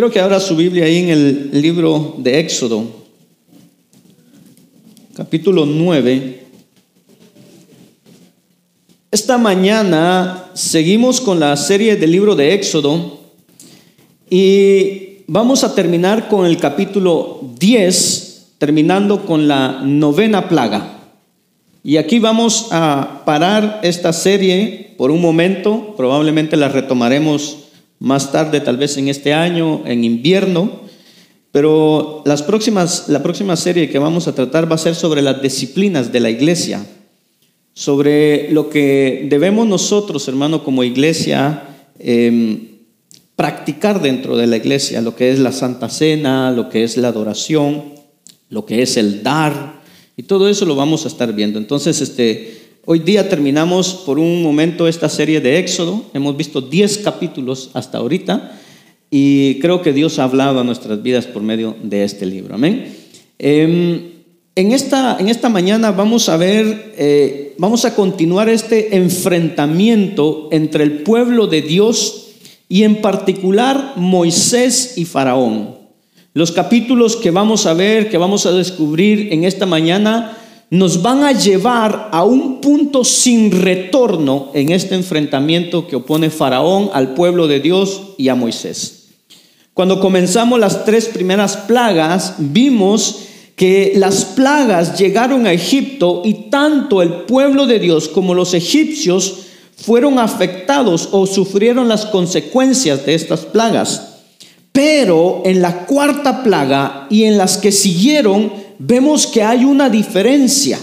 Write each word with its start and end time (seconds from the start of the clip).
Quiero 0.00 0.14
que 0.14 0.20
abra 0.20 0.40
su 0.40 0.56
Biblia 0.56 0.86
ahí 0.86 0.96
en 0.96 1.10
el 1.10 1.50
libro 1.60 2.14
de 2.16 2.40
Éxodo, 2.40 2.86
capítulo 5.14 5.66
9. 5.66 6.42
Esta 9.10 9.36
mañana 9.36 10.46
seguimos 10.54 11.20
con 11.20 11.38
la 11.38 11.54
serie 11.54 11.96
del 11.96 12.12
libro 12.12 12.34
de 12.34 12.54
Éxodo 12.54 13.20
y 14.30 15.18
vamos 15.26 15.64
a 15.64 15.74
terminar 15.74 16.28
con 16.28 16.46
el 16.46 16.56
capítulo 16.56 17.38
10, 17.58 18.52
terminando 18.56 19.26
con 19.26 19.48
la 19.48 19.82
novena 19.84 20.48
plaga. 20.48 20.98
Y 21.84 21.98
aquí 21.98 22.18
vamos 22.18 22.68
a 22.70 23.20
parar 23.26 23.80
esta 23.82 24.14
serie 24.14 24.94
por 24.96 25.10
un 25.10 25.20
momento, 25.20 25.92
probablemente 25.94 26.56
la 26.56 26.70
retomaremos 26.70 27.69
más 28.00 28.32
tarde, 28.32 28.60
tal 28.60 28.78
vez 28.78 28.96
en 28.96 29.08
este 29.08 29.32
año, 29.32 29.82
en 29.86 30.04
invierno, 30.04 30.80
pero 31.52 32.22
las 32.24 32.42
próximas, 32.42 33.08
la 33.08 33.22
próxima 33.22 33.56
serie 33.56 33.90
que 33.90 33.98
vamos 33.98 34.26
a 34.26 34.34
tratar 34.34 34.70
va 34.70 34.76
a 34.76 34.78
ser 34.78 34.94
sobre 34.94 35.22
las 35.22 35.42
disciplinas 35.42 36.10
de 36.10 36.20
la 36.20 36.30
iglesia, 36.30 36.84
sobre 37.74 38.50
lo 38.50 38.70
que 38.70 39.26
debemos 39.28 39.66
nosotros, 39.66 40.26
hermano, 40.28 40.64
como 40.64 40.82
iglesia, 40.82 41.62
em, 41.98 42.68
practicar 43.36 44.00
dentro 44.00 44.36
de 44.36 44.46
la 44.46 44.56
iglesia, 44.56 45.00
lo 45.00 45.14
que 45.14 45.30
es 45.30 45.38
la 45.38 45.52
Santa 45.52 45.88
Cena, 45.88 46.50
lo 46.52 46.68
que 46.68 46.84
es 46.84 46.96
la 46.96 47.08
adoración, 47.08 47.94
lo 48.48 48.64
que 48.64 48.82
es 48.82 48.96
el 48.96 49.22
dar, 49.22 49.80
y 50.16 50.22
todo 50.24 50.48
eso 50.48 50.66
lo 50.66 50.74
vamos 50.74 51.04
a 51.04 51.08
estar 51.08 51.32
viendo. 51.32 51.58
Entonces, 51.58 52.00
este, 52.00 52.59
Hoy 52.92 52.98
día 52.98 53.28
terminamos 53.28 53.94
por 53.94 54.18
un 54.18 54.42
momento 54.42 54.88
esta 54.88 55.08
serie 55.08 55.40
de 55.40 55.60
Éxodo. 55.60 56.06
Hemos 56.12 56.36
visto 56.36 56.60
10 56.60 56.98
capítulos 56.98 57.70
hasta 57.72 57.98
ahorita 57.98 58.58
y 59.08 59.60
creo 59.60 59.80
que 59.80 59.92
Dios 59.92 60.18
ha 60.18 60.24
hablado 60.24 60.58
a 60.58 60.64
nuestras 60.64 61.00
vidas 61.00 61.24
por 61.26 61.40
medio 61.40 61.76
de 61.84 62.02
este 62.02 62.26
libro. 62.26 62.56
Amén. 62.56 62.92
Em, 63.38 64.00
en, 64.56 64.72
esta, 64.72 65.18
en 65.20 65.28
esta 65.28 65.48
mañana 65.48 65.92
vamos 65.92 66.28
a 66.28 66.36
ver, 66.36 66.94
eh, 66.98 67.54
vamos 67.58 67.84
a 67.84 67.94
continuar 67.94 68.48
este 68.48 68.96
enfrentamiento 68.96 70.48
entre 70.50 70.82
el 70.82 71.04
pueblo 71.04 71.46
de 71.46 71.62
Dios 71.62 72.30
y 72.68 72.82
en 72.82 72.96
particular 72.96 73.92
Moisés 73.94 74.94
y 74.98 75.04
Faraón. 75.04 75.76
Los 76.34 76.50
capítulos 76.50 77.14
que 77.14 77.30
vamos 77.30 77.66
a 77.66 77.72
ver, 77.74 78.10
que 78.10 78.18
vamos 78.18 78.46
a 78.46 78.52
descubrir 78.52 79.32
en 79.32 79.44
esta 79.44 79.64
mañana, 79.64 80.36
nos 80.70 81.02
van 81.02 81.24
a 81.24 81.32
llevar 81.32 82.10
a 82.12 82.22
un 82.22 82.60
punto 82.60 83.04
sin 83.04 83.50
retorno 83.50 84.50
en 84.54 84.70
este 84.70 84.94
enfrentamiento 84.94 85.88
que 85.88 85.96
opone 85.96 86.30
Faraón 86.30 86.90
al 86.92 87.14
pueblo 87.14 87.48
de 87.48 87.58
Dios 87.58 88.02
y 88.16 88.28
a 88.28 88.36
Moisés. 88.36 89.08
Cuando 89.74 90.00
comenzamos 90.00 90.60
las 90.60 90.84
tres 90.84 91.06
primeras 91.06 91.56
plagas, 91.56 92.34
vimos 92.38 93.20
que 93.56 93.92
las 93.96 94.24
plagas 94.24 94.98
llegaron 94.98 95.46
a 95.46 95.52
Egipto 95.52 96.22
y 96.24 96.50
tanto 96.50 97.02
el 97.02 97.24
pueblo 97.24 97.66
de 97.66 97.80
Dios 97.80 98.08
como 98.08 98.32
los 98.32 98.54
egipcios 98.54 99.38
fueron 99.76 100.18
afectados 100.18 101.08
o 101.12 101.26
sufrieron 101.26 101.88
las 101.88 102.06
consecuencias 102.06 103.04
de 103.04 103.14
estas 103.14 103.40
plagas. 103.40 104.18
Pero 104.72 105.42
en 105.44 105.62
la 105.62 105.84
cuarta 105.86 106.42
plaga 106.42 107.06
y 107.10 107.24
en 107.24 107.36
las 107.38 107.58
que 107.58 107.72
siguieron, 107.72 108.52
vemos 108.80 109.26
que 109.26 109.42
hay 109.42 109.64
una 109.64 109.88
diferencia. 109.90 110.78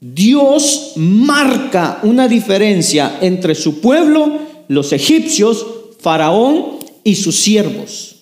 Dios 0.00 0.92
marca 0.96 1.98
una 2.04 2.28
diferencia 2.28 3.18
entre 3.20 3.54
su 3.54 3.80
pueblo, 3.80 4.38
los 4.68 4.92
egipcios, 4.92 5.66
Faraón 6.00 6.78
y 7.02 7.16
sus 7.16 7.36
siervos. 7.36 8.14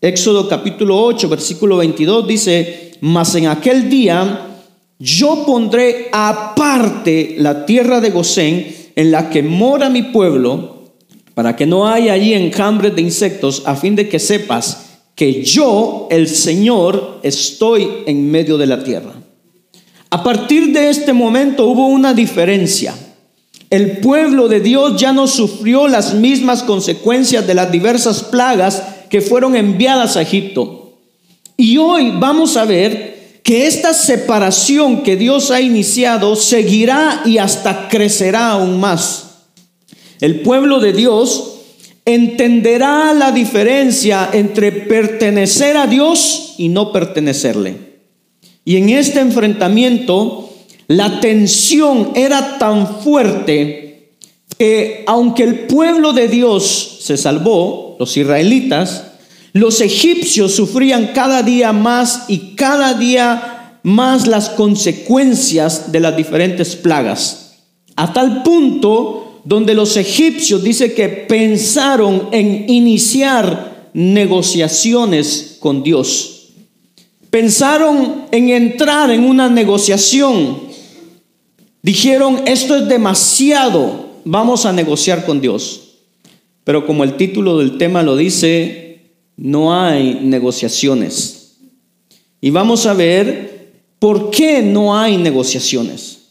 Éxodo 0.00 0.48
capítulo 0.48 1.02
8, 1.02 1.28
versículo 1.28 1.78
22 1.78 2.26
dice, 2.26 2.92
mas 3.00 3.34
en 3.34 3.46
aquel 3.46 3.88
día 3.88 4.48
yo 4.98 5.44
pondré 5.46 6.08
aparte 6.12 7.36
la 7.38 7.64
tierra 7.64 8.00
de 8.00 8.10
Gosén 8.10 8.76
en 8.94 9.10
la 9.10 9.30
que 9.30 9.42
mora 9.42 9.88
mi 9.88 10.02
pueblo, 10.02 10.92
para 11.34 11.56
que 11.56 11.64
no 11.64 11.88
haya 11.88 12.12
allí 12.12 12.34
enjambres 12.34 12.94
de 12.94 13.00
insectos, 13.00 13.62
a 13.64 13.74
fin 13.76 13.96
de 13.96 14.08
que 14.08 14.18
sepas 14.18 14.91
que 15.14 15.42
yo, 15.44 16.08
el 16.10 16.28
Señor, 16.28 17.20
estoy 17.22 17.88
en 18.06 18.30
medio 18.30 18.56
de 18.58 18.66
la 18.66 18.82
tierra. 18.82 19.12
A 20.10 20.22
partir 20.22 20.72
de 20.72 20.90
este 20.90 21.12
momento 21.12 21.66
hubo 21.66 21.86
una 21.86 22.14
diferencia. 22.14 22.94
El 23.70 23.98
pueblo 23.98 24.48
de 24.48 24.60
Dios 24.60 25.00
ya 25.00 25.12
no 25.12 25.26
sufrió 25.26 25.88
las 25.88 26.14
mismas 26.14 26.62
consecuencias 26.62 27.46
de 27.46 27.54
las 27.54 27.72
diversas 27.72 28.22
plagas 28.22 28.82
que 29.08 29.22
fueron 29.22 29.56
enviadas 29.56 30.16
a 30.16 30.22
Egipto. 30.22 30.98
Y 31.56 31.78
hoy 31.78 32.12
vamos 32.14 32.56
a 32.56 32.64
ver 32.64 33.40
que 33.42 33.66
esta 33.66 33.94
separación 33.94 35.02
que 35.02 35.16
Dios 35.16 35.50
ha 35.50 35.60
iniciado 35.60 36.36
seguirá 36.36 37.22
y 37.24 37.38
hasta 37.38 37.88
crecerá 37.88 38.50
aún 38.50 38.78
más. 38.78 39.46
El 40.20 40.40
pueblo 40.40 40.78
de 40.78 40.92
Dios 40.92 41.51
entenderá 42.04 43.14
la 43.14 43.30
diferencia 43.32 44.30
entre 44.32 44.72
pertenecer 44.72 45.76
a 45.76 45.86
Dios 45.86 46.54
y 46.58 46.68
no 46.68 46.92
pertenecerle. 46.92 47.92
Y 48.64 48.76
en 48.76 48.90
este 48.90 49.20
enfrentamiento, 49.20 50.50
la 50.88 51.20
tensión 51.20 52.10
era 52.14 52.58
tan 52.58 53.00
fuerte 53.00 54.10
que 54.58 55.04
aunque 55.06 55.42
el 55.42 55.60
pueblo 55.60 56.12
de 56.12 56.28
Dios 56.28 56.98
se 57.00 57.16
salvó, 57.16 57.96
los 57.98 58.16
israelitas, 58.16 59.04
los 59.52 59.80
egipcios 59.80 60.54
sufrían 60.54 61.10
cada 61.14 61.42
día 61.42 61.72
más 61.72 62.24
y 62.28 62.54
cada 62.54 62.94
día 62.94 63.78
más 63.82 64.26
las 64.26 64.50
consecuencias 64.50 65.92
de 65.92 66.00
las 66.00 66.16
diferentes 66.16 66.76
plagas. 66.76 67.54
A 67.96 68.12
tal 68.12 68.42
punto 68.42 69.21
donde 69.44 69.74
los 69.74 69.96
egipcios 69.96 70.62
dice 70.62 70.94
que 70.94 71.08
pensaron 71.08 72.28
en 72.32 72.68
iniciar 72.68 73.90
negociaciones 73.92 75.56
con 75.60 75.82
Dios. 75.82 76.50
Pensaron 77.30 78.26
en 78.30 78.50
entrar 78.50 79.10
en 79.10 79.24
una 79.24 79.48
negociación. 79.48 80.60
Dijeron, 81.82 82.42
esto 82.46 82.76
es 82.76 82.88
demasiado, 82.88 84.10
vamos 84.24 84.66
a 84.66 84.72
negociar 84.72 85.24
con 85.24 85.40
Dios. 85.40 85.80
Pero 86.64 86.86
como 86.86 87.02
el 87.02 87.16
título 87.16 87.58
del 87.58 87.78
tema 87.78 88.02
lo 88.02 88.16
dice, 88.16 89.12
no 89.36 89.74
hay 89.74 90.20
negociaciones. 90.22 91.56
Y 92.40 92.50
vamos 92.50 92.86
a 92.86 92.94
ver 92.94 93.72
por 93.98 94.30
qué 94.30 94.62
no 94.62 94.96
hay 94.96 95.16
negociaciones. 95.16 96.21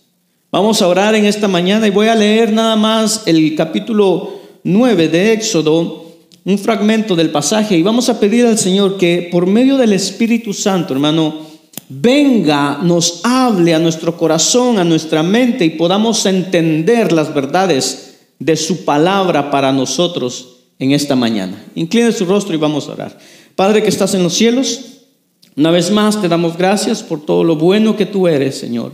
Vamos 0.51 0.81
a 0.81 0.89
orar 0.89 1.15
en 1.15 1.25
esta 1.25 1.47
mañana 1.47 1.87
y 1.87 1.91
voy 1.91 2.09
a 2.09 2.15
leer 2.15 2.51
nada 2.51 2.75
más 2.75 3.23
el 3.25 3.55
capítulo 3.55 4.33
9 4.65 5.07
de 5.07 5.31
Éxodo, 5.31 6.07
un 6.43 6.59
fragmento 6.59 7.15
del 7.15 7.29
pasaje, 7.29 7.77
y 7.77 7.83
vamos 7.83 8.09
a 8.09 8.19
pedir 8.19 8.45
al 8.45 8.57
Señor 8.57 8.97
que 8.97 9.29
por 9.31 9.47
medio 9.47 9.77
del 9.77 9.93
Espíritu 9.93 10.51
Santo, 10.51 10.91
hermano, 10.91 11.37
venga, 11.87 12.79
nos 12.83 13.21
hable 13.23 13.73
a 13.73 13.79
nuestro 13.79 14.17
corazón, 14.17 14.77
a 14.77 14.83
nuestra 14.83 15.23
mente 15.23 15.63
y 15.63 15.69
podamos 15.69 16.25
entender 16.25 17.13
las 17.13 17.33
verdades 17.33 18.17
de 18.37 18.57
su 18.57 18.83
palabra 18.83 19.51
para 19.51 19.71
nosotros 19.71 20.57
en 20.79 20.91
esta 20.91 21.15
mañana. 21.15 21.63
Incline 21.75 22.11
su 22.11 22.25
rostro 22.25 22.53
y 22.53 22.57
vamos 22.57 22.89
a 22.89 22.91
orar. 22.91 23.17
Padre 23.55 23.81
que 23.81 23.87
estás 23.87 24.13
en 24.15 24.23
los 24.23 24.33
cielos, 24.33 24.81
una 25.55 25.71
vez 25.71 25.91
más 25.91 26.21
te 26.21 26.27
damos 26.27 26.57
gracias 26.57 27.03
por 27.03 27.25
todo 27.25 27.45
lo 27.45 27.55
bueno 27.55 27.95
que 27.95 28.05
tú 28.05 28.27
eres, 28.27 28.57
Señor. 28.57 28.91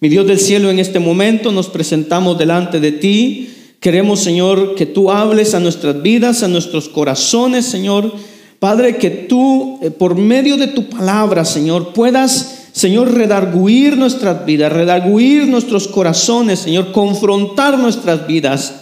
Mi 0.00 0.10
Dios 0.10 0.26
del 0.26 0.38
cielo, 0.38 0.68
en 0.68 0.78
este 0.78 0.98
momento 0.98 1.52
nos 1.52 1.68
presentamos 1.68 2.36
delante 2.36 2.80
de 2.80 2.92
ti. 2.92 3.48
Queremos, 3.80 4.20
Señor, 4.20 4.74
que 4.74 4.84
tú 4.84 5.10
hables 5.10 5.54
a 5.54 5.60
nuestras 5.60 6.02
vidas, 6.02 6.42
a 6.42 6.48
nuestros 6.48 6.88
corazones, 6.90 7.64
Señor. 7.64 8.12
Padre, 8.58 8.98
que 8.98 9.08
tú, 9.08 9.78
eh, 9.82 9.90
por 9.90 10.16
medio 10.16 10.58
de 10.58 10.66
tu 10.66 10.90
palabra, 10.90 11.46
Señor, 11.46 11.94
puedas, 11.94 12.68
Señor, 12.72 13.14
redarguir 13.14 13.96
nuestras 13.96 14.44
vidas, 14.44 14.70
redarguir 14.70 15.46
nuestros 15.46 15.88
corazones, 15.88 16.58
Señor, 16.58 16.92
confrontar 16.92 17.78
nuestras 17.78 18.26
vidas. 18.26 18.74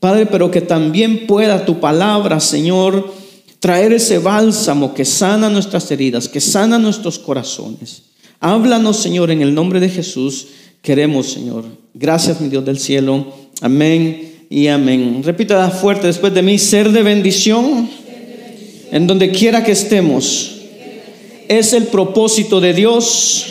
Padre, 0.00 0.26
pero 0.26 0.50
que 0.50 0.60
también 0.60 1.26
pueda 1.26 1.64
tu 1.64 1.80
palabra, 1.80 2.40
Señor, 2.40 3.10
traer 3.58 3.94
ese 3.94 4.18
bálsamo 4.18 4.92
que 4.92 5.06
sana 5.06 5.48
nuestras 5.48 5.90
heridas, 5.90 6.28
que 6.28 6.40
sana 6.40 6.78
nuestros 6.78 7.18
corazones. 7.18 8.11
Háblanos, 8.42 8.96
Señor, 8.96 9.30
en 9.30 9.40
el 9.40 9.54
nombre 9.54 9.78
de 9.78 9.88
Jesús. 9.88 10.48
Queremos, 10.82 11.28
Señor. 11.28 11.64
Gracias, 11.94 12.40
mi 12.40 12.48
Dios 12.48 12.64
del 12.64 12.76
cielo. 12.76 13.32
Amén 13.60 14.46
y 14.50 14.66
amén. 14.66 15.22
Repita 15.22 15.70
fuerte 15.70 16.08
después 16.08 16.34
de 16.34 16.42
mí, 16.42 16.58
ser 16.58 16.90
de 16.90 17.04
bendición 17.04 17.88
en 18.90 19.06
donde 19.06 19.30
quiera 19.30 19.62
que 19.62 19.70
estemos. 19.70 20.56
Es 21.46 21.72
el 21.72 21.84
propósito 21.84 22.60
de 22.60 22.74
Dios 22.74 23.46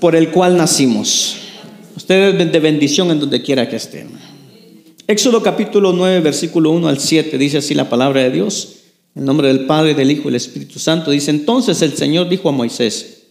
por 0.00 0.16
el 0.16 0.30
cual 0.30 0.56
nacimos. 0.56 1.36
Ustedes 1.94 2.50
de 2.50 2.58
bendición 2.58 3.10
en 3.10 3.20
donde 3.20 3.42
quiera 3.42 3.68
que 3.68 3.76
estén. 3.76 4.08
Éxodo 5.06 5.42
capítulo 5.42 5.92
9, 5.92 6.20
versículo 6.20 6.70
1 6.70 6.88
al 6.88 6.98
7 6.98 7.36
dice 7.36 7.58
así 7.58 7.74
la 7.74 7.90
palabra 7.90 8.22
de 8.22 8.30
Dios. 8.30 8.76
En 9.14 9.26
nombre 9.26 9.48
del 9.48 9.66
Padre, 9.66 9.92
del 9.92 10.10
Hijo 10.10 10.22
y 10.22 10.24
del 10.26 10.36
Espíritu 10.36 10.78
Santo. 10.78 11.10
Dice, 11.10 11.30
entonces 11.30 11.82
el 11.82 11.92
Señor 11.92 12.30
dijo 12.30 12.48
a 12.48 12.52
Moisés, 12.52 13.21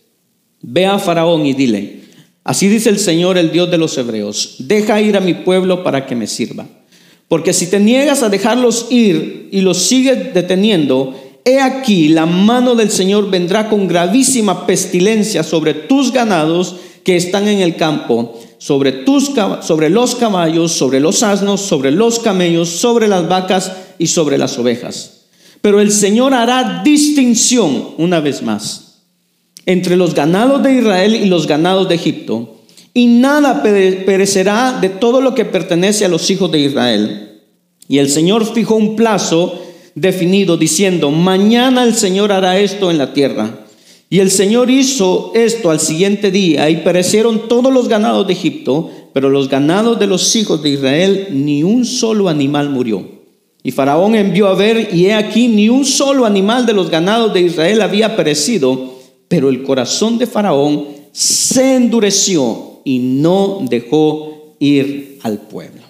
ve 0.62 0.86
a 0.86 1.00
Faraón 1.00 1.46
y 1.46 1.54
dile, 1.54 2.02
así 2.44 2.68
dice 2.68 2.90
el 2.90 3.00
Señor, 3.00 3.38
el 3.38 3.52
Dios 3.52 3.70
de 3.72 3.78
los 3.78 3.98
Hebreos, 3.98 4.56
deja 4.60 5.02
ir 5.02 5.18
a 5.18 5.22
mi 5.22 5.34
pueblo 5.34 5.84
para 5.84 6.06
que 6.06 6.16
me 6.16 6.28
sirva. 6.28 6.68
Porque 7.28 7.54
si 7.54 7.68
te 7.68 7.80
niegas 7.80 8.24
a 8.24 8.30
dejarlos 8.30 8.88
ir 8.90 9.50
y 9.52 9.62
los 9.62 9.78
sigues 9.78 10.34
deteniendo, 10.34 11.16
he 11.46 11.60
aquí 11.60 12.10
la 12.10 12.26
mano 12.26 12.76
del 12.76 12.92
Señor 12.92 13.30
vendrá 13.30 13.70
con 13.70 13.88
gravísima 13.88 14.68
pestilencia 14.68 15.44
sobre 15.44 15.74
tus 15.74 16.12
ganados 16.12 16.76
que 17.04 17.16
están 17.16 17.48
en 17.48 17.62
el 17.62 17.78
campo, 17.78 18.38
sobre, 18.58 18.92
tus, 18.92 19.32
sobre 19.62 19.90
los 19.90 20.16
caballos, 20.16 20.74
sobre 20.74 21.00
los 21.00 21.24
asnos, 21.24 21.62
sobre 21.62 21.92
los 21.92 22.20
camellos, 22.20 22.70
sobre 22.70 23.08
las 23.08 23.28
vacas 23.28 23.72
y 23.98 24.08
sobre 24.08 24.38
las 24.38 24.60
ovejas. 24.60 25.22
Pero 25.62 25.80
el 25.80 25.92
Señor 25.92 26.34
hará 26.34 26.82
distinción 26.84 27.92
una 27.98 28.20
vez 28.20 28.42
más 28.42 28.91
entre 29.66 29.96
los 29.96 30.14
ganados 30.14 30.64
de 30.64 30.74
Israel 30.74 31.16
y 31.16 31.26
los 31.26 31.48
ganados 31.48 31.88
de 31.88 31.96
Egipto, 31.96 32.58
y 32.94 33.06
nada 33.06 33.64
perecerá 33.64 34.78
de 34.82 34.90
todo 34.90 35.22
lo 35.22 35.34
que 35.34 35.46
pertenece 35.46 36.04
a 36.04 36.10
los 36.10 36.30
hijos 36.30 36.52
de 36.52 36.60
Israel. 36.60 37.40
Y 37.88 38.00
el 38.00 38.10
Señor 38.10 38.46
fijó 38.54 38.76
un 38.76 38.96
plazo 38.96 39.62
definido 39.96 40.58
diciendo, 40.58 41.12
mañana 41.12 41.84
el 41.84 41.94
Señor 41.94 42.32
hará 42.32 42.60
esto 42.60 42.92
en 42.92 42.98
la 42.98 43.14
tierra. 43.14 43.66
Y 44.10 44.20
el 44.20 44.30
Señor 44.30 44.70
hizo 44.70 45.32
esto 45.36 45.72
al 45.72 45.80
siguiente 45.80 46.32
día 46.32 46.70
y 46.70 46.78
perecieron 46.78 47.48
todos 47.48 47.72
los 47.74 47.88
ganados 47.88 48.28
de 48.28 48.34
Egipto, 48.34 48.90
pero 49.14 49.30
los 49.30 49.48
ganados 49.48 50.00
de 50.00 50.08
los 50.08 50.36
hijos 50.36 50.62
de 50.62 50.72
Israel, 50.72 51.28
ni 51.32 51.64
un 51.64 51.86
solo 51.86 52.28
animal 52.28 52.70
murió. 52.70 53.06
Y 53.64 53.72
Faraón 53.72 54.16
envió 54.16 54.48
a 54.48 54.56
ver, 54.56 54.90
y 54.94 55.06
he 55.06 55.14
aquí, 55.14 55.48
ni 55.48 55.70
un 55.70 55.86
solo 55.86 56.26
animal 56.26 56.66
de 56.66 56.74
los 56.74 56.90
ganados 56.90 57.34
de 57.34 57.42
Israel 57.42 57.82
había 57.82 58.18
perecido, 58.18 58.91
pero 59.32 59.48
el 59.48 59.64
corazón 59.64 60.18
de 60.18 60.28
Faraón 60.28 60.88
se 61.14 61.76
endureció 61.78 62.82
y 62.84 63.00
no 63.00 63.60
dejó 63.62 64.58
ir 64.60 65.20
al 65.24 65.38
pueblo. 65.38 65.84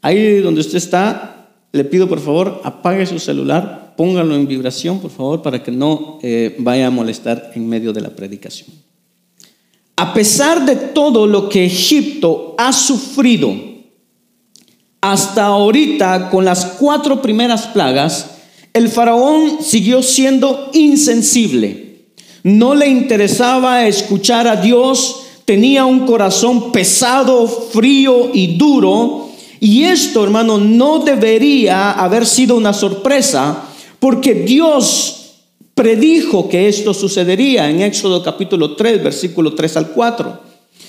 Ahí 0.00 0.38
donde 0.38 0.60
usted 0.60 0.76
está, 0.76 1.48
le 1.72 1.82
pido 1.82 2.08
por 2.08 2.20
favor, 2.20 2.60
apague 2.62 3.04
su 3.04 3.18
celular, 3.18 3.94
póngalo 3.96 4.36
en 4.36 4.46
vibración, 4.46 5.00
por 5.00 5.10
favor, 5.10 5.42
para 5.42 5.60
que 5.60 5.72
no 5.72 6.20
eh, 6.22 6.54
vaya 6.60 6.86
a 6.86 6.90
molestar 6.90 7.50
en 7.56 7.68
medio 7.68 7.92
de 7.92 8.02
la 8.02 8.10
predicación. 8.10 8.68
A 9.96 10.14
pesar 10.14 10.64
de 10.64 10.76
todo 10.76 11.26
lo 11.26 11.48
que 11.48 11.64
Egipto 11.64 12.54
ha 12.58 12.72
sufrido, 12.72 13.52
hasta 15.00 15.46
ahorita, 15.46 16.30
con 16.30 16.44
las 16.44 16.64
cuatro 16.64 17.20
primeras 17.20 17.66
plagas, 17.66 18.36
el 18.72 18.88
faraón 18.88 19.58
siguió 19.62 20.02
siendo 20.02 20.70
insensible. 20.72 22.04
No 22.42 22.74
le 22.74 22.88
interesaba 22.88 23.86
escuchar 23.86 24.46
a 24.46 24.56
Dios, 24.56 25.22
tenía 25.44 25.84
un 25.84 26.06
corazón 26.06 26.72
pesado, 26.72 27.46
frío 27.46 28.30
y 28.32 28.56
duro. 28.56 29.28
Y 29.58 29.82
esto, 29.84 30.24
hermano, 30.24 30.58
no 30.58 31.00
debería 31.00 31.92
haber 31.92 32.24
sido 32.24 32.56
una 32.56 32.72
sorpresa, 32.72 33.64
porque 33.98 34.34
Dios 34.34 35.16
predijo 35.74 36.48
que 36.48 36.68
esto 36.68 36.94
sucedería 36.94 37.68
en 37.68 37.80
Éxodo 37.80 38.22
capítulo 38.22 38.76
3, 38.76 39.02
versículo 39.02 39.54
3 39.54 39.76
al 39.76 39.88
4. 39.90 40.40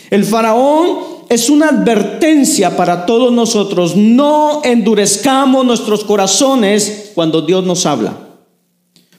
El 0.09 0.25
faraón 0.25 1.10
es 1.31 1.49
una 1.49 1.69
advertencia 1.69 2.75
para 2.75 3.05
todos 3.05 3.31
nosotros. 3.31 3.95
No 3.95 4.61
endurezcamos 4.65 5.65
nuestros 5.65 6.03
corazones 6.03 7.11
cuando 7.15 7.41
Dios 7.41 7.63
nos 7.63 7.85
habla. 7.85 8.17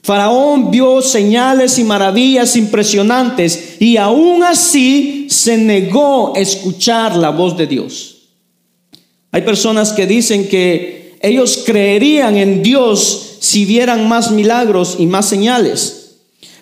Faraón 0.03 0.69
vio 0.69 1.01
señales 1.01 1.79
y 1.79 1.83
maravillas 1.83 2.55
impresionantes 2.55 3.77
y 3.79 3.97
aún 3.97 4.43
así 4.43 5.25
se 5.27 5.57
negó 5.57 6.35
a 6.35 6.39
escuchar 6.39 7.15
la 7.15 7.31
voz 7.31 7.57
de 7.57 7.65
Dios. 7.65 8.27
Hay 9.31 9.41
personas 9.41 9.91
que 9.91 10.05
dicen 10.05 10.47
que 10.47 11.17
ellos 11.19 11.63
creerían 11.65 12.37
en 12.37 12.61
Dios 12.61 13.37
si 13.39 13.65
vieran 13.65 14.07
más 14.07 14.29
milagros 14.29 14.97
y 14.99 15.07
más 15.07 15.27
señales. 15.27 16.17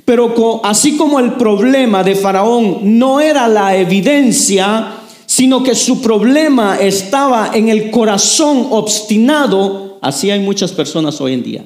Pero 0.06 0.62
así 0.64 0.96
como 0.96 1.20
el 1.20 1.34
problema 1.34 2.06
de 2.06 2.16
Faraón 2.16 2.98
no 2.98 3.20
era 3.20 3.50
la 3.50 3.76
evidencia, 3.76 5.01
sino 5.42 5.64
que 5.64 5.74
su 5.74 6.04
problema 6.04 6.78
estaba 6.80 7.50
en 7.56 7.70
el 7.70 7.90
corazón 7.90 8.68
obstinado, 8.70 9.98
así 10.00 10.30
hay 10.30 10.40
muchas 10.40 10.72
personas 10.72 11.20
hoy 11.20 11.34
en 11.34 11.42
día. 11.42 11.66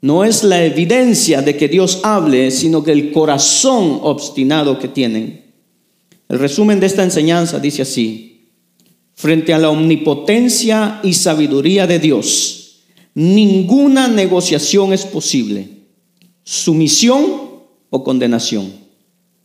No 0.00 0.24
es 0.24 0.42
la 0.42 0.64
evidencia 0.64 1.42
de 1.42 1.54
que 1.54 1.68
Dios 1.68 2.00
hable, 2.02 2.50
sino 2.50 2.82
que 2.82 2.92
el 2.92 3.12
corazón 3.12 3.98
obstinado 4.00 4.78
que 4.78 4.88
tienen. 4.88 5.52
El 6.30 6.38
resumen 6.38 6.80
de 6.80 6.86
esta 6.86 7.04
enseñanza 7.04 7.58
dice 7.58 7.82
así, 7.82 8.48
frente 9.12 9.52
a 9.52 9.58
la 9.58 9.68
omnipotencia 9.68 11.00
y 11.02 11.12
sabiduría 11.12 11.86
de 11.86 11.98
Dios, 11.98 12.84
ninguna 13.12 14.08
negociación 14.08 14.94
es 14.94 15.04
posible, 15.04 15.68
sumisión 16.42 17.50
o 17.90 18.02
condenación. 18.02 18.72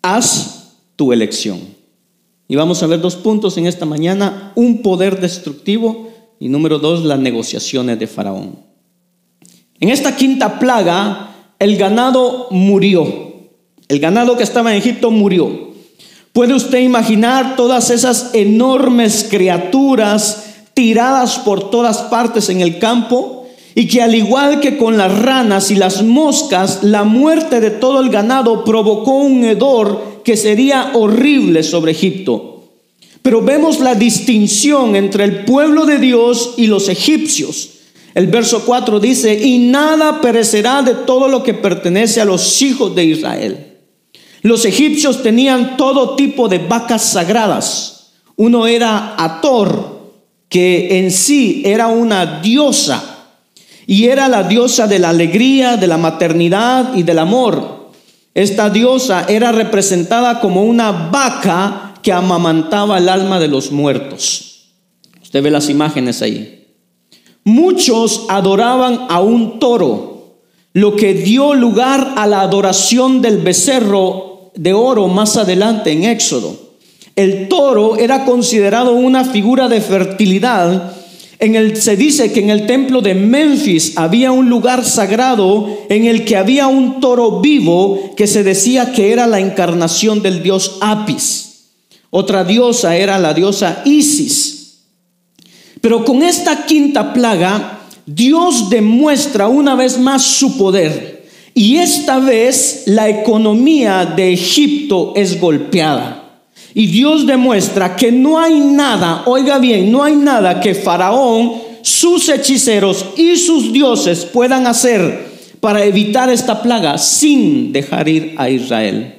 Haz 0.02 0.78
tu 0.96 1.12
elección. 1.12 1.79
Y 2.52 2.56
vamos 2.56 2.82
a 2.82 2.88
ver 2.88 3.00
dos 3.00 3.16
puntos 3.16 3.60
en 3.60 3.68
esta 3.68 3.86
mañana, 3.86 4.54
un 4.56 4.82
poder 4.82 5.22
destructivo 5.22 6.10
y 6.40 6.50
número 6.50 6.80
dos, 6.80 7.06
las 7.06 7.20
negociaciones 7.20 8.00
de 8.00 8.08
Faraón. 8.08 8.58
En 9.80 9.90
esta 9.90 10.16
quinta 10.16 10.58
plaga, 10.58 11.54
el 11.60 11.78
ganado 11.78 12.48
murió. 12.50 13.06
El 13.88 14.00
ganado 14.00 14.36
que 14.36 14.42
estaba 14.42 14.72
en 14.72 14.80
Egipto 14.80 15.12
murió. 15.12 15.74
¿Puede 16.34 16.56
usted 16.56 16.80
imaginar 16.80 17.56
todas 17.56 17.92
esas 17.92 18.32
enormes 18.34 19.28
criaturas 19.30 20.46
tiradas 20.74 21.38
por 21.38 21.70
todas 21.70 22.00
partes 22.00 22.50
en 22.50 22.62
el 22.62 22.80
campo? 22.80 23.48
Y 23.76 23.88
que 23.88 24.02
al 24.02 24.16
igual 24.16 24.60
que 24.60 24.76
con 24.76 24.98
las 24.98 25.20
ranas 25.20 25.70
y 25.70 25.76
las 25.76 26.02
moscas, 26.02 26.80
la 26.82 27.04
muerte 27.04 27.60
de 27.60 27.70
todo 27.70 28.02
el 28.02 28.10
ganado 28.10 28.64
provocó 28.64 29.12
un 29.18 29.44
hedor 29.44 30.09
que 30.24 30.38
sería 30.38 30.92
horrible 30.94 31.64
sobre 31.64 31.92
Egipto. 31.92 32.60
Pero 33.22 33.42
vemos 33.42 33.80
la 33.80 33.96
distinción 33.96 34.96
entre 34.96 35.24
el 35.24 35.46
pueblo 35.46 35.86
de 35.86 35.98
Dios 35.98 36.56
y 36.58 36.68
los 36.68 36.90
egipcios. 36.90 37.72
El 38.16 38.28
verso 38.28 38.64
4 38.66 39.00
dice, 39.00 39.34
y 39.34 39.60
nada 39.60 40.22
perecerá 40.22 40.82
de 40.82 40.96
todo 40.96 41.28
lo 41.28 41.44
que 41.44 41.54
pertenece 41.54 42.22
a 42.22 42.26
los 42.26 42.62
hijos 42.62 42.96
de 42.96 43.06
Israel. 43.06 43.78
Los 44.42 44.66
egipcios 44.66 45.22
tenían 45.22 45.78
todo 45.78 46.16
tipo 46.16 46.48
de 46.48 46.60
vacas 46.60 47.04
sagradas. 47.04 48.12
Uno 48.36 48.68
era 48.68 49.16
Ator, 49.18 50.00
que 50.48 51.00
en 51.00 51.12
sí 51.12 51.62
era 51.66 51.88
una 51.88 52.42
diosa, 52.42 53.28
y 53.86 54.06
era 54.06 54.28
la 54.28 54.44
diosa 54.44 54.88
de 54.88 55.00
la 55.00 55.10
alegría, 55.10 55.78
de 55.78 55.88
la 55.88 55.98
maternidad 55.98 56.96
y 56.96 57.04
del 57.04 57.20
amor. 57.20 57.79
Esta 58.34 58.70
diosa 58.70 59.26
era 59.28 59.52
representada 59.52 60.40
como 60.40 60.64
una 60.64 60.92
vaca 60.92 61.96
que 62.02 62.14
amamantaba 62.14 62.98
el 62.98 63.10
alma 63.10 63.40
de 63.40 63.48
los 63.48 63.72
muertos. 63.72 64.72
Usted 65.22 65.44
ve 65.44 65.52
las 65.52 65.70
imágenes 65.70 66.22
ahí. 66.22 66.68
Muchos 67.44 68.26
adoraban 68.30 69.08
a 69.10 69.22
un 69.22 69.60
toro, 69.60 70.38
lo 70.74 70.96
que 70.96 71.14
dio 71.14 71.56
lugar 71.56 72.14
a 72.16 72.28
la 72.28 72.42
adoración 72.42 73.22
del 73.22 73.40
becerro 73.40 74.52
de 74.56 74.74
oro 74.74 75.08
más 75.08 75.38
adelante 75.38 75.92
en 75.92 76.04
Éxodo. 76.04 76.56
El 77.16 77.48
toro 77.50 77.98
era 77.98 78.26
considerado 78.26 78.94
una 78.94 79.26
figura 79.26 79.68
de 79.68 79.82
fertilidad 79.82 80.94
en 81.40 81.56
el, 81.56 81.82
se 81.82 81.96
dice 81.96 82.34
que 82.34 82.42
en 82.42 82.50
el 82.50 82.66
templo 82.66 83.02
de 83.02 83.16
Memphis 83.16 83.94
había 83.96 84.34
un 84.34 84.50
lugar 84.50 84.84
sagrado 84.84 85.86
en 85.90 86.06
el 86.06 86.26
que 86.26 86.36
había 86.36 86.68
un 86.68 87.00
toro 87.00 87.40
vivo 87.40 88.14
que 88.18 88.28
se 88.28 88.44
decía 88.44 88.92
que 88.92 89.14
era 89.14 89.26
la 89.26 89.40
encarnación 89.40 90.22
del 90.22 90.44
dios 90.44 90.78
Apis. 90.82 91.70
Otra 92.10 92.44
diosa 92.44 92.98
era 92.98 93.18
la 93.20 93.34
diosa 93.34 93.82
Isis. 93.86 94.80
Pero 95.80 96.04
con 96.04 96.24
esta 96.24 96.66
quinta 96.66 97.14
plaga, 97.14 97.84
Dios 98.06 98.70
demuestra 98.70 99.48
una 99.48 99.76
vez 99.76 99.98
más 99.98 100.24
su 100.24 100.58
poder. 100.58 101.30
Y 101.54 101.78
esta 101.78 102.20
vez 102.20 102.84
la 102.86 103.08
economía 103.08 104.06
de 104.06 104.34
Egipto 104.34 105.14
es 105.16 105.40
golpeada. 105.40 106.19
Y 106.80 106.88
Dios 106.88 107.28
demuestra 107.28 107.98
que 107.98 108.10
no 108.10 108.40
hay 108.40 108.58
nada, 108.58 109.24
oiga 109.26 109.58
bien, 109.58 109.92
no 109.92 110.02
hay 110.02 110.16
nada 110.16 110.62
que 110.62 110.74
Faraón, 110.74 111.56
sus 111.82 112.30
hechiceros 112.30 113.06
y 113.18 113.36
sus 113.36 113.74
dioses 113.74 114.24
puedan 114.24 114.66
hacer 114.66 115.28
para 115.60 115.84
evitar 115.84 116.30
esta 116.30 116.62
plaga 116.62 116.98
sin 116.98 117.74
dejar 117.74 118.08
ir 118.08 118.34
a 118.38 118.50
Israel. 118.50 119.14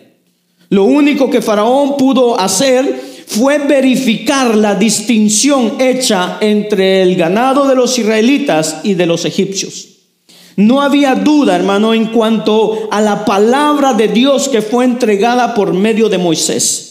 Lo 0.71 0.85
único 0.85 1.29
que 1.29 1.43
Faraón 1.43 1.99
pudo 1.99 2.41
hacer 2.41 2.99
fue 3.27 3.59
verificar 3.59 4.57
la 4.57 4.75
distinción 4.75 5.75
hecha 5.81 6.39
entre 6.41 7.03
el 7.03 7.15
ganado 7.15 7.69
de 7.69 7.75
los 7.75 7.99
israelitas 7.99 8.81
y 8.85 8.95
de 8.95 9.05
los 9.05 9.27
egipcios. 9.27 9.89
no 10.57 10.81
había 10.81 11.15
duda, 11.15 11.57
hermano, 11.57 11.93
en 11.93 12.07
cuanto 12.07 12.89
a 12.91 13.03
la 13.03 13.27
palabra 13.27 13.93
de 13.93 14.09
Dios 14.09 14.49
que 14.49 14.63
fue 14.63 14.87
entregada 14.87 15.53
por 15.53 15.75
medio 15.75 16.09
de 16.09 16.17
Moisés. 16.17 16.90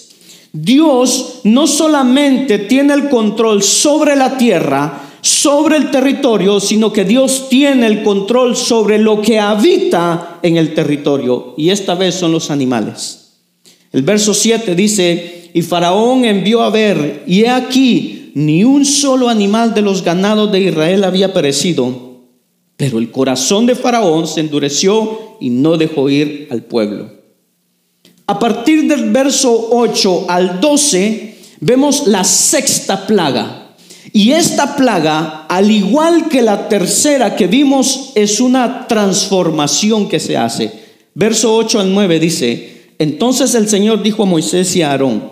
Dios 0.51 1.41
no 1.43 1.67
solamente 1.67 2.59
tiene 2.59 2.93
el 2.93 3.09
control 3.09 3.61
sobre 3.61 4.15
la 4.15 4.37
tierra, 4.37 5.09
sobre 5.21 5.77
el 5.77 5.91
territorio, 5.91 6.59
sino 6.59 6.91
que 6.91 7.05
Dios 7.05 7.47
tiene 7.49 7.85
el 7.87 8.03
control 8.03 8.55
sobre 8.55 8.97
lo 8.97 9.21
que 9.21 9.39
habita 9.39 10.39
en 10.41 10.57
el 10.57 10.73
territorio. 10.73 11.53
Y 11.57 11.69
esta 11.69 11.95
vez 11.95 12.15
son 12.15 12.31
los 12.31 12.49
animales. 12.49 13.37
El 13.91 14.01
verso 14.03 14.33
7 14.33 14.75
dice, 14.75 15.51
y 15.53 15.61
Faraón 15.61 16.25
envió 16.25 16.61
a 16.61 16.69
ver, 16.69 17.23
y 17.27 17.41
he 17.41 17.49
aquí, 17.49 18.31
ni 18.35 18.63
un 18.63 18.85
solo 18.85 19.29
animal 19.29 19.73
de 19.73 19.81
los 19.81 20.03
ganados 20.03 20.51
de 20.51 20.61
Israel 20.61 21.03
había 21.03 21.33
perecido. 21.33 22.09
Pero 22.77 22.97
el 22.97 23.11
corazón 23.11 23.65
de 23.65 23.75
Faraón 23.75 24.25
se 24.27 24.39
endureció 24.39 25.37
y 25.39 25.49
no 25.49 25.77
dejó 25.77 26.09
ir 26.09 26.47
al 26.49 26.63
pueblo. 26.63 27.18
A 28.29 28.37
partir 28.37 28.87
del 28.87 29.09
verso 29.09 29.69
8 29.71 30.25
al 30.27 30.61
12 30.61 31.35
vemos 31.61 32.05
la 32.05 32.23
sexta 32.23 33.07
plaga. 33.07 33.73
Y 34.13 34.33
esta 34.33 34.75
plaga, 34.75 35.47
al 35.49 35.71
igual 35.71 36.29
que 36.29 36.43
la 36.43 36.69
tercera 36.69 37.35
que 37.35 37.47
vimos, 37.47 38.11
es 38.13 38.39
una 38.39 38.85
transformación 38.85 40.07
que 40.07 40.19
se 40.19 40.37
hace. 40.37 40.71
Verso 41.15 41.55
8 41.55 41.79
al 41.79 41.91
9 41.91 42.19
dice, 42.19 42.93
entonces 42.99 43.55
el 43.55 43.67
Señor 43.67 44.03
dijo 44.03 44.21
a 44.21 44.27
Moisés 44.27 44.75
y 44.75 44.83
a 44.83 44.91
Aarón, 44.91 45.23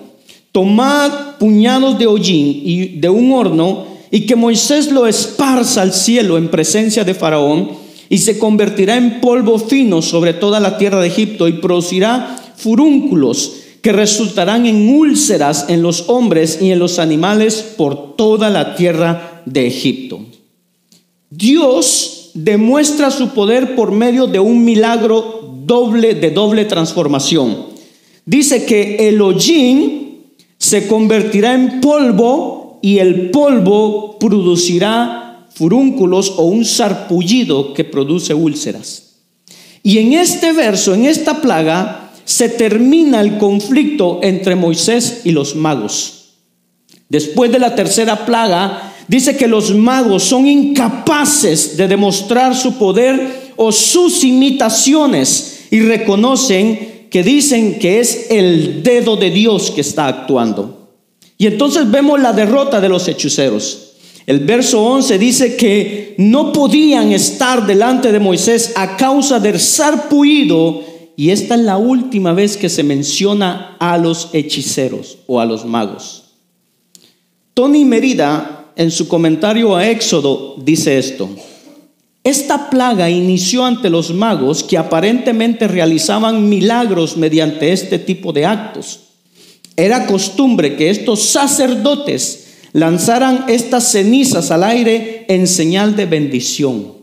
tomad 0.51 1.38
puñados 1.38 2.00
de 2.00 2.08
hollín 2.08 2.63
y 2.66 2.98
de 2.98 3.10
un 3.10 3.32
horno 3.32 3.86
y 4.10 4.22
que 4.22 4.36
Moisés 4.36 4.92
lo 4.92 5.06
esparza 5.06 5.84
al 5.84 5.94
cielo 5.94 6.36
en 6.36 6.50
presencia 6.50 7.04
de 7.04 7.13
Faraón 7.13 7.74
y 8.10 8.18
se 8.18 8.39
convertirá 8.39 8.96
en 8.98 9.22
polvo 9.22 9.60
fino 9.60 10.01
sobre 10.01 10.34
toda 10.34 10.60
la 10.60 10.80
tierra 10.80 11.00
de 11.00 11.10
Egipto 11.10 11.48
y 11.48 11.54
producirá 11.54 12.47
furúnculos 12.58 13.54
que 13.82 13.94
resultarán 13.94 14.66
en 14.66 14.90
úlceras 14.90 15.66
en 15.70 15.82
los 15.82 16.10
hombres 16.10 16.60
y 16.62 16.72
en 16.72 16.80
los 16.80 17.00
animales 17.00 17.64
por 17.78 18.18
toda 18.18 18.50
la 18.50 18.76
tierra 18.76 19.44
de 19.46 19.68
Egipto. 19.68 20.20
Dios 21.30 22.32
demuestra 22.34 23.12
su 23.12 23.30
poder 23.30 23.76
por 23.76 23.92
medio 23.92 24.28
de 24.28 24.40
un 24.40 24.66
milagro 24.66 25.54
doble 25.66 26.16
de 26.16 26.32
doble 26.32 26.66
transformación. 26.66 27.68
Dice 28.26 28.66
que 28.66 29.08
el 29.08 29.22
hollín 29.22 30.26
se 30.58 30.88
convertirá 30.88 31.54
en 31.54 31.80
polvo 31.80 32.80
y 32.82 32.98
el 32.98 33.30
polvo 33.30 34.18
producirá 34.20 35.48
furúnculos 35.54 36.34
o 36.38 36.44
un 36.44 36.66
sarpullido 36.66 37.74
que 37.74 37.84
produce 37.84 38.34
úlceras. 38.34 39.04
Y 39.84 40.00
en 40.00 40.14
este 40.14 40.54
verso, 40.54 40.94
en 40.94 41.06
esta 41.06 41.42
plaga, 41.42 42.07
se 42.27 42.50
termina 42.50 43.22
el 43.22 43.38
conflicto 43.38 44.19
entre 44.22 44.53
Moisés 44.53 45.22
y 45.24 45.31
los 45.31 45.55
magos. 45.55 46.34
Después 47.07 47.50
de 47.53 47.57
la 47.57 47.74
tercera 47.74 48.25
plaga, 48.25 48.93
dice 49.07 49.38
que 49.38 49.48
los 49.48 49.74
magos 49.74 50.24
son 50.24 50.46
incapaces 50.46 51.77
de 51.77 51.88
demostrar 51.88 52.53
su 52.53 52.74
poder 52.74 53.53
o 53.55 53.72
sus 53.72 54.25
imitaciones 54.25 55.67
y 55.72 55.79
reconocen 55.79 57.07
que 57.10 57.24
dicen 57.24 57.79
que 57.79 58.01
es 58.01 58.29
el 58.29 58.84
dedo 58.84 59.15
de 59.15 59.31
Dios 59.31 59.72
que 59.72 59.79
está 59.79 60.07
actuando. 60.07 60.89
Y 61.38 61.48
entonces 61.48 61.89
vemos 61.89 62.19
la 62.19 62.34
derrota 62.34 62.81
de 62.81 62.89
los 62.89 63.07
hechiceros. 63.07 63.93
El 64.25 64.39
verso 64.39 64.84
11 64.84 65.17
dice 65.17 65.55
que 65.55 66.13
no 66.17 66.51
podían 66.51 67.13
estar 67.13 67.65
delante 67.65 68.12
de 68.12 68.19
Moisés 68.19 68.74
a 68.75 68.98
causa 68.98 69.39
del 69.39 69.62
sarpullido 69.62 70.97
y 71.20 71.32
esta 71.32 71.56
es 71.56 71.62
la 71.62 71.78
última 71.78 72.32
vez 72.32 72.58
que 72.58 72.70
se 72.70 72.84
menciona 72.84 73.76
a 73.80 73.98
los 73.98 74.30
hechiceros 74.34 75.18
o 75.26 75.42
a 75.42 75.46
los 75.46 75.66
magos. 75.66 76.26
Tony 77.56 77.86
Merida, 77.86 78.72
en 78.76 78.92
su 78.92 79.08
comentario 79.08 79.76
a 79.76 79.90
Éxodo, 79.90 80.56
dice 80.64 81.00
esto. 81.00 81.28
Esta 82.24 82.70
plaga 82.70 83.10
inició 83.10 83.66
ante 83.66 83.90
los 83.90 84.14
magos 84.14 84.64
que 84.64 84.78
aparentemente 84.78 85.68
realizaban 85.68 86.48
milagros 86.48 87.18
mediante 87.18 87.72
este 87.72 87.98
tipo 87.98 88.32
de 88.32 88.46
actos. 88.46 89.00
Era 89.76 90.06
costumbre 90.06 90.76
que 90.76 90.92
estos 90.92 91.24
sacerdotes 91.24 92.60
lanzaran 92.74 93.46
estas 93.48 93.92
cenizas 93.92 94.52
al 94.52 94.64
aire 94.64 95.26
en 95.30 95.48
señal 95.48 95.96
de 95.96 96.06
bendición 96.06 96.97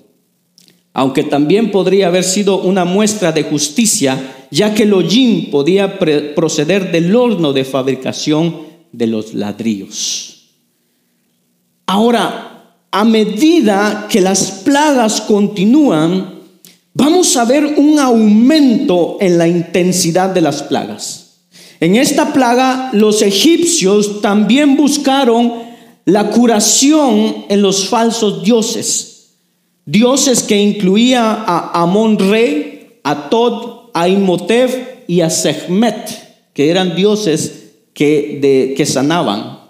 aunque 0.96 1.24
también 1.24 1.72
podría 1.72 2.06
haber 2.06 2.22
sido 2.22 2.62
una 2.62 2.84
muestra 2.84 3.32
de 3.32 3.42
justicia, 3.42 4.46
ya 4.52 4.72
que 4.74 4.84
el 4.84 4.94
hollín 4.94 5.50
podía 5.50 5.98
proceder 5.98 6.92
del 6.92 7.14
horno 7.14 7.52
de 7.52 7.64
fabricación 7.64 8.60
de 8.92 9.08
los 9.08 9.34
ladrillos. 9.34 10.52
Ahora, 11.86 12.76
a 12.92 13.04
medida 13.04 14.06
que 14.08 14.20
las 14.20 14.62
plagas 14.64 15.20
continúan, 15.22 16.42
vamos 16.94 17.36
a 17.36 17.44
ver 17.44 17.74
un 17.76 17.98
aumento 17.98 19.18
en 19.20 19.36
la 19.36 19.48
intensidad 19.48 20.30
de 20.30 20.42
las 20.42 20.62
plagas. 20.62 21.48
En 21.80 21.96
esta 21.96 22.32
plaga, 22.32 22.90
los 22.92 23.20
egipcios 23.20 24.20
también 24.22 24.76
buscaron 24.76 25.54
la 26.04 26.30
curación 26.30 27.46
en 27.48 27.62
los 27.62 27.88
falsos 27.88 28.44
dioses 28.44 29.13
Dioses 29.86 30.42
que 30.42 30.60
incluía 30.60 31.32
a 31.32 31.82
Amón 31.82 32.18
rey, 32.18 33.00
a 33.02 33.28
Tod, 33.28 33.90
a 33.92 34.08
Imhotep 34.08 35.04
y 35.06 35.20
a 35.20 35.28
Sehmet, 35.28 36.52
que 36.54 36.70
eran 36.70 36.96
dioses 36.96 37.72
que, 37.92 38.38
de, 38.40 38.74
que 38.74 38.86
sanaban, 38.86 39.60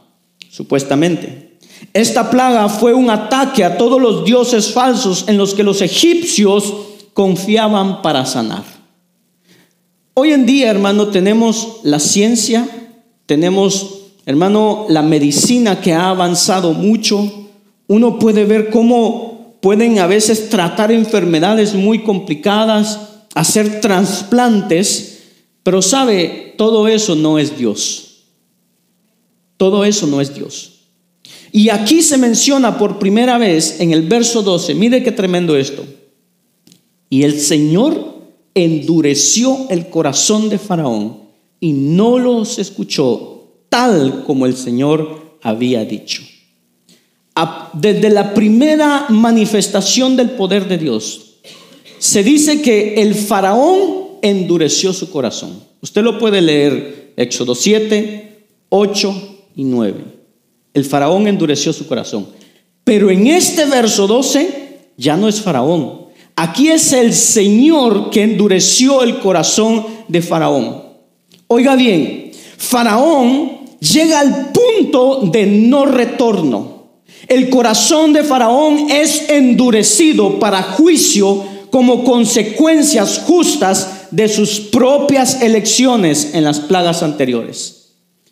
supuestamente. 0.48 1.58
Esta 1.92 2.30
plaga 2.30 2.68
fue 2.68 2.94
un 2.94 3.10
ataque 3.10 3.64
a 3.64 3.76
todos 3.76 4.00
los 4.00 4.24
dioses 4.24 4.72
falsos 4.72 5.24
en 5.26 5.36
los 5.36 5.54
que 5.54 5.62
los 5.62 5.82
egipcios 5.82 6.72
confiaban 7.12 8.02
para 8.02 8.24
sanar. 8.24 8.64
Hoy 10.14 10.32
en 10.32 10.46
día, 10.46 10.70
hermano, 10.70 11.08
tenemos 11.08 11.80
la 11.82 11.98
ciencia, 11.98 12.68
tenemos, 13.26 14.12
hermano, 14.26 14.86
la 14.88 15.02
medicina 15.02 15.80
que 15.80 15.92
ha 15.92 16.08
avanzado 16.08 16.72
mucho. 16.72 17.48
Uno 17.88 18.18
puede 18.18 18.44
ver 18.44 18.70
cómo 18.70 19.33
pueden 19.64 19.98
a 19.98 20.06
veces 20.06 20.50
tratar 20.50 20.92
enfermedades 20.92 21.72
muy 21.72 22.02
complicadas, 22.02 23.00
hacer 23.34 23.80
trasplantes, 23.80 25.22
pero 25.62 25.80
sabe, 25.80 26.52
todo 26.58 26.86
eso 26.86 27.14
no 27.14 27.38
es 27.38 27.56
Dios. 27.56 28.24
Todo 29.56 29.86
eso 29.86 30.06
no 30.06 30.20
es 30.20 30.34
Dios. 30.34 30.80
Y 31.50 31.70
aquí 31.70 32.02
se 32.02 32.18
menciona 32.18 32.76
por 32.76 32.98
primera 32.98 33.38
vez 33.38 33.80
en 33.80 33.94
el 33.94 34.02
verso 34.02 34.42
12, 34.42 34.74
mire 34.74 35.02
qué 35.02 35.12
tremendo 35.12 35.56
esto. 35.56 35.82
Y 37.08 37.22
el 37.22 37.40
Señor 37.40 38.18
endureció 38.52 39.66
el 39.70 39.88
corazón 39.88 40.50
de 40.50 40.58
Faraón 40.58 41.20
y 41.58 41.72
no 41.72 42.18
los 42.18 42.58
escuchó 42.58 43.62
tal 43.70 44.24
como 44.26 44.44
el 44.44 44.58
Señor 44.58 45.38
había 45.40 45.86
dicho 45.86 46.20
desde 47.72 48.10
la 48.10 48.32
primera 48.34 49.06
manifestación 49.08 50.16
del 50.16 50.30
poder 50.30 50.68
de 50.68 50.78
Dios, 50.78 51.36
se 51.98 52.22
dice 52.22 52.62
que 52.62 53.02
el 53.02 53.14
faraón 53.14 54.18
endureció 54.22 54.92
su 54.92 55.10
corazón. 55.10 55.62
Usted 55.80 56.02
lo 56.02 56.18
puede 56.18 56.40
leer, 56.40 57.12
Éxodo 57.16 57.54
7, 57.54 58.46
8 58.68 59.36
y 59.56 59.64
9. 59.64 60.04
El 60.74 60.84
faraón 60.84 61.26
endureció 61.26 61.72
su 61.72 61.86
corazón. 61.86 62.26
Pero 62.84 63.10
en 63.10 63.26
este 63.26 63.64
verso 63.66 64.06
12 64.06 64.90
ya 64.96 65.16
no 65.16 65.28
es 65.28 65.40
faraón. 65.40 66.04
Aquí 66.36 66.68
es 66.68 66.92
el 66.92 67.12
Señor 67.12 68.10
que 68.10 68.22
endureció 68.22 69.02
el 69.02 69.18
corazón 69.20 69.86
de 70.08 70.20
faraón. 70.20 70.82
Oiga 71.46 71.76
bien, 71.76 72.32
faraón 72.56 73.60
llega 73.78 74.20
al 74.20 74.52
punto 74.52 75.20
de 75.30 75.46
no 75.46 75.86
retorno. 75.86 76.73
El 77.28 77.48
corazón 77.48 78.12
de 78.12 78.22
Faraón 78.22 78.90
es 78.90 79.28
endurecido 79.30 80.38
para 80.38 80.62
juicio 80.62 81.44
como 81.70 82.04
consecuencias 82.04 83.22
justas 83.26 84.08
de 84.10 84.28
sus 84.28 84.60
propias 84.60 85.42
elecciones 85.42 86.30
en 86.34 86.44
las 86.44 86.60
plagas 86.60 87.02
anteriores. 87.02 87.88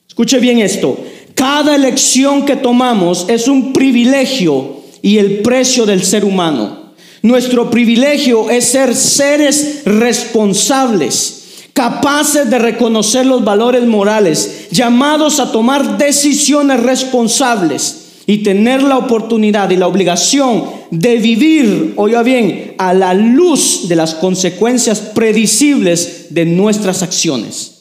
Escuche 0.09 0.39
bien 0.39 0.61
esto. 0.61 0.97
Cada 1.35 1.75
elección 1.75 2.45
que 2.45 2.57
tomamos 2.57 3.27
es 3.29 3.49
un 3.49 3.73
privilegio 3.73 4.83
y 5.01 5.19
el 5.19 5.41
precio 5.41 5.87
del 5.87 6.05
ser 6.05 6.25
humano. 6.25 6.93
Nuestro 7.23 7.71
privilegio 7.71 8.51
es 8.51 8.65
ser 8.65 8.95
seres 8.95 9.83
responsables 9.85 11.39
capaces 11.73 12.51
de 12.51 12.59
reconocer 12.59 13.25
los 13.25 13.43
valores 13.43 13.85
morales, 13.85 14.69
llamados 14.71 15.41
a 15.41 15.51
tomar 15.51 15.97
decisiones 15.97 16.81
responsables 16.81 18.02
y 18.27 18.39
tener 18.39 18.83
la 18.83 18.99
oportunidad 18.99 19.71
y 19.71 19.77
la 19.77 19.89
obligación 19.89 20.65
de 20.91 21.17
vivir, 21.17 21.95
oiga 21.97 22.23
bien, 22.23 22.75
a 22.79 22.95
la 22.95 23.15
luz 23.15 23.89
de 23.89 23.97
las 23.97 24.15
consecuencias 24.15 25.01
predecibles 25.01 26.27
de 26.31 26.45
nuestras 26.45 27.03
acciones. 27.03 27.73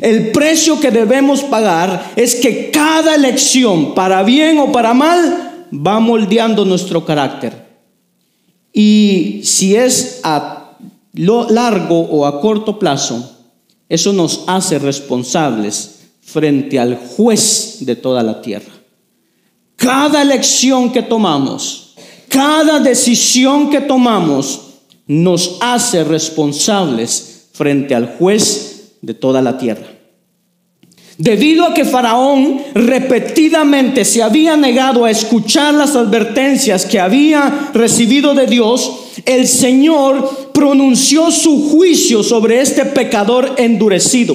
El 0.00 0.32
precio 0.32 0.80
que 0.80 0.90
debemos 0.90 1.42
pagar 1.42 2.12
es 2.16 2.34
que 2.36 2.70
cada 2.70 3.14
elección, 3.14 3.94
para 3.94 4.22
bien 4.22 4.58
o 4.58 4.72
para 4.72 4.92
mal, 4.92 5.66
va 5.72 6.00
moldeando 6.00 6.64
nuestro 6.64 7.04
carácter. 7.04 7.64
Y 8.72 9.40
si 9.44 9.76
es 9.76 10.20
a 10.24 10.76
lo 11.12 11.48
largo 11.48 12.00
o 12.00 12.26
a 12.26 12.40
corto 12.40 12.78
plazo, 12.78 13.38
eso 13.88 14.12
nos 14.12 14.42
hace 14.48 14.80
responsables 14.80 16.00
frente 16.22 16.80
al 16.80 16.96
juez 16.96 17.78
de 17.80 17.94
toda 17.94 18.22
la 18.24 18.42
tierra. 18.42 18.73
Cada 19.84 20.22
elección 20.22 20.90
que 20.90 21.02
tomamos, 21.02 21.94
cada 22.30 22.80
decisión 22.80 23.68
que 23.68 23.82
tomamos, 23.82 24.62
nos 25.06 25.58
hace 25.60 26.04
responsables 26.04 27.48
frente 27.52 27.94
al 27.94 28.16
juez 28.16 28.94
de 29.02 29.12
toda 29.12 29.42
la 29.42 29.58
tierra. 29.58 29.86
Debido 31.18 31.66
a 31.66 31.74
que 31.74 31.84
Faraón 31.84 32.62
repetidamente 32.74 34.06
se 34.06 34.22
había 34.22 34.56
negado 34.56 35.04
a 35.04 35.10
escuchar 35.10 35.74
las 35.74 35.94
advertencias 35.94 36.86
que 36.86 36.98
había 36.98 37.70
recibido 37.74 38.32
de 38.32 38.46
Dios, 38.46 38.90
el 39.26 39.46
Señor 39.46 40.52
pronunció 40.54 41.30
su 41.30 41.68
juicio 41.68 42.22
sobre 42.22 42.62
este 42.62 42.86
pecador 42.86 43.52
endurecido. 43.58 44.34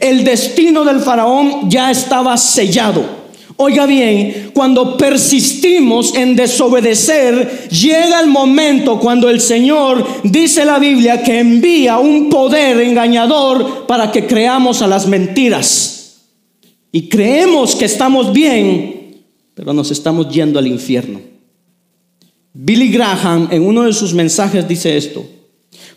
El 0.00 0.24
destino 0.24 0.84
del 0.84 1.00
faraón 1.00 1.68
ya 1.68 1.90
estaba 1.90 2.36
sellado. 2.38 3.15
Oiga 3.58 3.86
bien, 3.86 4.50
cuando 4.52 4.98
persistimos 4.98 6.14
en 6.14 6.36
desobedecer, 6.36 7.68
llega 7.70 8.20
el 8.20 8.28
momento 8.28 9.00
cuando 9.00 9.30
el 9.30 9.40
Señor, 9.40 10.06
dice 10.24 10.66
la 10.66 10.78
Biblia, 10.78 11.22
que 11.22 11.38
envía 11.38 11.98
un 11.98 12.28
poder 12.28 12.78
engañador 12.80 13.86
para 13.86 14.12
que 14.12 14.26
creamos 14.26 14.82
a 14.82 14.86
las 14.86 15.06
mentiras. 15.06 16.26
Y 16.92 17.08
creemos 17.08 17.74
que 17.74 17.86
estamos 17.86 18.30
bien, 18.30 19.22
pero 19.54 19.72
nos 19.72 19.90
estamos 19.90 20.28
yendo 20.28 20.58
al 20.58 20.66
infierno. 20.66 21.20
Billy 22.52 22.88
Graham 22.88 23.48
en 23.50 23.66
uno 23.66 23.82
de 23.84 23.92
sus 23.94 24.12
mensajes 24.12 24.68
dice 24.68 24.98
esto. 24.98 25.26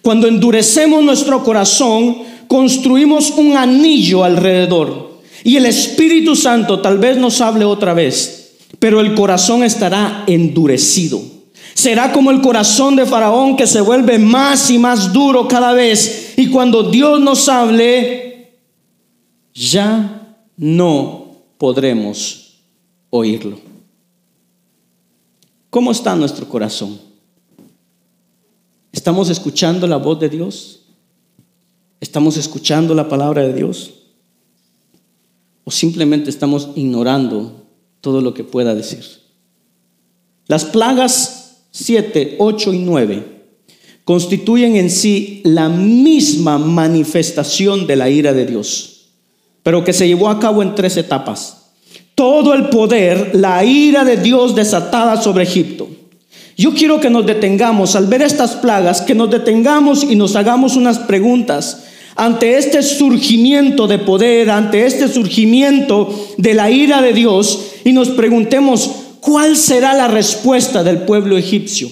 Cuando 0.02 0.28
endurecemos 0.28 1.04
nuestro 1.04 1.44
corazón, 1.44 2.20
construimos 2.48 3.32
un 3.32 3.58
anillo 3.58 4.24
alrededor. 4.24 5.09
Y 5.44 5.56
el 5.56 5.66
Espíritu 5.66 6.36
Santo 6.36 6.82
tal 6.82 6.98
vez 6.98 7.18
nos 7.18 7.42
hable 7.42 7.66
otra 7.66 7.94
vez, 7.94 8.58
pero 8.80 9.00
el 9.00 9.16
corazón 9.16 9.64
estará 9.64 10.24
endurecido. 10.28 11.22
Será 11.74 12.12
como 12.12 12.32
el 12.32 12.42
corazón 12.42 12.96
de 12.96 13.06
Faraón 13.06 13.56
que 13.56 13.66
se 13.66 13.80
vuelve 13.80 14.20
más 14.20 14.70
y 14.70 14.78
más 14.78 15.14
duro 15.14 15.48
cada 15.48 15.72
vez. 15.72 16.34
Y 16.36 16.48
cuando 16.50 16.84
Dios 16.84 17.22
nos 17.22 17.48
hable, 17.48 18.52
ya 19.54 20.36
no 20.58 21.38
podremos 21.58 22.60
oírlo. 23.10 23.60
¿Cómo 25.70 25.92
está 25.92 26.16
nuestro 26.16 26.50
corazón? 26.50 27.00
¿Estamos 28.92 29.30
escuchando 29.30 29.86
la 29.88 29.98
voz 29.98 30.20
de 30.20 30.30
Dios? 30.30 30.82
¿Estamos 32.02 32.38
escuchando 32.38 32.94
la 32.96 33.08
palabra 33.08 33.44
de 33.44 33.54
Dios? 33.54 33.94
¿O 35.70 35.72
simplemente 35.72 36.32
estamos 36.32 36.70
ignorando 36.76 37.68
todo 38.02 38.22
lo 38.22 38.34
que 38.34 38.44
pueda 38.44 38.74
decir? 38.74 39.06
Las 40.48 40.66
plagas 40.66 41.68
7, 41.70 42.38
8 42.40 42.74
y 42.74 42.80
9 42.80 43.24
constituyen 44.04 44.76
en 44.78 44.90
sí 44.90 45.44
la 45.46 45.70
misma 45.70 46.58
manifestación 46.58 47.86
de 47.86 47.98
la 47.98 48.10
ira 48.10 48.34
de 48.34 48.48
Dios, 48.48 49.12
pero 49.62 49.84
que 49.84 49.94
se 49.94 50.08
llevó 50.08 50.30
a 50.30 50.40
cabo 50.40 50.64
en 50.64 50.74
tres 50.74 50.98
etapas. 50.98 51.70
Todo 52.16 52.56
el 52.56 52.70
poder, 52.70 53.36
la 53.36 53.64
ira 53.64 54.04
de 54.04 54.18
Dios 54.18 54.56
desatada 54.56 55.22
sobre 55.22 55.44
Egipto 55.44 55.88
yo 56.60 56.74
quiero 56.74 57.00
que 57.00 57.10
nos 57.10 57.26
detengamos 57.26 57.96
al 57.96 58.08
ver 58.08 58.22
estas 58.22 58.58
plagas, 58.58 59.00
que 59.00 59.16
nos 59.16 59.30
detengamos 59.30 60.04
y 60.04 60.18
nos 60.18 60.36
hagamos 60.36 60.76
unas 60.76 61.00
preguntas 61.00 61.86
ante 62.20 62.58
este 62.58 62.84
surgimiento 62.84 63.88
de 63.88 63.98
poder, 63.98 64.50
ante 64.50 64.86
este 64.86 65.08
surgimiento 65.08 66.14
de 66.38 66.54
la 66.54 66.70
ira 66.70 67.02
de 67.02 67.14
Dios 67.14 67.68
y 67.86 67.94
nos 67.94 68.10
preguntemos, 68.10 68.92
¿cuál 69.22 69.56
será 69.56 69.94
la 69.94 70.10
respuesta 70.10 70.84
del 70.84 71.04
pueblo 71.04 71.38
egipcio? 71.38 71.90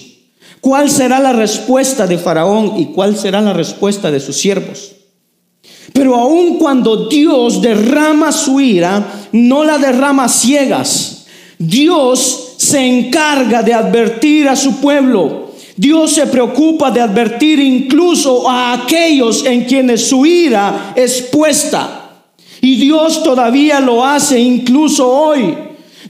¿Cuál 0.60 0.90
será 0.90 1.18
la 1.18 1.32
respuesta 1.32 2.06
de 2.06 2.18
Faraón 2.18 2.74
y 2.76 2.86
cuál 2.86 3.16
será 3.16 3.40
la 3.40 3.54
respuesta 3.54 4.10
de 4.10 4.20
sus 4.20 4.36
siervos? 4.36 4.92
Pero 5.94 6.14
aun 6.14 6.58
cuando 6.58 7.08
Dios 7.08 7.62
derrama 7.62 8.30
su 8.30 8.60
ira, 8.60 9.10
no 9.32 9.64
la 9.64 9.78
derrama 9.78 10.28
ciegas. 10.28 11.24
Dios 11.58 12.54
se 12.58 12.86
encarga 12.86 13.62
de 13.62 13.72
advertir 13.72 14.46
a 14.46 14.56
su 14.56 14.78
pueblo. 14.78 15.47
Dios 15.78 16.12
se 16.12 16.26
preocupa 16.26 16.90
de 16.90 17.00
advertir 17.00 17.58
incluso 17.58 18.50
a 18.50 18.74
aquellos 18.74 19.46
en 19.46 19.64
quienes 19.64 20.06
su 20.08 20.26
ira 20.26 20.92
es 20.94 21.22
puesta. 21.22 22.10
Y 22.60 22.76
Dios 22.76 23.22
todavía 23.22 23.80
lo 23.80 24.04
hace 24.04 24.38
incluso 24.38 25.08
hoy. 25.08 25.56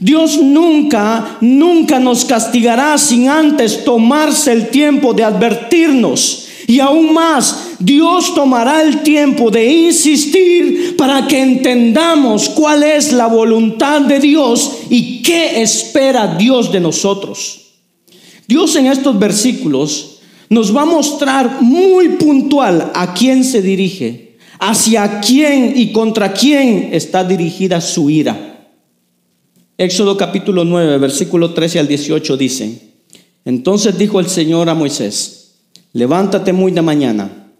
Dios 0.00 0.38
nunca, 0.38 1.36
nunca 1.40 2.00
nos 2.00 2.24
castigará 2.24 2.98
sin 2.98 3.28
antes 3.28 3.84
tomarse 3.84 4.52
el 4.52 4.68
tiempo 4.70 5.14
de 5.14 5.22
advertirnos 5.22 6.48
y 6.68 6.80
aún 6.80 7.14
más, 7.14 7.76
Dios 7.78 8.34
tomará 8.34 8.82
el 8.82 9.02
tiempo 9.02 9.50
de 9.50 9.72
insistir 9.72 10.96
para 10.98 11.26
que 11.26 11.40
entendamos 11.40 12.50
cuál 12.50 12.82
es 12.82 13.10
la 13.10 13.26
voluntad 13.26 14.02
de 14.02 14.20
Dios 14.20 14.72
y 14.90 15.22
qué 15.22 15.62
espera 15.62 16.36
Dios 16.36 16.70
de 16.70 16.80
nosotros. 16.80 17.57
Dios 18.48 18.74
en 18.76 18.86
estos 18.86 19.18
versículos 19.18 20.20
nos 20.48 20.74
va 20.74 20.82
a 20.82 20.86
mostrar 20.86 21.60
muy 21.60 22.08
puntual 22.16 22.90
a 22.94 23.12
quién 23.12 23.44
se 23.44 23.60
dirige, 23.60 24.38
hacia 24.58 25.20
quién 25.20 25.74
y 25.76 25.92
contra 25.92 26.32
quién 26.32 26.88
está 26.92 27.24
dirigida 27.24 27.82
su 27.82 28.08
ira. 28.08 28.70
Éxodo 29.76 30.16
capítulo 30.16 30.64
9, 30.64 30.96
versículo 30.96 31.52
13 31.52 31.78
al 31.78 31.88
18 31.88 32.36
dice, 32.38 32.94
entonces 33.44 33.98
dijo 33.98 34.18
el 34.18 34.28
Señor 34.28 34.70
a 34.70 34.74
Moisés, 34.74 35.58
levántate 35.92 36.54
muy 36.54 36.72
de 36.72 36.80
mañana 36.80 37.52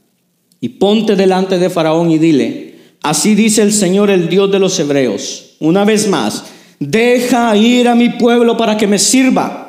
y 0.59 0.71
ponte 0.71 1.17
delante 1.17 1.59
de 1.59 1.69
Faraón 1.69 2.11
y 2.11 2.19
dile, 2.19 2.77
así 3.03 3.35
dice 3.35 3.61
el 3.61 3.75
Señor, 3.75 4.09
el 4.09 4.31
Dios 4.31 4.51
de 4.51 4.59
los 4.59 4.79
hebreos, 4.81 5.57
una 5.61 5.85
vez 5.85 6.09
más, 6.09 6.45
deja 6.81 7.55
ir 7.59 7.89
a 7.89 7.95
mi 7.95 8.09
pueblo 8.09 8.57
para 8.57 8.79
que 8.79 8.87
me 8.87 8.99
sirva. 8.99 9.68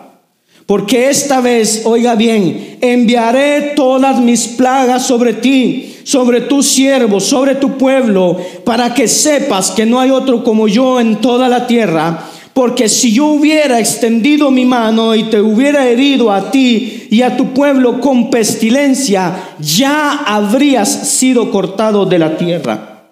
Porque 0.69 1.09
esta 1.09 1.41
vez, 1.41 1.81
oiga 1.85 2.13
bien, 2.13 2.77
enviaré 2.79 3.73
todas 3.75 4.19
mis 4.19 4.49
plagas 4.49 5.03
sobre 5.03 5.33
ti, 5.33 5.95
sobre 6.03 6.41
tu 6.41 6.61
siervo, 6.61 7.19
sobre 7.19 7.55
tu 7.55 7.75
pueblo, 7.75 8.37
para 8.65 8.93
que 8.93 9.07
sepas 9.07 9.71
que 9.71 9.87
no 9.87 9.99
hay 9.99 10.11
otro 10.11 10.43
como 10.43 10.67
yo 10.67 10.99
en 10.99 11.15
toda 11.15 11.49
la 11.49 11.65
tierra 11.65 12.23
porque 12.53 12.89
si 12.89 13.13
yo 13.13 13.27
hubiera 13.27 13.79
extendido 13.79 14.51
mi 14.51 14.65
mano 14.65 15.15
y 15.15 15.23
te 15.23 15.39
hubiera 15.39 15.87
herido 15.87 16.29
a 16.29 16.51
ti 16.51 17.07
y 17.09 17.21
a 17.21 17.37
tu 17.37 17.53
pueblo 17.53 18.01
con 18.01 18.29
pestilencia, 18.29 19.55
ya 19.59 20.23
habrías 20.25 20.89
sido 20.89 21.51
cortado 21.51 22.05
de 22.05 22.19
la 22.19 22.37
tierra. 22.37 23.05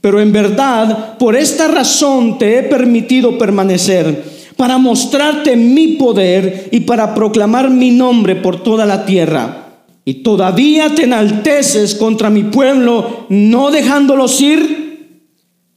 Pero 0.00 0.20
en 0.20 0.32
verdad, 0.32 1.18
por 1.18 1.34
esta 1.34 1.66
razón 1.68 2.38
te 2.38 2.58
he 2.58 2.62
permitido 2.62 3.36
permanecer, 3.38 4.31
para 4.56 4.78
mostrarte 4.78 5.56
mi 5.56 5.88
poder 5.88 6.68
y 6.72 6.80
para 6.80 7.14
proclamar 7.14 7.70
mi 7.70 7.90
nombre 7.90 8.36
por 8.36 8.62
toda 8.62 8.86
la 8.86 9.04
tierra. 9.04 9.58
Y 10.04 10.14
todavía 10.14 10.94
te 10.94 11.04
enalteces 11.04 11.94
contra 11.94 12.30
mi 12.30 12.44
pueblo, 12.44 13.26
no 13.28 13.70
dejándolos 13.70 14.40
ir. 14.40 15.20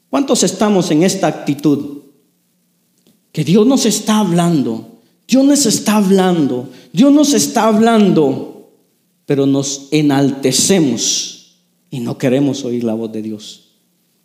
¿Cuántos 0.09 0.43
estamos 0.43 0.91
en 0.91 1.03
esta 1.03 1.27
actitud? 1.27 1.95
que 3.35 3.43
Dios 3.43 3.67
nos 3.67 3.85
está 3.85 4.19
hablando, 4.19 5.01
Dios 5.27 5.43
nos 5.43 5.65
está 5.65 5.97
hablando, 5.97 6.69
Dios 6.93 7.11
nos 7.11 7.33
está 7.33 7.67
hablando, 7.67 8.71
pero 9.25 9.45
nos 9.45 9.89
enaltecemos 9.91 11.57
y 11.91 11.99
no 11.99 12.17
queremos 12.17 12.63
oír 12.63 12.85
la 12.85 12.93
voz 12.93 13.11
de 13.11 13.21
Dios. 13.21 13.73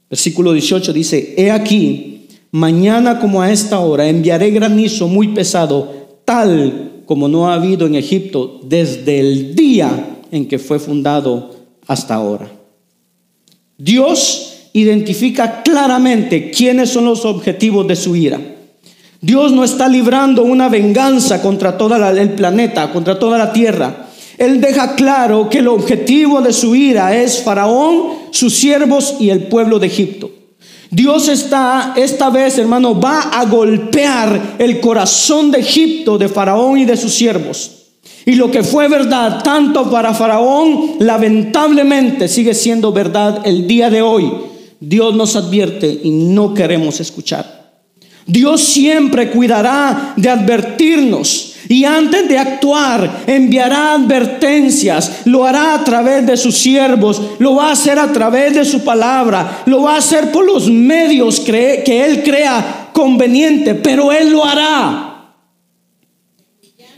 Versículo 0.09 0.53
18 0.53 0.93
dice, 0.93 1.35
he 1.37 1.51
aquí, 1.51 2.20
mañana 2.53 3.21
como 3.21 3.43
a 3.43 3.51
esta 3.51 3.81
hora 3.81 4.09
enviaré 4.09 4.51
granizo 4.51 5.09
muy 5.09 5.29
pesado, 5.29 5.93
tal 6.25 7.03
como 7.07 7.29
no 7.29 7.49
ha 7.49 7.55
habido 7.55 7.87
en 7.87 7.95
Egipto 7.95 8.61
desde 8.65 9.21
el 9.21 9.55
día 9.55 10.19
en 10.31 10.47
que 10.47 10.59
fue 10.59 10.79
fundado 10.79 11.57
hasta 11.87 12.15
ahora. 12.15 12.51
Dios 13.77 14.69
identifica 14.73 15.63
claramente 15.63 16.51
quiénes 16.51 16.91
son 16.91 17.07
los 17.07 17.25
objetivos 17.25 17.87
de 17.89 17.97
su 17.97 18.15
ira. 18.15 18.41
Dios 19.21 19.53
no 19.53 19.65
está 19.65 19.89
librando 19.89 20.45
una 20.45 20.69
venganza 20.69 21.43
contra 21.43 21.77
todo 21.77 21.97
el 22.09 22.31
planeta, 22.31 22.93
contra 22.93 23.19
toda 23.19 23.37
la 23.37 23.53
tierra. 23.53 24.07
Él 24.39 24.61
deja 24.61 24.95
claro 24.95 25.51
que 25.51 25.59
el 25.59 25.69
objetivo 25.69 26.41
de 26.41 26.53
su 26.53 26.75
ira 26.75 27.15
es 27.17 27.43
Faraón, 27.43 28.31
sus 28.31 28.55
siervos 28.55 29.17
y 29.19 29.29
el 29.29 29.45
pueblo 29.45 29.79
de 29.79 29.89
Egipto. 29.89 30.31
Dios 30.91 31.29
está, 31.29 31.95
esta 31.97 32.31
vez, 32.31 32.59
hermano, 32.59 33.01
va 33.01 33.31
a 33.31 33.45
golpear 33.45 34.57
el 34.59 34.81
corazón 34.81 35.53
de 35.53 35.61
Egipto, 35.61 36.19
de 36.19 36.29
Faraón 36.29 36.79
y 36.79 36.85
de 36.85 36.97
sus 36.97 37.15
siervos. 37.15 37.77
Y 38.27 38.35
lo 38.35 38.51
que 38.51 38.63
fue 38.63 38.89
verdad 38.89 39.43
tanto 39.43 39.89
para 39.91 40.13
Faraón, 40.15 40.97
lamentablemente 40.99 42.29
sigue 42.29 42.55
siendo 42.55 42.93
verdad 42.93 43.41
el 43.45 43.67
día 43.67 43.89
de 43.89 44.03
hoy. 44.03 44.33
Dios 44.81 45.15
nos 45.15 45.37
advierte 45.37 46.01
y 46.03 46.11
no 46.11 46.55
queremos 46.55 47.01
escuchar. 47.01 47.61
Dios 48.27 48.61
siempre 48.63 49.31
cuidará 49.31 50.15
de 50.17 50.29
advertirnos 50.29 51.50
y 51.69 51.85
antes 51.85 52.29
de 52.29 52.39
actuar, 52.39 53.25
enviará 53.27 53.95
advertencias, 53.95 55.23
lo 55.27 55.45
hará 55.45 55.75
a 55.75 55.85
través 55.85 56.27
de 56.27 56.37
sus 56.37 56.57
siervos, 56.57 57.21
lo 57.39 57.57
va 57.57 57.69
a 57.69 57.73
hacer 57.73 57.99
a 57.99 58.13
través 58.13 58.55
de 58.55 58.65
su 58.65 58.83
palabra, 58.83 59.63
lo 59.67 59.83
va 59.83 59.95
a 59.95 59.99
hacer 59.99 60.33
por 60.33 60.45
los 60.45 60.71
medios 60.71 61.41
que 61.41 62.05
Él 62.05 62.23
crea 62.23 62.91
conveniente, 62.93 63.75
pero 63.75 64.13
Él 64.13 64.31
lo 64.31 64.45
hará. 64.45 65.35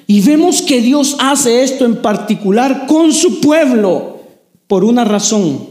Y 0.07 0.21
vemos 0.21 0.61
que 0.61 0.81
Dios 0.81 1.17
hace 1.21 1.63
esto 1.63 1.85
en 1.85 1.97
particular 2.03 2.87
con 2.87 3.13
su 3.13 3.41
pueblo 3.41 4.21
por 4.67 4.85
una 4.85 5.05
razón, 5.05 5.67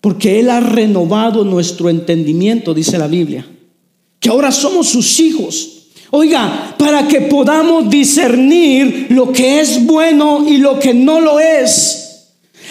porque 0.00 0.40
Él 0.40 0.50
ha 0.50 0.60
renovado 0.60 1.44
nuestro 1.44 1.88
entendimiento, 1.88 2.74
dice 2.74 2.98
la 2.98 3.08
Biblia, 3.08 3.46
que 4.20 4.28
ahora 4.28 4.52
somos 4.52 4.88
sus 4.88 5.18
hijos. 5.18 5.81
Oiga, 6.14 6.74
para 6.76 7.08
que 7.08 7.22
podamos 7.22 7.88
discernir 7.88 9.06
lo 9.08 9.32
que 9.32 9.60
es 9.60 9.82
bueno 9.86 10.46
y 10.46 10.58
lo 10.58 10.78
que 10.78 10.92
no 10.92 11.22
lo 11.22 11.40
es. 11.40 12.02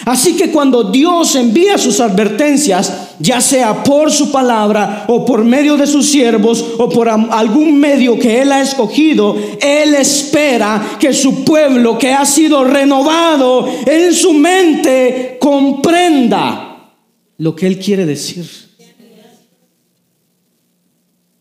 Así 0.04 0.36
que 0.36 0.52
cuando 0.52 0.84
Dios 0.84 1.34
envía 1.34 1.76
sus 1.76 1.98
advertencias, 1.98 3.14
ya 3.18 3.40
sea 3.40 3.82
por 3.82 4.12
su 4.12 4.30
palabra 4.30 5.06
o 5.08 5.24
por 5.24 5.44
medio 5.44 5.76
de 5.76 5.88
sus 5.88 6.06
siervos 6.06 6.64
o 6.78 6.88
por 6.88 7.08
algún 7.08 7.80
medio 7.80 8.16
que 8.16 8.42
Él 8.42 8.52
ha 8.52 8.62
escogido, 8.62 9.36
Él 9.60 9.96
espera 9.96 10.96
que 11.00 11.12
su 11.12 11.42
pueblo 11.42 11.98
que 11.98 12.12
ha 12.12 12.24
sido 12.24 12.62
renovado 12.62 13.68
en 13.84 14.14
su 14.14 14.34
mente 14.34 15.36
comprenda 15.40 16.92
lo 17.38 17.56
que 17.56 17.66
Él 17.66 17.80
quiere 17.80 18.06
decir. 18.06 18.48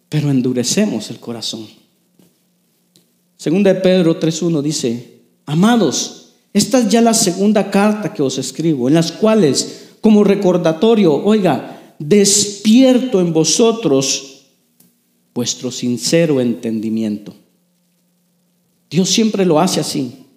Pero 0.10 0.32
endurecemos 0.32 1.12
el 1.12 1.20
corazón. 1.20 1.81
Segunda 3.41 3.73
de 3.73 3.80
Pedro 3.80 4.19
3.1 4.19 4.62
dice, 4.62 5.23
amados, 5.47 6.34
esta 6.54 6.77
es 6.77 6.89
ya 6.89 7.01
la 7.01 7.15
segunda 7.15 7.71
carta 7.71 8.13
que 8.13 8.21
os 8.21 8.38
escribo, 8.38 8.88
en 8.88 8.93
las 8.93 9.12
cuales, 9.12 9.95
como 9.99 10.23
recordatorio, 10.23 11.12
oiga, 11.12 11.95
despierto 11.97 13.19
en 13.19 13.34
vosotros 13.34 14.43
vuestro 15.34 15.71
sincero 15.71 16.39
entendimiento. 16.39 17.34
Dios 18.91 19.10
siempre 19.10 19.43
lo 19.43 19.60
hace 19.60 19.80
así. 19.80 20.27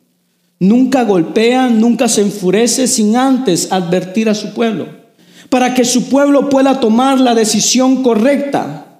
Nunca 0.59 1.05
golpea, 1.05 1.69
nunca 1.69 2.09
se 2.09 2.23
enfurece 2.23 2.87
sin 2.87 3.17
antes 3.17 3.71
advertir 3.71 4.31
a 4.31 4.35
su 4.35 4.55
pueblo, 4.55 4.87
para 5.51 5.75
que 5.75 5.85
su 5.85 6.09
pueblo 6.09 6.49
pueda 6.49 6.81
tomar 6.81 7.21
la 7.21 7.35
decisión 7.35 8.03
correcta 8.03 8.94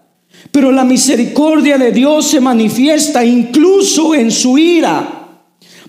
pero 0.55 0.71
la 0.71 0.85
misericordia 0.85 1.77
de 1.79 1.91
Dios 1.91 2.27
se 2.27 2.41
manifiesta 2.41 3.25
incluso 3.25 4.15
en 4.15 4.31
su 4.31 4.57
ira. 4.57 5.41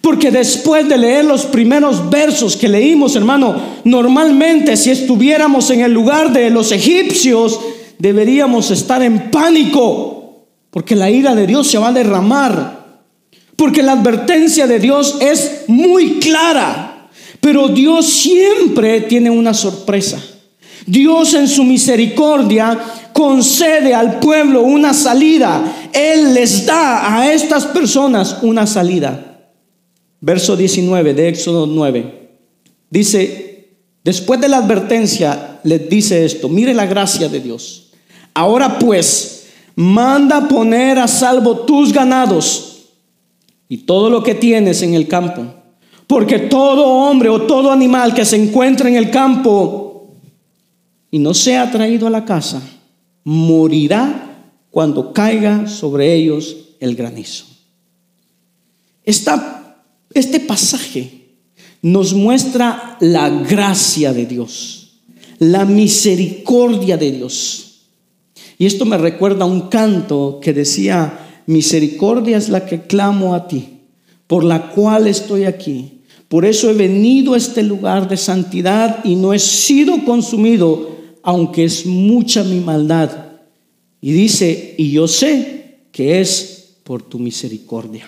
Porque 0.01 0.31
después 0.31 0.89
de 0.89 0.97
leer 0.97 1.25
los 1.25 1.45
primeros 1.45 2.09
versos 2.09 2.57
que 2.57 2.67
leímos, 2.67 3.15
hermano, 3.15 3.55
normalmente 3.83 4.75
si 4.75 4.89
estuviéramos 4.89 5.69
en 5.69 5.81
el 5.81 5.93
lugar 5.93 6.33
de 6.33 6.49
los 6.49 6.71
egipcios, 6.71 7.59
deberíamos 7.99 8.71
estar 8.71 9.03
en 9.03 9.29
pánico. 9.29 10.47
Porque 10.71 10.95
la 10.95 11.11
ira 11.11 11.35
de 11.35 11.45
Dios 11.45 11.67
se 11.67 11.77
va 11.77 11.89
a 11.89 11.93
derramar. 11.93 13.03
Porque 13.55 13.83
la 13.83 13.91
advertencia 13.91 14.65
de 14.65 14.79
Dios 14.79 15.19
es 15.21 15.65
muy 15.67 16.13
clara. 16.13 17.07
Pero 17.39 17.67
Dios 17.67 18.07
siempre 18.07 19.01
tiene 19.01 19.29
una 19.29 19.53
sorpresa. 19.53 20.19
Dios 20.87 21.35
en 21.35 21.47
su 21.47 21.63
misericordia 21.63 22.79
concede 23.15 23.93
al 23.93 24.19
pueblo 24.19 24.63
una 24.63 24.93
salida. 24.93 25.89
Él 25.93 26.33
les 26.33 26.65
da 26.65 27.15
a 27.15 27.31
estas 27.31 27.65
personas 27.65 28.39
una 28.41 28.67
salida. 28.67 29.47
Verso 30.19 30.57
19 30.57 31.13
de 31.13 31.29
Éxodo 31.29 31.65
9. 31.65 32.29
Dice, 32.89 33.77
después 34.03 34.41
de 34.41 34.49
la 34.49 34.57
advertencia, 34.57 35.61
les 35.63 35.89
dice 35.89 36.25
esto, 36.25 36.49
mire 36.49 36.73
la 36.73 36.87
gracia 36.87 37.29
de 37.29 37.39
Dios. 37.39 37.91
Ahora 38.33 38.77
pues, 38.77 39.47
manda 39.75 40.49
poner 40.49 40.99
a 40.99 41.07
salvo 41.07 41.59
tus 41.59 41.93
ganados 41.93 42.87
y 43.69 43.77
todo 43.77 44.09
lo 44.09 44.23
que 44.23 44.35
tienes 44.35 44.81
en 44.81 44.93
el 44.93 45.07
campo. 45.07 45.45
Porque 46.05 46.37
todo 46.37 46.85
hombre 46.85 47.29
o 47.29 47.43
todo 47.43 47.71
animal 47.71 48.13
que 48.13 48.25
se 48.25 48.35
encuentre 48.35 48.89
en 48.89 48.97
el 48.97 49.09
campo 49.09 50.09
y 51.09 51.17
no 51.17 51.33
sea 51.33 51.71
traído 51.71 52.07
a 52.07 52.09
la 52.09 52.25
casa, 52.25 52.61
morirá 53.25 54.53
cuando 54.69 55.11
caiga 55.11 55.67
sobre 55.67 56.13
ellos 56.13 56.55
el 56.79 56.95
granizo. 56.95 57.45
este 59.03 60.39
pasaje 60.39 61.25
nos 61.81 62.13
muestra 62.13 62.97
la 63.01 63.29
gracia 63.29 64.13
de 64.13 64.25
Dios, 64.25 65.01
la 65.39 65.65
misericordia 65.65 66.97
de 66.97 67.11
Dios. 67.11 67.81
Y 68.57 68.65
esto 68.65 68.85
me 68.85 68.97
recuerda 68.97 69.43
a 69.43 69.47
un 69.47 69.69
canto 69.69 70.39
que 70.41 70.53
decía, 70.53 71.41
misericordia 71.45 72.37
es 72.37 72.49
la 72.49 72.65
que 72.65 72.83
clamo 72.83 73.35
a 73.35 73.47
ti, 73.47 73.81
por 74.27 74.43
la 74.43 74.71
cual 74.71 75.07
estoy 75.07 75.45
aquí. 75.45 76.01
Por 76.27 76.45
eso 76.45 76.69
he 76.69 76.73
venido 76.73 77.33
a 77.33 77.37
este 77.37 77.63
lugar 77.63 78.07
de 78.07 78.17
santidad 78.17 79.03
y 79.03 79.15
no 79.15 79.33
he 79.33 79.39
sido 79.39 80.03
consumido 80.05 80.94
aunque 81.25 81.65
es 81.65 81.87
mucha 81.87 82.43
mi 82.43 82.59
maldad. 82.59 83.09
Y 83.99 84.11
dice, 84.11 84.75
y 84.77 84.91
yo 84.91 85.07
sé 85.07 85.87
que 85.91 86.21
es 86.21 86.75
por 86.83 87.01
tu 87.01 87.17
misericordia. 87.17 88.07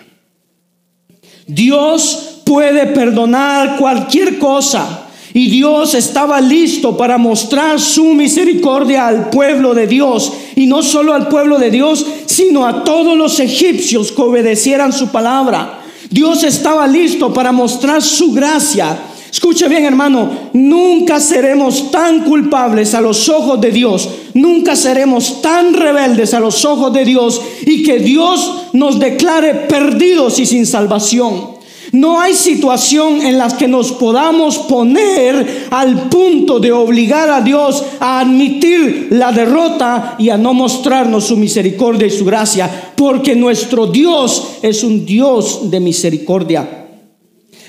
Dios 1.44 2.42
puede 2.44 2.86
perdonar 2.86 3.76
cualquier 3.76 4.38
cosa. 4.38 5.06
Y 5.34 5.50
Dios 5.50 5.94
estaba 5.94 6.40
listo 6.40 6.96
para 6.96 7.18
mostrar 7.18 7.80
su 7.80 8.14
misericordia 8.14 9.08
al 9.08 9.30
pueblo 9.30 9.74
de 9.74 9.88
Dios. 9.88 10.32
Y 10.54 10.66
no 10.66 10.84
solo 10.84 11.12
al 11.12 11.26
pueblo 11.26 11.58
de 11.58 11.72
Dios, 11.72 12.06
sino 12.26 12.66
a 12.66 12.84
todos 12.84 13.18
los 13.18 13.40
egipcios 13.40 14.12
que 14.12 14.22
obedecieran 14.22 14.92
su 14.92 15.08
palabra. 15.08 15.80
Dios 16.08 16.44
estaba 16.44 16.86
listo 16.86 17.34
para 17.34 17.50
mostrar 17.50 18.00
su 18.00 18.32
gracia 18.32 18.96
Escuche 19.30 19.68
bien, 19.68 19.84
hermano, 19.84 20.50
nunca 20.54 21.20
seremos 21.20 21.90
tan 21.90 22.24
culpables 22.24 22.94
a 22.94 23.00
los 23.00 23.28
ojos 23.28 23.60
de 23.60 23.70
Dios, 23.70 24.08
nunca 24.34 24.74
seremos 24.74 25.42
tan 25.42 25.74
rebeldes 25.74 26.32
a 26.32 26.40
los 26.40 26.64
ojos 26.64 26.92
de 26.92 27.04
Dios 27.04 27.40
y 27.66 27.82
que 27.82 27.98
Dios 27.98 28.68
nos 28.72 28.98
declare 28.98 29.54
perdidos 29.68 30.38
y 30.38 30.46
sin 30.46 30.64
salvación. 30.64 31.58
No 31.92 32.20
hay 32.20 32.34
situación 32.34 33.22
en 33.22 33.38
la 33.38 33.54
que 33.56 33.66
nos 33.66 33.92
podamos 33.92 34.58
poner 34.58 35.68
al 35.70 36.08
punto 36.08 36.60
de 36.60 36.70
obligar 36.70 37.30
a 37.30 37.40
Dios 37.40 37.82
a 37.98 38.20
admitir 38.20 39.08
la 39.10 39.32
derrota 39.32 40.16
y 40.18 40.28
a 40.28 40.36
no 40.36 40.52
mostrarnos 40.52 41.24
su 41.24 41.36
misericordia 41.36 42.06
y 42.06 42.10
su 42.10 42.26
gracia, 42.26 42.92
porque 42.94 43.34
nuestro 43.34 43.86
Dios 43.86 44.58
es 44.62 44.84
un 44.84 45.06
Dios 45.06 45.70
de 45.70 45.80
misericordia. 45.80 46.87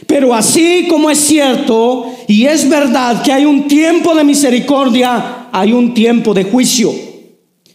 Pero 0.09 0.33
así 0.33 0.87
como 0.89 1.11
es 1.11 1.19
cierto 1.19 2.07
y 2.27 2.45
es 2.45 2.67
verdad 2.67 3.21
que 3.21 3.31
hay 3.31 3.45
un 3.45 3.67
tiempo 3.67 4.15
de 4.15 4.23
misericordia, 4.23 5.49
hay 5.51 5.71
un 5.71 5.93
tiempo 5.93 6.33
de 6.33 6.45
juicio. 6.45 6.91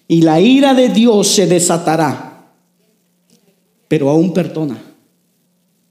Y 0.08 0.20
la 0.22 0.40
ira 0.40 0.74
de 0.74 0.88
Dios 0.88 1.28
se 1.28 1.46
desatará. 1.46 2.52
Pero 3.86 4.10
aún 4.10 4.34
perdona. 4.34 4.82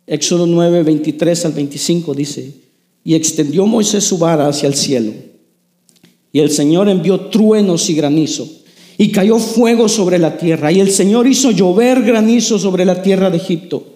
Éxodo 0.06 0.46
9, 0.46 0.84
23 0.84 1.46
al 1.46 1.54
25 1.54 2.14
dice, 2.14 2.54
y 3.06 3.16
extendió 3.16 3.66
Moisés 3.66 4.04
su 4.04 4.18
vara 4.18 4.50
hacia 4.50 4.68
el 4.68 4.76
cielo. 4.76 5.14
Y 6.34 6.42
el 6.42 6.52
Señor 6.52 6.90
envió 6.90 7.22
truenos 7.28 7.90
y 7.90 7.96
granizo. 7.96 8.46
Y 8.98 9.14
cayó 9.14 9.40
fuego 9.40 9.88
sobre 9.88 10.20
la 10.20 10.36
tierra. 10.36 10.74
Y 10.74 10.82
el 10.82 10.92
Señor 10.92 11.26
hizo 11.26 11.52
llover 11.52 12.02
granizo 12.02 12.60
sobre 12.60 12.84
la 12.84 13.02
tierra 13.02 13.30
de 13.30 13.38
Egipto 13.38 13.93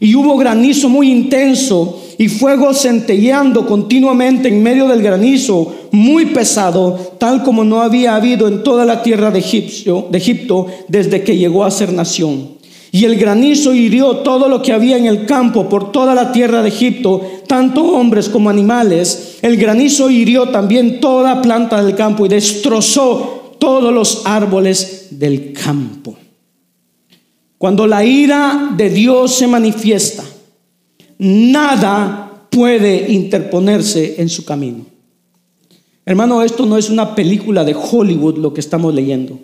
y 0.00 0.14
hubo 0.14 0.36
granizo 0.36 0.88
muy 0.88 1.10
intenso 1.10 2.02
y 2.18 2.28
fuego 2.28 2.72
centelleando 2.72 3.66
continuamente 3.66 4.48
en 4.48 4.62
medio 4.62 4.88
del 4.88 5.02
granizo, 5.02 5.74
muy 5.92 6.26
pesado, 6.26 7.14
tal 7.18 7.42
como 7.42 7.64
no 7.64 7.82
había 7.82 8.16
habido 8.16 8.48
en 8.48 8.62
toda 8.62 8.84
la 8.84 9.02
tierra 9.02 9.30
de, 9.30 9.40
de 9.40 10.18
Egipto 10.18 10.66
desde 10.88 11.22
que 11.22 11.36
llegó 11.36 11.64
a 11.64 11.70
ser 11.70 11.92
nación. 11.92 12.56
Y 12.92 13.04
el 13.04 13.16
granizo 13.16 13.74
hirió 13.74 14.18
todo 14.18 14.48
lo 14.48 14.62
que 14.62 14.72
había 14.72 14.96
en 14.96 15.06
el 15.06 15.26
campo 15.26 15.68
por 15.68 15.92
toda 15.92 16.14
la 16.14 16.32
tierra 16.32 16.62
de 16.62 16.68
Egipto, 16.68 17.20
tanto 17.46 17.82
hombres 17.82 18.28
como 18.28 18.48
animales. 18.48 19.38
El 19.42 19.56
granizo 19.58 20.08
hirió 20.08 20.48
también 20.48 21.00
toda 21.00 21.42
planta 21.42 21.82
del 21.82 21.94
campo 21.94 22.24
y 22.24 22.30
destrozó 22.30 23.56
todos 23.58 23.92
los 23.92 24.22
árboles 24.24 25.08
del 25.10 25.52
campo. 25.52 26.16
Cuando 27.58 27.86
la 27.86 28.04
ira 28.04 28.74
de 28.76 28.90
Dios 28.90 29.34
se 29.34 29.46
manifiesta, 29.46 30.24
nada 31.18 32.46
puede 32.50 33.10
interponerse 33.12 34.16
en 34.18 34.28
su 34.28 34.44
camino. 34.44 34.84
Hermano, 36.04 36.42
esto 36.42 36.66
no 36.66 36.76
es 36.76 36.90
una 36.90 37.14
película 37.14 37.64
de 37.64 37.74
Hollywood 37.74 38.38
lo 38.38 38.52
que 38.52 38.60
estamos 38.60 38.94
leyendo. 38.94 39.38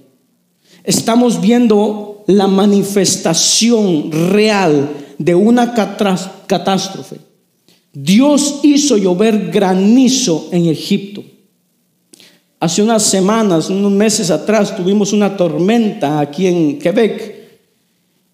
Estamos 0.85 1.41
viendo 1.41 2.23
la 2.27 2.47
manifestación 2.47 4.11
real 4.31 4.91
de 5.19 5.35
una 5.35 5.75
catástrofe. 5.75 7.17
Dios 7.93 8.61
hizo 8.63 8.97
llover 8.97 9.51
granizo 9.51 10.49
en 10.53 10.67
Egipto. 10.67 11.25
Hace 12.61 12.83
unas 12.83 13.03
semanas, 13.03 13.71
unos 13.71 13.91
meses 13.91 14.31
atrás, 14.31 14.77
tuvimos 14.77 15.13
una 15.13 15.37
tormenta 15.37 16.21
aquí 16.21 16.47
en 16.47 16.79
Quebec 16.79 17.42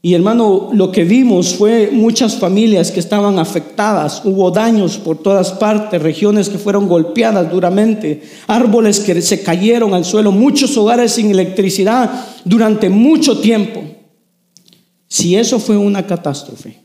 y 0.01 0.15
hermano, 0.15 0.71
lo 0.73 0.93
que 0.93 1.03
vimos 1.03 1.57
fue 1.57 1.91
muchas 1.93 2.37
familias 2.37 2.93
que 2.93 3.01
estaban 3.01 3.41
afectadas, 3.41 4.23
hubo 4.25 4.53
daños 4.53 4.97
por 4.97 5.19
todas 5.19 5.51
partes, 5.51 6.01
regiones 6.01 6.49
que 6.49 6.59
fueron 6.59 6.87
golpeadas 6.87 7.51
duramente, 7.51 8.23
árboles 8.47 9.01
que 9.01 9.21
se 9.21 9.43
cayeron 9.43 9.95
al 9.95 10.05
suelo, 10.05 10.31
muchos 10.31 10.77
hogares 10.77 11.13
sin 11.13 11.33
electricidad 11.33 12.27
durante 12.45 12.89
mucho 12.89 13.41
tiempo. 13.41 13.83
Si 15.09 15.35
eso 15.35 15.59
fue 15.59 15.77
una 15.77 16.07
catástrofe, 16.07 16.79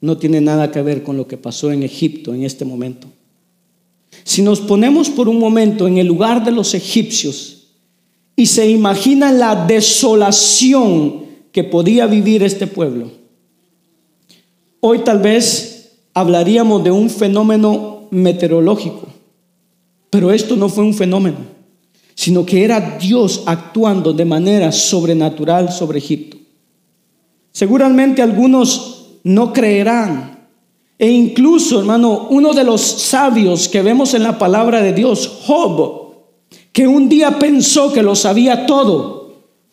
no 0.00 0.16
tiene 0.16 0.40
nada 0.40 0.70
que 0.70 0.80
ver 0.80 1.02
con 1.02 1.18
lo 1.18 1.26
que 1.26 1.36
pasó 1.36 1.70
en 1.70 1.82
Egipto 1.82 2.32
en 2.32 2.44
este 2.44 2.64
momento. 2.64 3.08
Si 4.24 4.40
nos 4.40 4.60
ponemos 4.60 5.10
por 5.10 5.28
un 5.28 5.38
momento 5.38 5.86
en 5.86 5.98
el 5.98 6.06
lugar 6.06 6.42
de 6.44 6.52
los 6.52 6.72
egipcios 6.72 7.74
y 8.34 8.46
se 8.46 8.70
imagina 8.70 9.32
la 9.32 9.66
desolación, 9.66 11.25
que 11.56 11.64
podía 11.64 12.06
vivir 12.06 12.42
este 12.42 12.66
pueblo. 12.66 13.10
Hoy 14.80 14.98
tal 14.98 15.20
vez 15.20 16.02
hablaríamos 16.12 16.84
de 16.84 16.90
un 16.90 17.08
fenómeno 17.08 18.08
meteorológico, 18.10 19.06
pero 20.10 20.32
esto 20.32 20.54
no 20.54 20.68
fue 20.68 20.84
un 20.84 20.92
fenómeno, 20.92 21.38
sino 22.14 22.44
que 22.44 22.62
era 22.62 22.98
Dios 22.98 23.44
actuando 23.46 24.12
de 24.12 24.26
manera 24.26 24.70
sobrenatural 24.70 25.72
sobre 25.72 25.96
Egipto. 25.96 26.36
Seguramente 27.52 28.20
algunos 28.20 29.14
no 29.24 29.54
creerán, 29.54 30.50
e 30.98 31.10
incluso, 31.10 31.78
hermano, 31.78 32.26
uno 32.28 32.52
de 32.52 32.64
los 32.64 32.82
sabios 32.82 33.66
que 33.66 33.80
vemos 33.80 34.12
en 34.12 34.24
la 34.24 34.38
palabra 34.38 34.82
de 34.82 34.92
Dios, 34.92 35.40
Job, 35.46 36.16
que 36.74 36.86
un 36.86 37.08
día 37.08 37.38
pensó 37.38 37.94
que 37.94 38.02
lo 38.02 38.14
sabía 38.14 38.66
todo, 38.66 39.15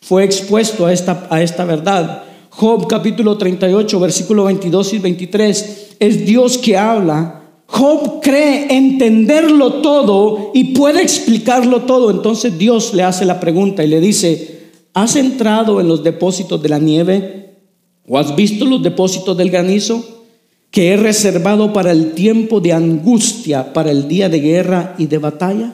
fue 0.04 0.22
expuesto 0.22 0.84
a 0.84 0.92
esta, 0.92 1.26
a 1.30 1.42
esta 1.42 1.64
verdad. 1.64 2.24
Job 2.50 2.86
capítulo 2.86 3.38
38, 3.38 3.98
versículo 3.98 4.44
22 4.44 4.92
y 4.92 4.98
23, 4.98 5.96
es 5.98 6.26
Dios 6.26 6.58
que 6.58 6.76
habla. 6.76 7.40
Job 7.66 8.20
cree 8.20 8.66
entenderlo 8.76 9.80
todo 9.80 10.50
y 10.52 10.74
puede 10.74 11.00
explicarlo 11.00 11.84
todo. 11.84 12.10
Entonces 12.10 12.58
Dios 12.58 12.92
le 12.92 13.02
hace 13.02 13.24
la 13.24 13.40
pregunta 13.40 13.82
y 13.82 13.88
le 13.88 13.98
dice, 13.98 14.72
¿has 14.92 15.16
entrado 15.16 15.80
en 15.80 15.88
los 15.88 16.04
depósitos 16.04 16.62
de 16.62 16.68
la 16.68 16.78
nieve? 16.78 17.56
¿O 18.06 18.18
has 18.18 18.36
visto 18.36 18.66
los 18.66 18.82
depósitos 18.82 19.34
del 19.36 19.50
granizo? 19.50 20.04
que 20.70 20.88
he 20.88 20.96
reservado 20.96 21.72
para 21.72 21.92
el 21.92 22.14
tiempo 22.14 22.58
de 22.60 22.72
angustia, 22.72 23.72
para 23.72 23.92
el 23.92 24.08
día 24.08 24.28
de 24.28 24.40
guerra 24.40 24.96
y 24.98 25.06
de 25.06 25.18
batalla? 25.18 25.72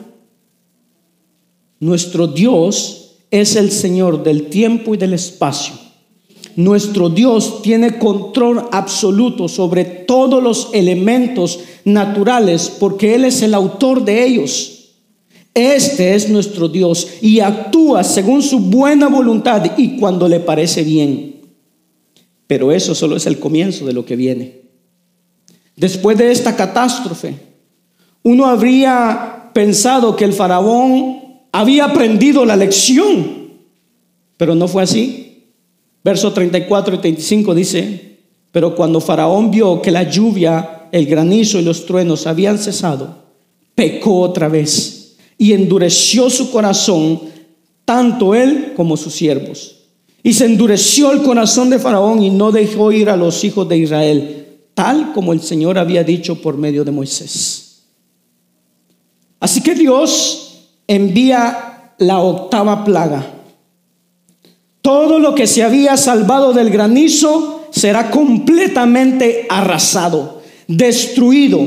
Nuestro 1.79 2.27
Dios 2.27 3.00
es 3.31 3.55
el 3.55 3.71
Señor 3.71 4.23
del 4.23 4.47
tiempo 4.47 4.93
y 4.93 4.97
del 4.97 5.13
espacio. 5.13 5.73
Nuestro 6.57 7.09
Dios 7.09 7.61
tiene 7.61 7.97
control 7.97 8.67
absoluto 8.71 9.47
sobre 9.47 9.85
todos 9.85 10.43
los 10.43 10.69
elementos 10.73 11.61
naturales 11.85 12.69
porque 12.77 13.15
Él 13.15 13.23
es 13.23 13.41
el 13.41 13.53
autor 13.53 14.03
de 14.03 14.25
ellos. 14.25 14.77
Este 15.53 16.13
es 16.13 16.29
nuestro 16.29 16.67
Dios 16.67 17.07
y 17.21 17.39
actúa 17.39 18.03
según 18.03 18.41
su 18.41 18.59
buena 18.59 19.07
voluntad 19.07 19.77
y 19.77 19.97
cuando 19.97 20.27
le 20.27 20.41
parece 20.41 20.83
bien. 20.83 21.41
Pero 22.47 22.71
eso 22.71 22.93
solo 22.93 23.15
es 23.15 23.25
el 23.25 23.39
comienzo 23.39 23.85
de 23.85 23.93
lo 23.93 24.05
que 24.05 24.17
viene. 24.17 24.61
Después 25.77 26.17
de 26.17 26.31
esta 26.31 26.55
catástrofe, 26.55 27.35
uno 28.23 28.45
habría 28.45 29.51
pensado 29.53 30.15
que 30.15 30.25
el 30.25 30.33
faraón 30.33 31.20
había 31.51 31.85
aprendido 31.85 32.45
la 32.45 32.55
lección, 32.55 33.51
pero 34.37 34.55
no 34.55 34.67
fue 34.67 34.83
así. 34.83 35.43
Verso 36.03 36.33
34 36.33 36.95
y 36.95 36.97
35 36.97 37.53
dice, 37.53 38.17
pero 38.51 38.75
cuando 38.75 38.99
Faraón 38.99 39.51
vio 39.51 39.81
que 39.81 39.91
la 39.91 40.09
lluvia, 40.09 40.87
el 40.91 41.05
granizo 41.05 41.59
y 41.59 41.63
los 41.63 41.85
truenos 41.85 42.25
habían 42.25 42.57
cesado, 42.57 43.15
pecó 43.75 44.19
otra 44.21 44.47
vez 44.47 45.15
y 45.37 45.53
endureció 45.53 46.29
su 46.29 46.51
corazón, 46.51 47.21
tanto 47.85 48.33
él 48.33 48.73
como 48.75 48.97
sus 48.97 49.13
siervos. 49.13 49.77
Y 50.23 50.33
se 50.33 50.45
endureció 50.45 51.11
el 51.11 51.23
corazón 51.23 51.69
de 51.69 51.79
Faraón 51.79 52.21
y 52.21 52.29
no 52.29 52.51
dejó 52.51 52.91
ir 52.91 53.09
a 53.09 53.17
los 53.17 53.43
hijos 53.43 53.67
de 53.67 53.77
Israel, 53.77 54.47
tal 54.73 55.13
como 55.13 55.33
el 55.33 55.41
Señor 55.41 55.77
había 55.77 56.03
dicho 56.03 56.41
por 56.41 56.57
medio 56.57 56.83
de 56.83 56.91
Moisés. 56.91 57.83
Así 59.39 59.61
que 59.61 59.73
Dios 59.73 60.50
envía 60.95 61.93
la 61.99 62.19
octava 62.19 62.83
plaga. 62.83 63.25
Todo 64.81 65.19
lo 65.19 65.33
que 65.35 65.47
se 65.47 65.63
había 65.63 65.95
salvado 65.95 66.51
del 66.53 66.69
granizo 66.69 67.67
será 67.71 68.11
completamente 68.11 69.45
arrasado, 69.49 70.41
destruido. 70.67 71.65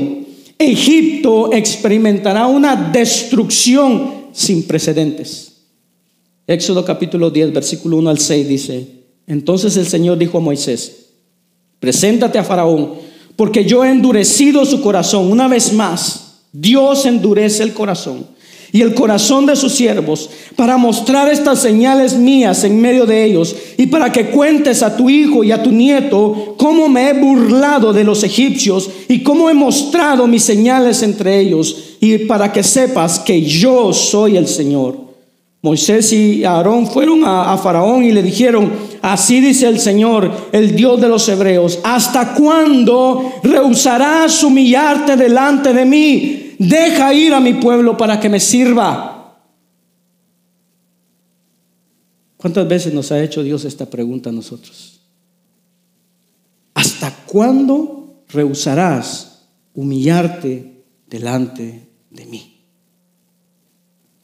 Egipto 0.59 1.51
experimentará 1.53 2.45
una 2.45 2.75
destrucción 2.75 4.25
sin 4.31 4.67
precedentes. 4.67 5.53
Éxodo 6.45 6.85
capítulo 6.85 7.31
10, 7.31 7.51
versículo 7.51 7.97
1 7.97 8.09
al 8.09 8.19
6 8.19 8.47
dice, 8.47 8.87
entonces 9.25 9.75
el 9.77 9.87
Señor 9.87 10.19
dijo 10.19 10.37
a 10.37 10.41
Moisés, 10.41 11.07
preséntate 11.79 12.37
a 12.37 12.43
Faraón, 12.43 12.93
porque 13.35 13.65
yo 13.65 13.83
he 13.83 13.89
endurecido 13.89 14.63
su 14.65 14.81
corazón. 14.81 15.31
Una 15.31 15.47
vez 15.47 15.73
más, 15.73 16.41
Dios 16.51 17.07
endurece 17.07 17.63
el 17.63 17.73
corazón 17.73 18.34
y 18.71 18.81
el 18.81 18.93
corazón 18.93 19.45
de 19.45 19.55
sus 19.55 19.73
siervos 19.73 20.29
para 20.55 20.77
mostrar 20.77 21.29
estas 21.29 21.61
señales 21.61 22.17
mías 22.17 22.63
en 22.63 22.79
medio 22.79 23.05
de 23.05 23.23
ellos 23.23 23.55
y 23.77 23.87
para 23.87 24.11
que 24.11 24.27
cuentes 24.27 24.83
a 24.83 24.95
tu 24.95 25.09
hijo 25.09 25.43
y 25.43 25.51
a 25.51 25.61
tu 25.61 25.71
nieto 25.71 26.55
cómo 26.57 26.89
me 26.89 27.09
he 27.09 27.13
burlado 27.13 27.93
de 27.93 28.03
los 28.03 28.23
egipcios 28.23 28.89
y 29.07 29.23
cómo 29.23 29.49
he 29.49 29.53
mostrado 29.53 30.27
mis 30.27 30.43
señales 30.43 31.03
entre 31.03 31.39
ellos 31.39 31.95
y 31.99 32.17
para 32.19 32.51
que 32.51 32.63
sepas 32.63 33.19
que 33.19 33.41
yo 33.41 33.93
soy 33.93 34.37
el 34.37 34.47
Señor. 34.47 35.05
Moisés 35.61 36.13
y 36.13 36.45
Aarón 36.45 36.85
fueron 36.85 37.25
a, 37.25 37.51
a, 37.51 37.57
Faraón 37.57 38.03
y 38.03 38.11
le 38.11 38.21
dijeron, 38.21 38.71
así 39.01 39.41
dice 39.41 39.67
el 39.67 39.79
Señor, 39.79 40.31
el 40.51 40.75
Dios 40.75 41.01
de 41.01 41.09
los 41.09 41.27
hebreos, 41.27 41.79
¿hasta 41.83 42.35
cuándo 42.35 43.33
rehusarás 43.41 44.43
humillarte 44.43 45.15
delante 45.15 45.73
de 45.73 45.85
mí? 45.85 46.44
Deja 46.59 47.13
ir 47.13 47.33
a 47.33 47.39
mi 47.39 47.53
pueblo 47.53 47.97
para 47.97 48.19
que 48.19 48.29
me 48.29 48.39
sirva. 48.39 49.37
¿Cuántas 52.37 52.67
veces 52.67 52.93
nos 52.93 53.11
ha 53.11 53.23
hecho 53.23 53.43
Dios 53.43 53.65
esta 53.65 53.89
pregunta 53.89 54.29
a 54.29 54.33
nosotros? 54.33 55.01
¿Hasta 56.73 57.11
cuándo 57.25 58.23
rehusarás 58.29 59.47
humillarte 59.73 60.83
delante 61.07 61.89
de 62.11 62.25
mí? 62.25 62.61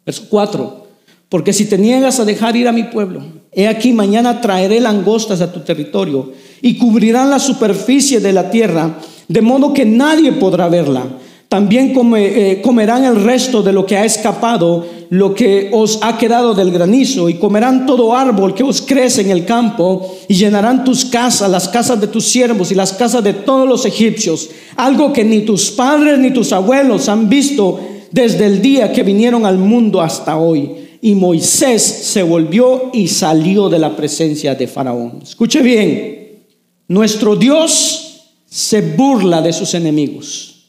Verso 0.06 0.26
4. 0.30 0.88
Porque 1.30 1.54
si 1.54 1.66
te 1.66 1.78
niegas 1.78 2.20
a 2.20 2.26
dejar 2.26 2.58
ir 2.58 2.68
a 2.68 2.74
mi 2.74 2.84
pueblo, 2.84 3.24
he 3.54 3.68
aquí 3.68 3.94
mañana 3.94 4.42
traeré 4.42 4.82
langostas 4.82 5.40
a 5.42 5.52
tu 5.52 5.62
territorio 5.62 6.34
y 6.62 6.78
cubrirán 6.78 7.30
la 7.30 7.40
superficie 7.40 8.20
de 8.20 8.34
la 8.34 8.52
tierra, 8.52 9.00
de 9.30 9.42
modo 9.42 9.74
que 9.74 9.86
nadie 9.86 10.34
podrá 10.34 10.68
verla 10.68 11.21
también 11.52 11.94
eh, 12.16 12.62
comerán 12.64 13.04
el 13.04 13.26
resto 13.26 13.62
de 13.62 13.74
lo 13.74 13.86
que 13.86 13.98
ha 13.98 14.06
escapado, 14.06 14.88
lo 15.10 15.34
que 15.36 15.70
os 15.74 16.00
ha 16.02 16.18
quedado 16.18 16.54
del 16.54 16.72
granizo, 16.72 17.28
y 17.28 17.34
comerán 17.34 17.86
todo 17.86 18.16
árbol 18.16 18.54
que 18.54 18.64
os 18.64 18.82
crece 18.82 19.20
en 19.20 19.32
el 19.32 19.44
campo, 19.44 20.16
y 20.30 20.36
llenarán 20.36 20.86
tus 20.86 21.04
casas, 21.04 21.52
las 21.52 21.68
casas 21.68 22.00
de 22.00 22.08
tus 22.08 22.24
siervos 22.24 22.72
y 22.72 22.76
las 22.76 22.94
casas 22.94 23.22
de 23.22 23.34
todos 23.34 23.68
los 23.68 23.86
egipcios, 23.86 24.50
algo 24.78 25.12
que 25.12 25.26
ni 25.26 25.42
tus 25.42 25.72
padres 25.72 26.18
ni 26.20 26.32
tus 26.32 26.54
abuelos 26.54 27.10
han 27.10 27.28
visto, 27.28 27.82
desde 28.12 28.46
el 28.46 28.62
día 28.62 28.94
que 28.94 29.04
vinieron 29.04 29.46
al 29.46 29.58
mundo 29.58 30.00
hasta 30.00 30.38
hoy. 30.38 30.72
Y 31.02 31.16
Moisés 31.16 31.82
se 31.82 32.24
volvió 32.24 32.92
y 32.94 33.10
salió 33.10 33.68
de 33.68 33.80
la 33.80 33.94
presencia 33.94 34.56
de 34.56 34.68
Faraón. 34.68 35.20
Escuche 35.22 35.62
bien, 35.62 36.46
nuestro 36.88 37.36
Dios 37.36 38.30
se 38.46 38.82
burla 38.82 39.42
de 39.42 39.52
sus 39.52 39.74
enemigos. 39.74 40.61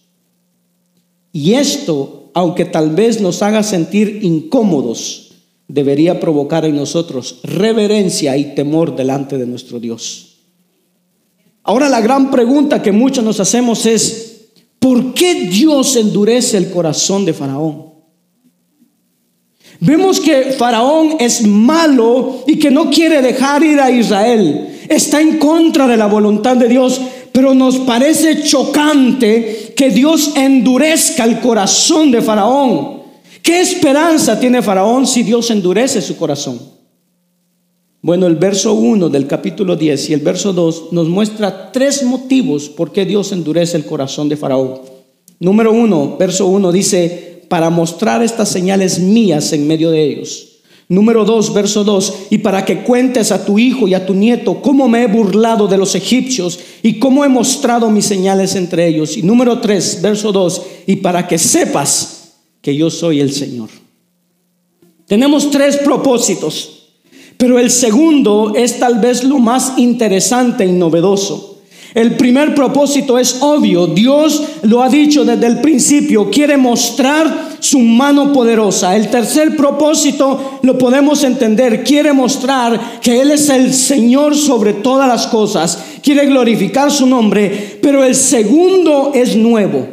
Y 1.32 1.54
esto, 1.54 2.30
aunque 2.34 2.64
tal 2.64 2.90
vez 2.90 3.20
nos 3.20 3.42
haga 3.42 3.62
sentir 3.62 4.20
incómodos, 4.22 5.32
debería 5.66 6.20
provocar 6.20 6.64
en 6.66 6.76
nosotros 6.76 7.40
reverencia 7.42 8.36
y 8.36 8.54
temor 8.54 8.94
delante 8.94 9.38
de 9.38 9.46
nuestro 9.46 9.80
Dios. 9.80 10.36
Ahora 11.62 11.88
la 11.88 12.00
gran 12.00 12.30
pregunta 12.30 12.82
que 12.82 12.92
muchos 12.92 13.24
nos 13.24 13.40
hacemos 13.40 13.86
es, 13.86 14.50
¿por 14.78 15.14
qué 15.14 15.46
Dios 15.46 15.96
endurece 15.96 16.58
el 16.58 16.70
corazón 16.70 17.24
de 17.24 17.32
Faraón? 17.32 17.92
Vemos 19.80 20.20
que 20.20 20.54
Faraón 20.58 21.16
es 21.18 21.46
malo 21.46 22.44
y 22.46 22.58
que 22.58 22.70
no 22.70 22.90
quiere 22.90 23.22
dejar 23.22 23.64
ir 23.64 23.80
a 23.80 23.90
Israel. 23.90 24.78
Está 24.88 25.20
en 25.20 25.38
contra 25.38 25.86
de 25.88 25.96
la 25.96 26.06
voluntad 26.06 26.56
de 26.56 26.68
Dios, 26.68 27.00
pero 27.32 27.54
nos 27.54 27.78
parece 27.78 28.42
chocante 28.42 29.72
que 29.76 29.90
Dios 29.90 30.32
endurezca 30.36 31.24
el 31.24 31.40
corazón 31.40 32.10
de 32.10 32.22
Faraón. 32.22 33.02
¿Qué 33.42 33.60
esperanza 33.60 34.38
tiene 34.38 34.62
Faraón 34.62 35.06
si 35.06 35.22
Dios 35.22 35.50
endurece 35.50 36.00
su 36.00 36.16
corazón? 36.16 36.60
Bueno, 38.00 38.26
el 38.26 38.36
verso 38.36 38.74
1 38.74 39.08
del 39.08 39.26
capítulo 39.26 39.76
10 39.76 40.10
y 40.10 40.12
el 40.12 40.20
verso 40.20 40.52
2 40.52 40.92
nos 40.92 41.08
muestra 41.08 41.70
tres 41.72 42.02
motivos 42.02 42.68
por 42.68 42.92
qué 42.92 43.04
Dios 43.04 43.32
endurece 43.32 43.76
el 43.76 43.84
corazón 43.84 44.28
de 44.28 44.36
Faraón. 44.36 44.80
Número 45.38 45.72
1, 45.72 46.16
verso 46.18 46.46
1 46.46 46.72
dice, 46.72 47.44
para 47.48 47.70
mostrar 47.70 48.22
estas 48.22 48.48
señales 48.48 48.98
mías 48.98 49.52
en 49.52 49.66
medio 49.66 49.90
de 49.90 50.02
ellos. 50.02 50.51
Número 50.92 51.24
2, 51.24 51.54
verso 51.54 51.84
2, 51.84 52.14
y 52.30 52.38
para 52.38 52.64
que 52.64 52.82
cuentes 52.82 53.32
a 53.32 53.44
tu 53.44 53.58
hijo 53.58 53.88
y 53.88 53.94
a 53.94 54.04
tu 54.04 54.14
nieto 54.14 54.60
cómo 54.60 54.88
me 54.88 55.02
he 55.02 55.06
burlado 55.06 55.66
de 55.66 55.78
los 55.78 55.94
egipcios 55.94 56.58
y 56.82 56.98
cómo 56.98 57.24
he 57.24 57.28
mostrado 57.28 57.90
mis 57.90 58.04
señales 58.04 58.54
entre 58.54 58.86
ellos. 58.86 59.16
Y 59.16 59.22
número 59.22 59.60
3, 59.60 60.00
verso 60.02 60.32
2, 60.32 60.62
y 60.86 60.96
para 60.96 61.26
que 61.26 61.38
sepas 61.38 62.34
que 62.60 62.76
yo 62.76 62.90
soy 62.90 63.20
el 63.20 63.32
Señor. 63.32 63.70
Tenemos 65.06 65.50
tres 65.50 65.78
propósitos 65.78 66.82
pero 67.42 67.58
el 67.58 67.72
segundo 67.72 68.52
es 68.54 68.78
tal 68.78 69.00
vez 69.00 69.24
lo 69.24 69.40
más 69.40 69.72
interesante 69.76 70.64
y 70.64 70.70
novedoso. 70.70 71.51
El 71.94 72.16
primer 72.16 72.54
propósito 72.54 73.18
es 73.18 73.38
obvio. 73.40 73.86
Dios 73.86 74.42
lo 74.62 74.82
ha 74.82 74.88
dicho 74.88 75.24
desde 75.24 75.46
el 75.46 75.60
principio. 75.60 76.30
Quiere 76.30 76.56
mostrar 76.56 77.56
su 77.60 77.78
mano 77.80 78.32
poderosa. 78.32 78.96
El 78.96 79.08
tercer 79.08 79.56
propósito 79.56 80.60
lo 80.62 80.78
podemos 80.78 81.22
entender. 81.22 81.84
Quiere 81.84 82.12
mostrar 82.12 83.00
que 83.00 83.20
Él 83.20 83.30
es 83.30 83.50
el 83.50 83.74
Señor 83.74 84.34
sobre 84.34 84.72
todas 84.72 85.06
las 85.06 85.26
cosas. 85.26 85.78
Quiere 86.02 86.26
glorificar 86.26 86.90
su 86.90 87.06
nombre. 87.06 87.78
Pero 87.82 88.02
el 88.02 88.14
segundo 88.14 89.12
es 89.14 89.36
nuevo. 89.36 89.86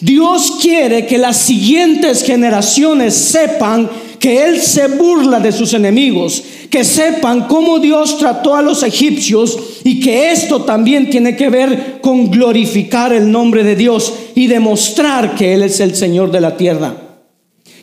Dios 0.00 0.58
quiere 0.60 1.06
que 1.06 1.16
las 1.16 1.36
siguientes 1.36 2.24
generaciones 2.24 3.14
sepan 3.14 3.88
que 4.22 4.44
Él 4.44 4.60
se 4.60 4.86
burla 4.86 5.40
de 5.40 5.50
sus 5.50 5.74
enemigos, 5.74 6.44
que 6.70 6.84
sepan 6.84 7.48
cómo 7.48 7.80
Dios 7.80 8.18
trató 8.18 8.54
a 8.54 8.62
los 8.62 8.84
egipcios 8.84 9.58
y 9.82 9.98
que 9.98 10.30
esto 10.30 10.62
también 10.62 11.10
tiene 11.10 11.34
que 11.34 11.50
ver 11.50 11.98
con 12.00 12.30
glorificar 12.30 13.12
el 13.12 13.32
nombre 13.32 13.64
de 13.64 13.74
Dios 13.74 14.14
y 14.36 14.46
demostrar 14.46 15.34
que 15.34 15.54
Él 15.54 15.64
es 15.64 15.80
el 15.80 15.96
Señor 15.96 16.30
de 16.30 16.40
la 16.40 16.56
tierra, 16.56 16.94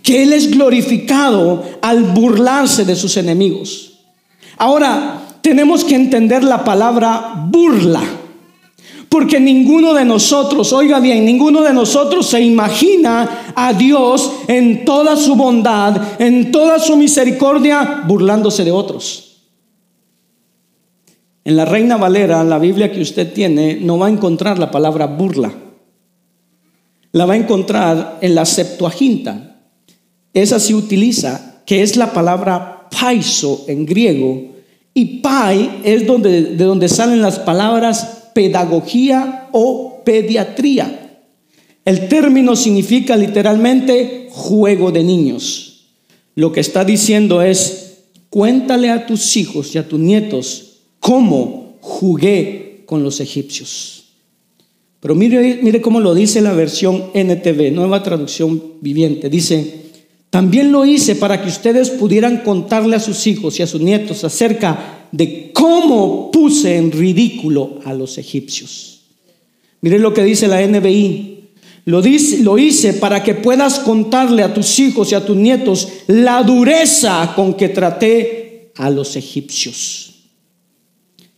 que 0.02 0.24
Él 0.24 0.32
es 0.32 0.50
glorificado 0.50 1.62
al 1.82 2.04
burlarse 2.04 2.86
de 2.86 2.96
sus 2.96 3.18
enemigos. 3.18 4.00
Ahora, 4.56 5.20
tenemos 5.42 5.84
que 5.84 5.96
entender 5.96 6.46
la 6.46 6.64
palabra 6.64 7.34
burla. 7.50 8.04
Porque 9.10 9.40
ninguno 9.40 9.96
de 9.96 10.06
nosotros, 10.06 10.72
oiga 10.72 11.00
bien, 11.00 11.26
ninguno 11.26 11.64
de 11.64 11.74
nosotros 11.74 12.28
se 12.28 12.42
imagina 12.42 13.54
a 13.56 13.74
Dios 13.74 14.32
en 14.48 14.86
toda 14.86 15.16
su 15.18 15.36
bondad, 15.36 16.22
en 16.22 16.52
toda 16.52 16.78
su 16.80 16.96
misericordia, 16.96 18.04
burlándose 18.06 18.64
de 18.64 18.72
otros. 18.72 19.42
En 21.44 21.58
la 21.58 21.66
Reina 21.66 21.98
Valera, 21.98 22.44
la 22.44 22.60
Biblia 22.60 22.92
que 22.92 23.02
usted 23.02 23.34
tiene, 23.34 23.80
no 23.82 23.98
va 23.98 24.06
a 24.06 24.12
encontrar 24.12 24.60
la 24.60 24.70
palabra 24.70 25.08
burla. 25.08 25.52
La 27.12 27.26
va 27.26 27.34
a 27.34 27.38
encontrar 27.38 28.20
en 28.22 28.36
la 28.36 28.46
Septuaginta. 28.46 29.60
Esa 30.32 30.60
se 30.60 30.76
utiliza, 30.76 31.64
que 31.66 31.82
es 31.82 31.98
la 31.98 32.14
palabra 32.14 32.88
paiso 32.92 33.66
en 33.68 33.88
griego. 33.88 34.50
Y 34.94 35.22
pai 35.22 35.82
es 35.84 36.06
donde, 36.06 36.56
de 36.56 36.64
donde 36.64 36.88
salen 36.88 37.24
las 37.24 37.40
palabras 37.40 38.19
pedagogía 38.34 39.50
o 39.52 40.02
pediatría. 40.04 41.24
El 41.86 42.08
término 42.08 42.56
significa 42.56 43.16
literalmente 43.16 44.28
juego 44.32 44.92
de 44.92 45.04
niños. 45.04 45.88
Lo 46.36 46.52
que 46.52 46.60
está 46.60 46.86
diciendo 46.86 47.42
es, 47.42 47.98
cuéntale 48.30 48.90
a 48.90 49.06
tus 49.06 49.36
hijos 49.38 49.74
y 49.74 49.78
a 49.78 49.88
tus 49.88 50.00
nietos 50.00 50.82
cómo 51.00 51.78
jugué 51.82 52.84
con 52.86 53.04
los 53.04 53.20
egipcios. 53.20 54.06
Pero 55.00 55.16
mire, 55.16 55.60
mire 55.62 55.82
cómo 55.82 56.00
lo 56.00 56.14
dice 56.14 56.42
la 56.42 56.54
versión 56.54 57.12
NTV, 57.14 57.72
nueva 57.72 58.04
traducción 58.04 58.62
viviente. 58.82 59.30
Dice, 59.30 59.80
también 60.30 60.72
lo 60.72 60.86
hice 60.86 61.16
para 61.16 61.42
que 61.42 61.48
ustedes 61.48 61.90
pudieran 61.90 62.44
contarle 62.44 62.96
a 62.98 63.00
sus 63.00 63.26
hijos 63.26 63.60
y 63.60 63.64
a 63.64 63.68
sus 63.68 63.82
nietos 63.82 64.24
acerca 64.24 64.99
de 65.12 65.52
cómo 65.54 66.32
puse 66.32 66.78
en 66.78 66.92
ridículo 66.92 67.80
a 67.86 67.94
los 67.94 68.18
egipcios. 68.18 69.02
Miren 69.82 70.02
lo 70.02 70.14
que 70.14 70.24
dice 70.24 70.48
la 70.48 70.66
NBI. 70.66 71.36
Lo, 71.86 72.02
lo 72.02 72.58
hice 72.58 72.94
para 72.94 73.24
que 73.24 73.34
puedas 73.34 73.80
contarle 73.80 74.44
a 74.44 74.54
tus 74.54 74.78
hijos 74.80 75.12
y 75.12 75.16
a 75.16 75.26
tus 75.26 75.36
nietos 75.36 75.88
la 76.08 76.44
dureza 76.44 77.34
con 77.36 77.54
que 77.54 77.70
traté 77.70 78.72
a 78.76 78.90
los 78.90 79.16
egipcios. 79.16 80.14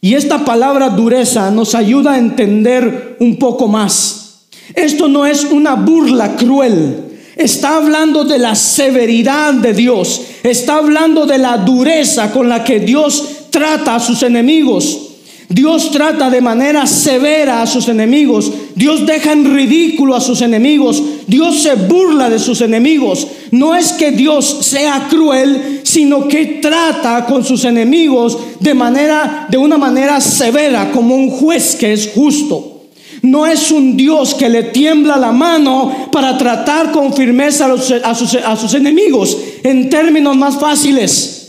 Y 0.02 0.16
esta 0.16 0.44
palabra 0.44 0.90
dureza 0.90 1.52
nos 1.52 1.76
ayuda 1.76 2.14
a 2.14 2.18
entender 2.18 3.18
un 3.20 3.38
poco 3.38 3.68
más. 3.68 4.48
Esto 4.74 5.08
no 5.08 5.26
es 5.26 5.46
una 5.46 5.76
burla 5.76 6.36
cruel. 6.36 7.12
Está 7.36 7.78
hablando 7.78 8.24
de 8.24 8.40
la 8.40 8.56
severidad 8.56 9.54
de 9.54 9.74
Dios. 9.74 10.22
Está 10.44 10.78
hablando 10.78 11.26
de 11.26 11.38
la 11.38 11.58
dureza 11.58 12.32
con 12.32 12.50
la 12.50 12.64
que 12.64 12.80
Dios 12.80 13.41
trata 13.52 13.96
a 13.96 14.00
sus 14.00 14.24
enemigos. 14.24 15.10
Dios 15.54 15.92
trata 15.92 16.30
de 16.30 16.40
manera 16.40 16.88
severa 16.88 17.62
a 17.62 17.68
sus 17.68 17.90
enemigos. 17.90 18.52
Dios 18.74 19.06
deja 19.06 19.34
en 19.34 19.54
ridículo 19.54 20.16
a 20.16 20.22
sus 20.22 20.42
enemigos. 20.42 21.04
Dios 21.28 21.62
se 21.62 21.76
burla 21.76 22.30
de 22.30 22.40
sus 22.40 22.62
enemigos. 22.62 23.28
No 23.52 23.76
es 23.76 23.92
que 23.92 24.12
Dios 24.12 24.60
sea 24.62 25.08
cruel, 25.10 25.82
sino 25.84 26.30
que 26.30 26.60
trata 26.62 27.26
con 27.26 27.44
sus 27.44 27.66
enemigos 27.66 28.38
de 28.62 28.74
manera 28.74 29.48
de 29.50 29.58
una 29.58 29.78
manera 29.78 30.22
severa 30.22 30.90
como 30.92 31.16
un 31.16 31.30
juez 31.30 31.76
que 31.76 31.92
es 31.92 32.12
justo. 32.16 32.84
No 33.22 33.46
es 33.46 33.72
un 33.72 33.98
Dios 33.98 34.34
que 34.34 34.48
le 34.48 34.64
tiembla 34.64 35.18
la 35.18 35.34
mano 35.34 36.10
para 36.14 36.38
tratar 36.38 36.92
con 36.92 37.14
firmeza 37.14 37.70
a, 38.04 38.16
sus, 38.16 38.36
a 38.36 38.56
sus 38.56 38.74
enemigos. 38.74 39.38
En 39.64 39.90
términos 39.90 40.38
más 40.38 40.58
fáciles, 40.58 41.41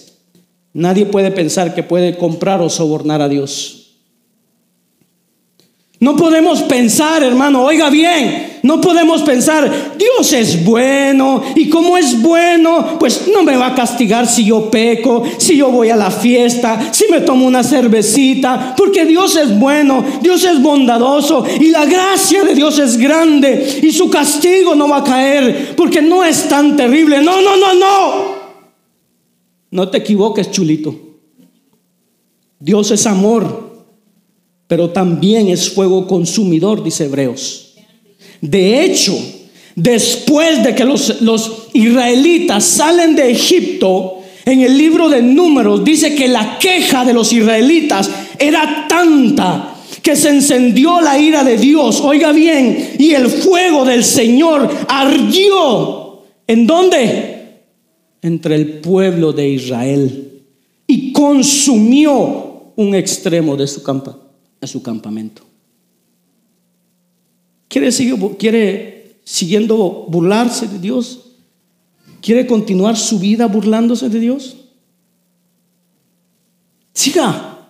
Nadie 0.74 1.06
puede 1.06 1.30
pensar 1.30 1.74
que 1.74 1.82
puede 1.82 2.16
comprar 2.16 2.60
o 2.60 2.70
sobornar 2.70 3.20
a 3.20 3.28
Dios. 3.28 3.82
No 6.02 6.16
podemos 6.16 6.62
pensar, 6.62 7.22
hermano, 7.22 7.62
oiga 7.62 7.88
bien, 7.88 8.58
no 8.64 8.80
podemos 8.80 9.22
pensar, 9.22 9.70
Dios 9.96 10.32
es 10.32 10.64
bueno 10.64 11.44
y 11.54 11.68
como 11.68 11.96
es 11.96 12.20
bueno, 12.20 12.98
pues 12.98 13.28
no 13.32 13.44
me 13.44 13.56
va 13.56 13.68
a 13.68 13.74
castigar 13.76 14.26
si 14.26 14.44
yo 14.44 14.68
peco, 14.68 15.22
si 15.38 15.56
yo 15.56 15.70
voy 15.70 15.90
a 15.90 15.96
la 15.96 16.10
fiesta, 16.10 16.92
si 16.92 17.04
me 17.08 17.20
tomo 17.20 17.46
una 17.46 17.62
cervecita, 17.62 18.74
porque 18.76 19.04
Dios 19.04 19.36
es 19.36 19.56
bueno, 19.56 20.04
Dios 20.20 20.42
es 20.42 20.60
bondadoso 20.60 21.44
y 21.60 21.68
la 21.68 21.86
gracia 21.86 22.42
de 22.42 22.56
Dios 22.56 22.80
es 22.80 22.96
grande 22.96 23.80
y 23.80 23.92
su 23.92 24.10
castigo 24.10 24.74
no 24.74 24.88
va 24.88 24.96
a 24.96 25.04
caer 25.04 25.76
porque 25.76 26.02
no 26.02 26.24
es 26.24 26.48
tan 26.48 26.76
terrible. 26.76 27.22
No, 27.22 27.40
no, 27.40 27.56
no, 27.56 27.74
no. 27.74 28.31
No 29.72 29.88
te 29.88 29.98
equivoques, 29.98 30.52
chulito. 30.52 30.94
Dios 32.60 32.92
es 32.92 33.06
amor, 33.06 33.86
pero 34.68 34.90
también 34.90 35.48
es 35.48 35.70
fuego 35.70 36.06
consumidor, 36.06 36.84
dice 36.84 37.06
Hebreos. 37.06 37.74
De 38.40 38.84
hecho, 38.84 39.18
después 39.74 40.62
de 40.62 40.76
que 40.76 40.84
los, 40.84 41.20
los 41.22 41.68
israelitas 41.72 42.62
salen 42.62 43.16
de 43.16 43.32
Egipto, 43.32 44.18
en 44.44 44.60
el 44.60 44.78
libro 44.78 45.08
de 45.08 45.22
números 45.22 45.82
dice 45.82 46.14
que 46.14 46.28
la 46.28 46.58
queja 46.60 47.04
de 47.04 47.14
los 47.14 47.32
israelitas 47.32 48.08
era 48.38 48.86
tanta 48.88 49.74
que 50.02 50.14
se 50.14 50.28
encendió 50.28 51.00
la 51.00 51.18
ira 51.18 51.42
de 51.44 51.56
Dios, 51.56 52.00
oiga 52.00 52.32
bien, 52.32 52.94
y 52.98 53.14
el 53.14 53.28
fuego 53.28 53.84
del 53.84 54.04
Señor 54.04 54.68
ardió 54.88 56.02
¿En 56.46 56.66
dónde? 56.66 57.31
Entre 58.22 58.54
el 58.54 58.80
pueblo 58.80 59.32
de 59.32 59.48
Israel. 59.48 60.42
Y 60.86 61.12
consumió 61.12 62.72
un 62.76 62.94
extremo 62.94 63.56
de 63.56 63.66
su, 63.66 63.82
campa, 63.82 64.16
de 64.60 64.66
su 64.66 64.82
campamento. 64.82 65.42
¿Quiere, 67.68 67.90
¿Quiere 68.38 69.16
siguiendo 69.24 70.06
burlarse 70.08 70.68
de 70.68 70.78
Dios? 70.78 71.32
¿Quiere 72.20 72.46
continuar 72.46 72.96
su 72.96 73.18
vida 73.18 73.46
burlándose 73.46 74.08
de 74.08 74.20
Dios? 74.20 74.56
Siga. 76.92 77.68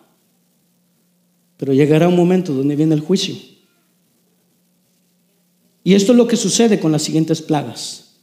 Pero 1.56 1.72
llegará 1.72 2.08
un 2.08 2.16
momento 2.16 2.52
donde 2.52 2.76
viene 2.76 2.94
el 2.94 3.00
juicio. 3.00 3.34
Y 5.84 5.94
esto 5.94 6.12
es 6.12 6.18
lo 6.18 6.26
que 6.26 6.36
sucede 6.36 6.78
con 6.78 6.92
las 6.92 7.02
siguientes 7.02 7.40
plagas. 7.40 8.16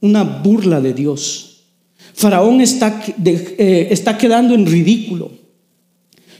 Una 0.00 0.22
burla 0.22 0.80
de 0.80 0.94
Dios. 0.94 1.53
Faraón 2.14 2.60
está, 2.60 3.02
eh, 3.24 3.88
está 3.90 4.16
quedando 4.16 4.54
en 4.54 4.66
ridículo. 4.66 5.32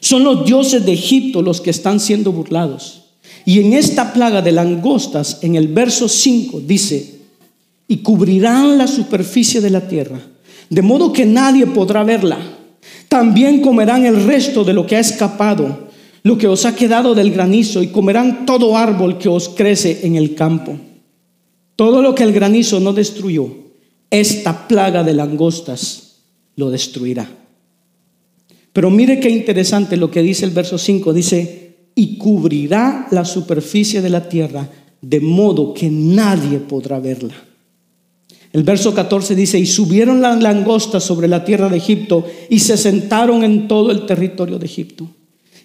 Son 0.01 0.23
los 0.23 0.45
dioses 0.45 0.87
de 0.87 0.93
Egipto 0.93 1.43
los 1.43 1.61
que 1.61 1.71
están 1.71 1.99
siendo 1.99 2.33
burlados. 2.33 3.05
Y 3.45 3.61
en 3.61 3.73
esta 3.73 4.13
plaga 4.13 4.41
de 4.41 4.53
langostas, 4.53 5.39
en 5.43 5.57
el 5.57 5.69
verso 5.69 6.09
5, 6.09 6.61
dice, 6.61 7.15
y 7.89 7.99
cubrirán 7.99 8.79
la 8.79 8.87
superficie 8.87 9.61
de 9.61 9.71
la 9.71 9.89
tierra, 9.89 10.21
de 10.71 10.83
modo 10.83 11.13
que 11.13 11.27
nadie 11.27 11.67
podrá 11.67 12.05
verla. 12.05 12.39
También 13.09 13.61
comerán 13.61 14.07
el 14.07 14.25
resto 14.25 14.65
de 14.65 14.73
lo 14.73 14.87
que 14.87 14.97
ha 14.97 15.01
escapado, 15.01 15.89
lo 16.23 16.39
que 16.39 16.47
os 16.49 16.65
ha 16.65 16.75
quedado 16.75 17.15
del 17.15 17.33
granizo, 17.33 17.83
y 17.83 17.89
comerán 17.89 18.47
todo 18.47 18.77
árbol 18.77 19.19
que 19.19 19.29
os 19.29 19.49
crece 19.51 20.01
en 20.05 20.17
el 20.17 20.35
campo. 20.35 20.79
Todo 21.77 22.01
lo 22.01 22.15
que 22.15 22.23
el 22.23 22.33
granizo 22.33 22.79
no 22.79 22.93
destruyó, 22.93 23.64
esta 24.11 24.69
plaga 24.69 25.03
de 25.03 25.15
langostas 25.15 26.17
lo 26.57 26.71
destruirá. 26.71 27.29
Pero 28.73 28.91
mire 28.91 29.21
qué 29.21 29.31
interesante 29.31 29.97
lo 29.97 30.11
que 30.11 30.23
dice 30.23 30.45
el 30.45 30.51
verso 30.51 30.79
5. 30.79 31.13
Dice, 31.13 31.77
y 31.95 32.19
cubrirá 32.19 33.07
la 33.11 33.25
superficie 33.25 34.03
de 34.03 34.11
la 34.11 34.29
tierra 34.29 34.69
de 35.01 35.21
modo 35.21 35.73
que 35.75 35.89
nadie 35.91 36.59
podrá 36.59 36.99
verla. 36.99 37.35
El 38.53 38.63
verso 38.63 38.95
14 38.95 39.35
dice, 39.35 39.59
y 39.59 39.67
subieron 39.67 40.21
las 40.21 40.41
langostas 40.43 41.05
sobre 41.05 41.29
la 41.29 41.45
tierra 41.45 41.69
de 41.69 41.77
Egipto 41.77 42.25
y 42.49 42.61
se 42.61 42.77
sentaron 42.77 43.43
en 43.43 43.69
todo 43.69 43.91
el 43.91 44.07
territorio 44.07 44.59
de 44.59 44.67
Egipto. 44.67 45.09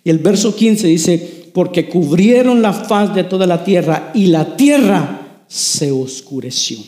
Y 0.03 0.09
el 0.09 0.19
verso 0.19 0.55
15 0.55 0.87
dice, 0.87 1.49
porque 1.53 1.87
cubrieron 1.87 2.61
la 2.61 2.73
faz 2.73 3.13
de 3.13 3.23
toda 3.23 3.45
la 3.47 3.63
tierra 3.63 4.11
y 4.13 4.27
la 4.27 4.55
tierra 4.55 5.43
se 5.47 5.91
oscureció. 5.91 6.79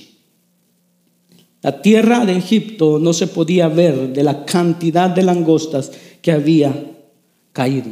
La 1.62 1.82
tierra 1.82 2.26
de 2.26 2.38
Egipto 2.38 3.00
no 3.00 3.14
se 3.14 3.28
podía 3.28 3.68
ver 3.68 4.14
de 4.14 4.24
la 4.24 4.46
cantidad 4.46 5.10
de 5.10 5.24
langostas 5.24 5.92
que 6.22 6.32
había 6.32 6.74
caído. 7.54 7.92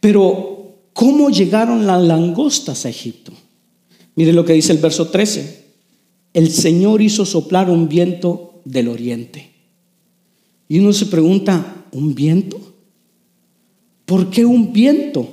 Pero, 0.00 0.74
¿cómo 0.92 1.30
llegaron 1.30 1.86
las 1.86 2.02
langostas 2.02 2.84
a 2.84 2.90
Egipto? 2.90 3.32
Mire 4.14 4.32
lo 4.32 4.44
que 4.44 4.52
dice 4.52 4.72
el 4.72 4.78
verso 4.78 5.08
13 5.08 5.66
el 6.36 6.52
Señor 6.52 7.00
hizo 7.00 7.24
soplar 7.24 7.70
un 7.70 7.88
viento 7.88 8.60
del 8.66 8.88
oriente. 8.88 9.54
Y 10.68 10.80
uno 10.80 10.92
se 10.92 11.06
pregunta, 11.06 11.86
¿un 11.92 12.14
viento? 12.14 12.60
¿Por 14.04 14.28
qué 14.28 14.44
un 14.44 14.70
viento? 14.70 15.26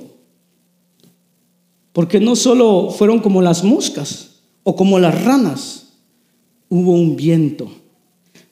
Porque 1.92 2.20
no 2.20 2.34
solo 2.34 2.88
fueron 2.88 3.20
como 3.20 3.42
las 3.42 3.62
moscas 3.62 4.36
o 4.62 4.74
como 4.74 4.98
las 4.98 5.22
ranas, 5.24 5.83
hubo 6.68 6.92
un 6.92 7.16
viento. 7.16 7.70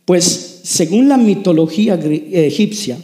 Pues 0.04 0.60
según 0.62 1.08
la 1.08 1.16
mitología 1.16 1.94
egipcia, 1.94 2.98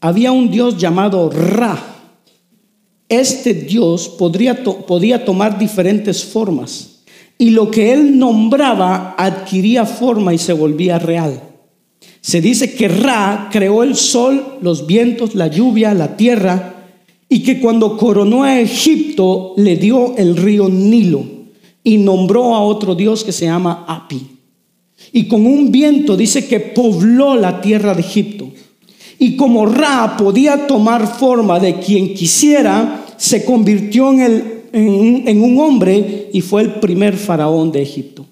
había 0.00 0.32
un 0.32 0.50
dios 0.50 0.76
llamado 0.76 1.30
Ra. 1.30 1.78
Este 3.08 3.54
dios 3.54 4.08
podría 4.08 4.62
podía 4.62 5.24
tomar 5.24 5.58
diferentes 5.58 6.24
formas 6.24 7.02
y 7.36 7.50
lo 7.50 7.70
que 7.70 7.92
él 7.92 8.18
nombraba 8.18 9.14
adquiría 9.18 9.84
forma 9.84 10.32
y 10.32 10.38
se 10.38 10.52
volvía 10.52 10.98
real. 10.98 11.42
Se 12.20 12.40
dice 12.40 12.74
que 12.74 12.88
Ra 12.88 13.48
creó 13.50 13.82
el 13.82 13.96
sol, 13.96 14.58
los 14.60 14.86
vientos, 14.86 15.34
la 15.34 15.48
lluvia, 15.48 15.92
la 15.92 16.16
tierra, 16.16 16.74
y 17.28 17.42
que 17.42 17.60
cuando 17.60 17.96
coronó 17.96 18.44
a 18.44 18.60
Egipto 18.60 19.54
le 19.56 19.76
dio 19.76 20.16
el 20.16 20.36
río 20.36 20.68
Nilo 20.68 21.41
y 21.84 21.98
nombró 21.98 22.54
a 22.54 22.60
otro 22.60 22.94
dios 22.94 23.24
que 23.24 23.32
se 23.32 23.46
llama 23.46 23.84
Api. 23.86 24.26
Y 25.12 25.28
con 25.28 25.46
un 25.46 25.72
viento 25.72 26.16
dice 26.16 26.46
que 26.46 26.60
pobló 26.60 27.36
la 27.36 27.60
tierra 27.60 27.94
de 27.94 28.00
Egipto. 28.00 28.48
Y 29.18 29.36
como 29.36 29.66
Ra 29.66 30.16
podía 30.16 30.66
tomar 30.66 31.06
forma 31.06 31.60
de 31.60 31.78
quien 31.80 32.14
quisiera, 32.14 33.06
se 33.16 33.44
convirtió 33.44 34.10
en 34.10 34.62
en 34.72 35.42
un, 35.42 35.60
hombre 35.60 36.30
y 36.32 36.40
fue 36.40 36.62
el 36.62 36.74
primer 36.74 37.16
faraón 37.16 37.70
de 37.72 37.82
Egipto. 37.82 38.26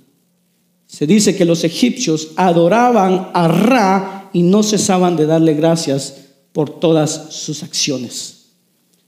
Se 0.86 1.06
dice 1.06 1.36
que 1.36 1.44
los 1.44 1.64
egipcios 1.64 2.30
adoraban 2.36 3.28
a 3.32 3.46
Ra 3.46 4.30
y 4.32 4.42
no 4.42 4.62
cesaban 4.62 5.16
de 5.16 5.26
darle 5.26 5.54
gracias 5.54 6.16
por 6.52 6.80
todas 6.80 7.26
sus 7.30 7.62
acciones. 7.62 8.39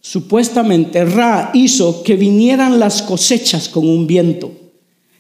Supuestamente 0.05 1.05
Ra 1.05 1.53
hizo 1.55 2.03
que 2.03 2.17
vinieran 2.17 2.81
las 2.81 3.03
cosechas 3.03 3.69
con 3.69 3.89
un 3.89 4.09
viento, 4.09 4.51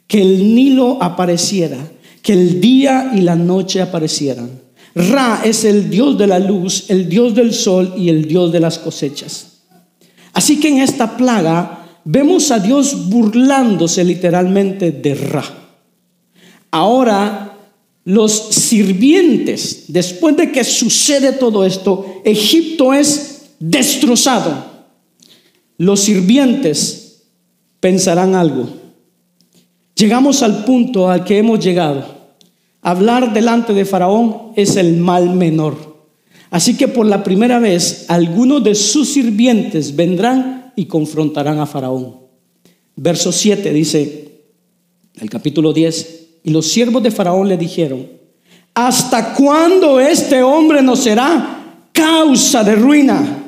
que 0.08 0.20
el 0.20 0.56
Nilo 0.56 0.98
apareciera, 1.00 1.78
que 2.20 2.32
el 2.32 2.60
día 2.60 3.12
y 3.14 3.20
la 3.20 3.36
noche 3.36 3.80
aparecieran. 3.80 4.50
Ra 4.96 5.40
es 5.44 5.64
el 5.64 5.88
Dios 5.88 6.18
de 6.18 6.26
la 6.26 6.40
luz, 6.40 6.86
el 6.88 7.08
Dios 7.08 7.32
del 7.32 7.54
sol 7.54 7.94
y 7.96 8.08
el 8.08 8.26
Dios 8.26 8.50
de 8.50 8.58
las 8.58 8.80
cosechas. 8.80 9.60
Así 10.32 10.58
que 10.58 10.68
en 10.68 10.80
esta 10.80 11.16
plaga 11.16 11.86
vemos 12.04 12.50
a 12.50 12.58
Dios 12.58 13.08
burlándose 13.08 14.02
literalmente 14.02 14.90
de 14.90 15.14
Ra. 15.14 15.44
Ahora, 16.72 17.56
los 18.04 18.32
sirvientes, 18.32 19.84
después 19.86 20.36
de 20.36 20.50
que 20.50 20.64
sucede 20.64 21.34
todo 21.34 21.64
esto, 21.64 22.20
Egipto 22.24 22.92
es 22.92 23.42
destrozado. 23.60 24.71
Los 25.78 26.00
sirvientes 26.00 27.24
pensarán 27.80 28.34
algo. 28.34 28.68
Llegamos 29.94 30.42
al 30.42 30.64
punto 30.64 31.08
al 31.08 31.24
que 31.24 31.38
hemos 31.38 31.60
llegado. 31.60 32.04
Hablar 32.80 33.32
delante 33.32 33.72
de 33.72 33.84
Faraón 33.84 34.52
es 34.56 34.76
el 34.76 34.96
mal 34.96 35.30
menor. 35.34 35.92
Así 36.50 36.76
que 36.76 36.88
por 36.88 37.06
la 37.06 37.22
primera 37.24 37.58
vez 37.58 38.06
algunos 38.08 38.62
de 38.62 38.74
sus 38.74 39.12
sirvientes 39.12 39.94
vendrán 39.96 40.72
y 40.76 40.86
confrontarán 40.86 41.60
a 41.60 41.66
Faraón. 41.66 42.16
Verso 42.96 43.32
7 43.32 43.72
dice, 43.72 44.42
el 45.20 45.30
capítulo 45.30 45.72
10, 45.72 46.20
y 46.44 46.50
los 46.50 46.66
siervos 46.66 47.02
de 47.02 47.10
Faraón 47.10 47.48
le 47.48 47.56
dijeron, 47.56 48.06
¿hasta 48.74 49.34
cuándo 49.34 50.00
este 50.00 50.42
hombre 50.42 50.82
nos 50.82 51.00
será 51.00 51.88
causa 51.92 52.64
de 52.64 52.74
ruina? 52.74 53.41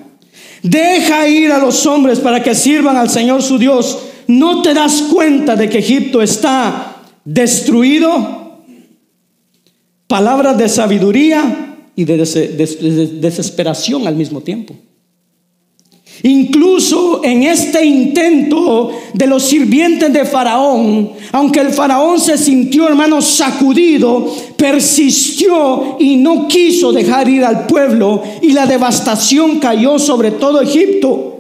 Deja 0.65 1.29
ir 1.29 1.53
a 1.53 1.59
los 1.59 1.85
hombres 1.85 2.19
para 2.21 2.43
que 2.43 2.55
sirvan 2.55 2.97
al 2.97 3.11
Señor 3.11 3.43
su 3.43 3.59
Dios. 3.59 3.99
¿No 4.27 4.63
te 4.63 4.73
das 4.73 5.03
cuenta 5.13 5.57
de 5.57 5.69
que 5.69 5.81
Egipto 5.81 6.23
está 6.23 7.03
destruido? 7.23 8.63
Palabras 10.07 10.57
de 10.57 10.71
sabiduría 10.71 11.77
y 11.95 12.05
de 12.07 12.17
desesperación 12.17 14.07
al 14.07 14.17
mismo 14.17 14.41
tiempo. 14.41 14.75
Incluso 16.23 17.23
en 17.23 17.43
este 17.43 17.85
intento 17.85 18.91
de 19.13 19.27
los 19.27 19.43
sirvientes 19.43 20.11
de 20.13 20.25
Faraón, 20.25 21.11
aunque 21.33 21.61
el 21.61 21.71
Faraón 21.71 22.19
se 22.19 22.39
sintió, 22.39 22.89
hermano, 22.89 23.21
sacudido, 23.21 24.35
persistió 24.57 25.97
y 25.99 26.17
no 26.17 26.49
quiso 26.49 26.93
dejar 26.93 27.29
ir 27.29 27.45
al 27.45 27.67
pueblo 27.67 28.23
y 28.41 28.53
la 28.53 28.67
devastación 28.67 29.59
cayó 29.59 29.99
sobre 29.99 30.31
todo 30.31 30.63
Egipto. 30.63 31.33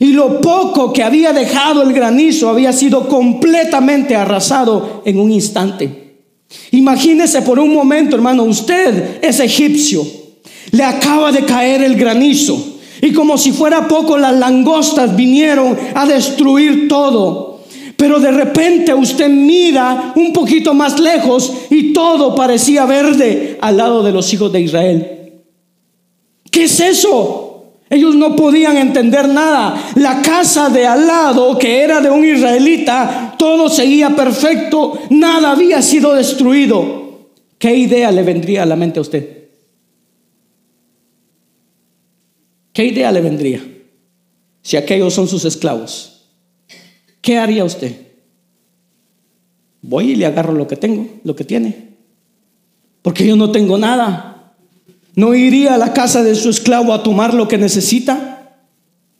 Y 0.00 0.12
lo 0.12 0.40
poco 0.40 0.92
que 0.92 1.02
había 1.02 1.32
dejado 1.32 1.82
el 1.82 1.92
granizo 1.92 2.48
había 2.48 2.72
sido 2.72 3.08
completamente 3.08 4.14
arrasado 4.14 5.02
en 5.04 5.18
un 5.18 5.32
instante. 5.32 6.14
Imagínese 6.70 7.42
por 7.42 7.58
un 7.58 7.74
momento, 7.74 8.14
hermano, 8.14 8.44
usted 8.44 9.18
es 9.20 9.40
egipcio, 9.40 10.06
le 10.70 10.84
acaba 10.84 11.32
de 11.32 11.44
caer 11.44 11.82
el 11.82 11.96
granizo. 11.96 12.77
Y 13.00 13.12
como 13.12 13.38
si 13.38 13.52
fuera 13.52 13.86
poco, 13.86 14.16
las 14.18 14.36
langostas 14.36 15.14
vinieron 15.14 15.76
a 15.94 16.06
destruir 16.06 16.88
todo. 16.88 17.60
Pero 17.96 18.20
de 18.20 18.30
repente 18.30 18.94
usted 18.94 19.28
mira 19.28 20.12
un 20.14 20.32
poquito 20.32 20.72
más 20.72 21.00
lejos 21.00 21.52
y 21.70 21.92
todo 21.92 22.34
parecía 22.34 22.86
verde 22.86 23.58
al 23.60 23.76
lado 23.76 24.02
de 24.02 24.12
los 24.12 24.32
hijos 24.32 24.52
de 24.52 24.60
Israel. 24.60 25.32
¿Qué 26.50 26.64
es 26.64 26.78
eso? 26.78 27.48
Ellos 27.90 28.14
no 28.14 28.36
podían 28.36 28.76
entender 28.76 29.28
nada. 29.28 29.90
La 29.96 30.20
casa 30.22 30.68
de 30.68 30.86
al 30.86 31.06
lado, 31.06 31.58
que 31.58 31.82
era 31.82 32.00
de 32.00 32.10
un 32.10 32.24
israelita, 32.24 33.34
todo 33.38 33.68
seguía 33.68 34.10
perfecto, 34.10 34.98
nada 35.10 35.52
había 35.52 35.80
sido 35.82 36.14
destruido. 36.14 37.28
¿Qué 37.58 37.74
idea 37.74 38.12
le 38.12 38.22
vendría 38.22 38.62
a 38.62 38.66
la 38.66 38.76
mente 38.76 38.98
a 38.98 39.02
usted? 39.02 39.37
¿Qué 42.78 42.84
idea 42.84 43.10
le 43.10 43.20
vendría 43.20 43.60
si 44.62 44.76
aquellos 44.76 45.12
son 45.12 45.26
sus 45.26 45.44
esclavos? 45.44 46.28
¿Qué 47.20 47.36
haría 47.36 47.64
usted? 47.64 47.92
Voy 49.82 50.12
y 50.12 50.14
le 50.14 50.26
agarro 50.26 50.52
lo 50.52 50.68
que 50.68 50.76
tengo, 50.76 51.08
lo 51.24 51.34
que 51.34 51.42
tiene. 51.42 51.96
Porque 53.02 53.26
yo 53.26 53.34
no 53.34 53.50
tengo 53.50 53.78
nada. 53.78 54.54
¿No 55.16 55.34
iría 55.34 55.74
a 55.74 55.76
la 55.76 55.92
casa 55.92 56.22
de 56.22 56.36
su 56.36 56.50
esclavo 56.50 56.92
a 56.92 57.02
tomar 57.02 57.34
lo 57.34 57.48
que 57.48 57.58
necesita? 57.58 58.54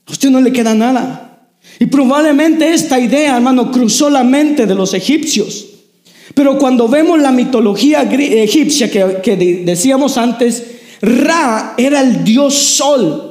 A 0.07 0.13
usted 0.13 0.31
no 0.31 0.41
le 0.41 0.53
queda 0.53 0.75
nada. 0.75 1.49
Y 1.81 1.87
probablemente 1.87 2.73
esta 2.73 3.01
idea, 3.01 3.35
hermano, 3.35 3.73
cruzó 3.73 4.09
la 4.09 4.23
mente 4.23 4.67
de 4.67 4.77
los 4.77 4.95
egipcios. 4.95 5.67
Pero 6.33 6.59
cuando 6.59 6.87
vemos 6.87 7.21
la 7.21 7.33
mitología 7.33 8.03
egipcia 8.03 8.89
que, 8.89 9.63
decíamos 9.65 10.17
antes, 10.17 10.63
Ra 11.03 11.75
era 11.77 12.03
el 12.03 12.23
dios 12.23 12.55
sol. 12.55 13.28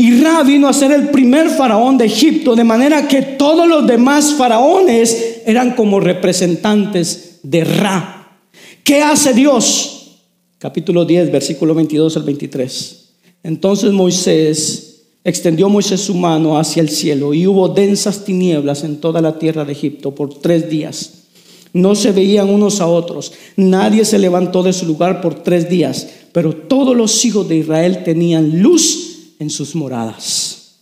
Y 0.00 0.20
Ra 0.20 0.44
vino 0.44 0.68
a 0.68 0.72
ser 0.72 0.92
el 0.92 1.08
primer 1.08 1.50
faraón 1.50 1.98
de 1.98 2.04
Egipto, 2.04 2.54
de 2.54 2.62
manera 2.62 3.08
que 3.08 3.20
todos 3.20 3.66
los 3.66 3.84
demás 3.84 4.32
faraones 4.34 5.42
eran 5.44 5.74
como 5.74 5.98
representantes 5.98 7.40
de 7.42 7.64
Ra. 7.64 8.38
¿Qué 8.84 9.02
hace 9.02 9.34
Dios? 9.34 10.20
capítulo 10.58 11.04
10, 11.04 11.32
versículo 11.32 11.74
22 11.74 12.16
al 12.16 12.22
23. 12.22 13.08
Entonces 13.42 13.90
Moisés 13.90 15.02
extendió 15.24 15.68
Moisés 15.68 16.00
su 16.00 16.14
mano 16.14 16.60
hacia 16.60 16.80
el 16.80 16.90
cielo 16.90 17.34
y 17.34 17.48
hubo 17.48 17.68
densas 17.68 18.24
tinieblas 18.24 18.84
en 18.84 19.00
toda 19.00 19.20
la 19.20 19.40
tierra 19.40 19.64
de 19.64 19.72
Egipto 19.72 20.14
por 20.14 20.32
tres 20.32 20.70
días. 20.70 21.24
No 21.72 21.96
se 21.96 22.12
veían 22.12 22.50
unos 22.50 22.80
a 22.80 22.86
otros, 22.86 23.32
nadie 23.56 24.04
se 24.04 24.20
levantó 24.20 24.62
de 24.62 24.72
su 24.72 24.86
lugar 24.86 25.20
por 25.20 25.42
tres 25.42 25.68
días, 25.68 26.06
pero 26.30 26.54
todos 26.54 26.96
los 26.96 27.24
hijos 27.24 27.48
de 27.48 27.56
Israel 27.56 28.04
tenían 28.04 28.62
luz 28.62 29.07
en 29.38 29.50
sus 29.50 29.74
moradas. 29.74 30.80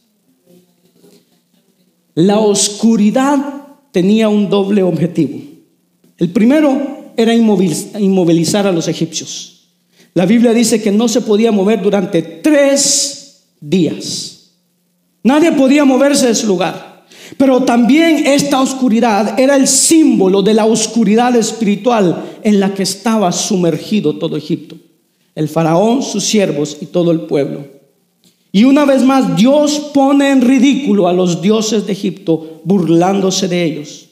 La 2.15 2.39
oscuridad 2.39 3.67
tenía 3.93 4.29
un 4.29 4.49
doble 4.49 4.83
objetivo. 4.83 5.39
El 6.17 6.31
primero 6.31 7.13
era 7.17 7.35
inmovilizar 7.35 8.67
a 8.67 8.73
los 8.73 8.89
egipcios. 8.89 9.69
La 10.15 10.25
Biblia 10.25 10.55
dice 10.55 10.81
que 10.81 10.91
no 10.91 11.09
se 11.09 11.21
podía 11.21 11.53
mover 11.53 11.83
durante 11.83 12.23
tres 12.23 13.49
días. 13.61 14.53
Nadie 15.23 15.53
podía 15.53 15.85
moverse 15.85 16.29
de 16.29 16.35
su 16.35 16.47
lugar. 16.47 17.05
Pero 17.37 17.65
también 17.65 18.27
esta 18.27 18.61
oscuridad 18.61 19.39
era 19.39 19.57
el 19.57 19.67
símbolo 19.67 20.43
de 20.43 20.55
la 20.55 20.65
oscuridad 20.65 21.35
espiritual 21.37 22.39
en 22.43 22.61
la 22.61 22.73
que 22.73 22.85
estaba 22.85 23.31
sumergido 23.33 24.17
todo 24.17 24.37
Egipto. 24.37 24.77
El 25.35 25.49
faraón, 25.49 26.03
sus 26.03 26.25
siervos 26.25 26.79
y 26.81 26.87
todo 26.87 27.11
el 27.11 27.23
pueblo. 27.23 27.76
Y 28.57 28.65
una 28.65 28.87
vez 28.87 29.03
más 29.03 29.37
Dios 29.37 29.91
pone 29.93 30.31
en 30.31 30.41
ridículo 30.41 31.09
a 31.09 31.13
los 31.13 31.43
dioses 31.43 31.85
de 31.85 31.93
Egipto 31.93 32.63
burlándose 32.65 33.49
de 33.49 33.63
ellos. 33.63 34.07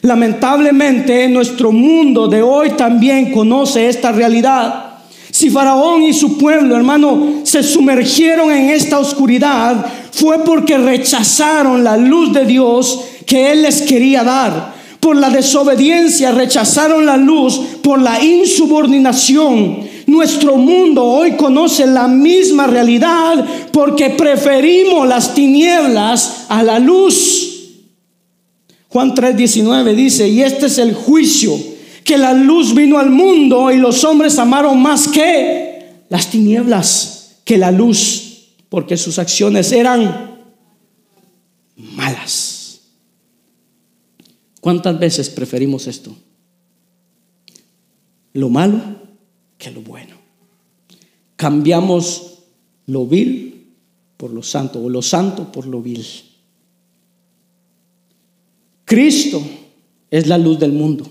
Lamentablemente 0.00 1.28
nuestro 1.28 1.72
mundo 1.72 2.26
de 2.26 2.40
hoy 2.40 2.70
también 2.70 3.30
conoce 3.32 3.86
esta 3.86 4.12
realidad. 4.12 5.00
Si 5.30 5.50
Faraón 5.50 6.04
y 6.04 6.14
su 6.14 6.38
pueblo, 6.38 6.74
hermano, 6.74 7.40
se 7.42 7.62
sumergieron 7.62 8.50
en 8.50 8.70
esta 8.70 8.98
oscuridad, 8.98 9.84
fue 10.10 10.38
porque 10.38 10.78
rechazaron 10.78 11.84
la 11.84 11.98
luz 11.98 12.32
de 12.32 12.46
Dios 12.46 13.04
que 13.26 13.52
Él 13.52 13.60
les 13.60 13.82
quería 13.82 14.24
dar. 14.24 14.74
Por 15.00 15.18
la 15.18 15.28
desobediencia 15.28 16.32
rechazaron 16.32 17.04
la 17.04 17.18
luz, 17.18 17.60
por 17.82 18.00
la 18.00 18.24
insubordinación. 18.24 19.85
Nuestro 20.06 20.56
mundo 20.56 21.04
hoy 21.04 21.36
conoce 21.36 21.84
la 21.84 22.06
misma 22.06 22.68
realidad 22.68 23.44
porque 23.72 24.10
preferimos 24.10 25.06
las 25.06 25.34
tinieblas 25.34 26.46
a 26.48 26.62
la 26.62 26.78
luz. 26.78 27.72
Juan 28.88 29.14
3:19 29.14 29.94
dice, 29.94 30.28
y 30.28 30.42
este 30.42 30.66
es 30.66 30.78
el 30.78 30.94
juicio 30.94 31.58
que 32.04 32.16
la 32.16 32.32
luz 32.34 32.72
vino 32.72 32.98
al 32.98 33.10
mundo 33.10 33.72
y 33.72 33.78
los 33.78 34.04
hombres 34.04 34.38
amaron 34.38 34.80
más 34.80 35.08
que 35.08 36.04
las 36.08 36.30
tinieblas, 36.30 37.40
que 37.44 37.58
la 37.58 37.72
luz, 37.72 38.54
porque 38.68 38.96
sus 38.96 39.18
acciones 39.18 39.72
eran 39.72 40.36
malas. 41.74 42.80
¿Cuántas 44.60 44.96
veces 45.00 45.28
preferimos 45.28 45.88
esto? 45.88 46.14
Lo 48.34 48.48
malo 48.48 49.05
que 49.58 49.70
lo 49.70 49.80
bueno. 49.80 50.14
Cambiamos 51.36 52.38
lo 52.86 53.06
vil 53.06 53.66
por 54.16 54.32
lo 54.32 54.42
santo 54.42 54.82
o 54.82 54.88
lo 54.88 55.02
santo 55.02 55.50
por 55.50 55.66
lo 55.66 55.82
vil. 55.82 56.04
Cristo 58.84 59.42
es 60.10 60.26
la 60.26 60.38
luz 60.38 60.58
del 60.58 60.72
mundo. 60.72 61.06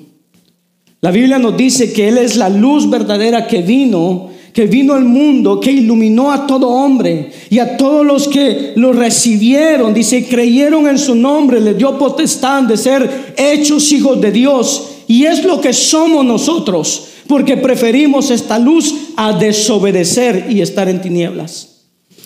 La 1.02 1.12
Biblia 1.12 1.38
nos 1.38 1.56
dice 1.56 1.94
que 1.94 2.08
Él 2.08 2.18
es 2.18 2.36
la 2.36 2.50
luz 2.50 2.90
verdadera 2.90 3.46
que 3.46 3.62
vino, 3.62 4.30
que 4.54 4.66
vino 4.66 4.94
al 4.94 5.04
mundo, 5.04 5.60
que 5.60 5.72
iluminó 5.72 6.32
a 6.32 6.48
todo 6.48 6.70
hombre 6.70 7.30
y 7.50 7.60
a 7.60 7.76
todos 7.78 8.06
los 8.06 8.28
que 8.28 8.72
lo 8.78 8.94
recibieron. 8.94 9.94
Dice, 9.94 10.26
creyeron 10.28 10.88
en 10.88 10.98
su 10.98 11.14
nombre, 11.14 11.60
le 11.60 11.74
dio 11.74 11.98
potestad 12.00 12.64
de 12.64 12.78
ser 12.78 13.36
hechos 13.38 13.92
hijos 13.92 14.20
de 14.22 14.32
Dios. 14.32 14.92
Y 15.08 15.26
es 15.26 15.44
lo 15.44 15.62
que 15.62 15.74
somos 15.74 16.26
nosotros, 16.26 17.10
porque 17.28 17.58
preferimos 17.58 18.32
esta 18.32 18.60
luz 18.60 18.94
a 19.16 19.34
desobedecer 19.34 20.48
y 20.50 20.62
estar 20.62 20.88
en 20.90 21.02
tinieblas. 21.02 21.76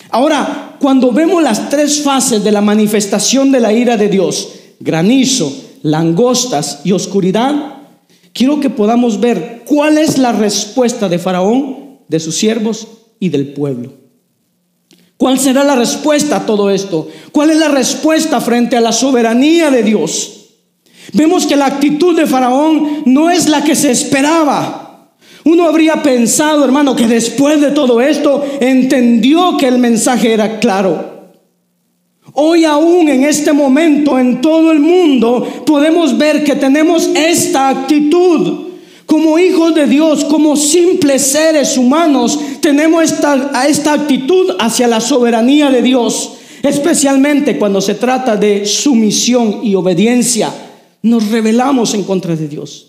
Ahora, 0.10 0.78
cuando 0.80 1.12
vemos 1.12 1.44
las 1.44 1.70
tres 1.70 2.02
fases 2.02 2.44
de 2.44 2.52
la 2.52 2.62
manifestación 2.62 3.52
de 3.52 3.60
la 3.60 3.74
ira 3.74 3.98
de 3.98 4.10
Dios, 4.10 4.50
granizo, 4.80 5.54
langostas 5.84 6.82
y 6.84 6.92
oscuridad, 6.92 7.78
quiero 8.34 8.60
que 8.60 8.70
podamos 8.70 9.20
ver 9.20 9.64
cuál 9.66 9.98
es 9.98 10.18
la 10.18 10.32
respuesta 10.32 11.08
de 11.10 11.20
Faraón, 11.20 12.00
de 12.08 12.20
sus 12.20 12.36
siervos 12.36 12.88
y 13.20 13.30
del 13.30 13.54
pueblo. 13.54 13.94
¿Cuál 15.18 15.38
será 15.38 15.64
la 15.66 15.76
respuesta 15.76 16.38
a 16.38 16.46
todo 16.46 16.70
esto? 16.70 17.10
¿Cuál 17.32 17.52
es 17.52 17.58
la 17.58 17.68
respuesta 17.68 18.40
frente 18.40 18.78
a 18.78 18.82
la 18.82 18.94
soberanía 18.94 19.70
de 19.70 19.84
Dios? 19.84 20.40
Vemos 21.14 21.46
que 21.46 21.56
la 21.58 21.66
actitud 21.66 22.16
de 22.16 22.26
Faraón 22.26 23.04
no 23.06 23.30
es 23.30 23.50
la 23.50 23.64
que 23.64 23.76
se 23.76 23.92
esperaba. 23.92 24.89
Uno 25.50 25.66
habría 25.66 26.04
pensado, 26.04 26.64
hermano, 26.64 26.96
que 26.96 27.08
después 27.08 27.60
de 27.60 27.72
todo 27.72 28.00
esto 28.02 28.46
entendió 28.60 29.58
que 29.58 29.68
el 29.68 29.80
mensaje 29.80 30.32
era 30.32 30.60
claro. 30.60 31.32
Hoy 32.34 32.66
aún 32.66 33.10
en 33.10 33.24
este 33.24 33.52
momento 33.52 34.20
en 34.20 34.42
todo 34.42 34.72
el 34.72 34.80
mundo 34.80 35.64
podemos 35.66 36.16
ver 36.16 36.44
que 36.44 36.56
tenemos 36.56 37.10
esta 37.16 37.70
actitud. 37.70 38.68
Como 39.08 39.40
hijos 39.40 39.74
de 39.74 39.88
Dios, 39.88 40.24
como 40.26 40.56
simples 40.56 41.24
seres 41.24 41.80
humanos, 41.80 42.40
tenemos 42.62 43.06
esta, 43.06 43.66
esta 43.68 43.94
actitud 43.94 44.56
hacia 44.60 44.86
la 44.86 45.02
soberanía 45.02 45.72
de 45.72 45.82
Dios, 45.82 46.34
especialmente 46.62 47.58
cuando 47.58 47.82
se 47.82 47.96
trata 47.96 48.36
de 48.36 48.68
sumisión 48.68 49.62
y 49.64 49.74
obediencia. 49.74 50.54
Nos 51.02 51.32
rebelamos 51.32 51.96
en 51.96 52.04
contra 52.04 52.36
de 52.36 52.48
Dios. 52.48 52.89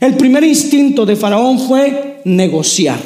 El 0.00 0.16
primer 0.16 0.44
instinto 0.44 1.06
de 1.06 1.16
Faraón 1.16 1.58
fue 1.58 2.20
negociar. 2.24 2.98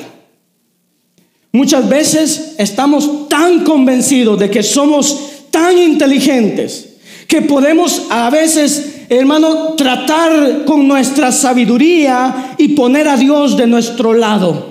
Muchas 1.53 1.88
veces 1.88 2.55
estamos 2.59 3.28
tan 3.28 3.64
convencidos 3.64 4.38
de 4.38 4.51
que 4.51 4.62
somos 4.62 5.30
tan 5.51 5.76
inteligentes 5.78 6.91
que 7.26 7.43
podemos 7.43 8.07
a 8.11 8.30
veces, 8.30 9.03
hermano, 9.09 9.74
tratar 9.74 10.64
con 10.64 10.86
nuestra 10.86 11.32
sabiduría 11.32 12.55
y 12.59 12.68
poner 12.68 13.09
a 13.09 13.16
Dios 13.16 13.57
de 13.57 13.66
nuestro 13.66 14.14
lado. 14.14 14.69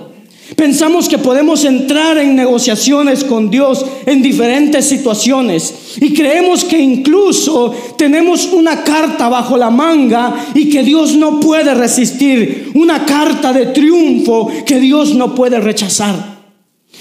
Pensamos 0.56 1.08
que 1.08 1.18
podemos 1.18 1.64
entrar 1.64 2.18
en 2.18 2.34
negociaciones 2.34 3.24
con 3.24 3.50
Dios 3.50 3.84
en 4.04 4.20
diferentes 4.20 4.86
situaciones 4.86 5.96
y 6.00 6.12
creemos 6.12 6.64
que 6.64 6.78
incluso 6.78 7.74
tenemos 7.96 8.46
una 8.46 8.82
carta 8.82 9.28
bajo 9.28 9.56
la 9.56 9.70
manga 9.70 10.46
y 10.54 10.68
que 10.68 10.82
Dios 10.82 11.14
no 11.16 11.40
puede 11.40 11.74
resistir, 11.74 12.72
una 12.74 13.06
carta 13.06 13.52
de 13.52 13.66
triunfo 13.66 14.50
que 14.66 14.80
Dios 14.80 15.14
no 15.14 15.34
puede 15.34 15.60
rechazar. 15.60 16.40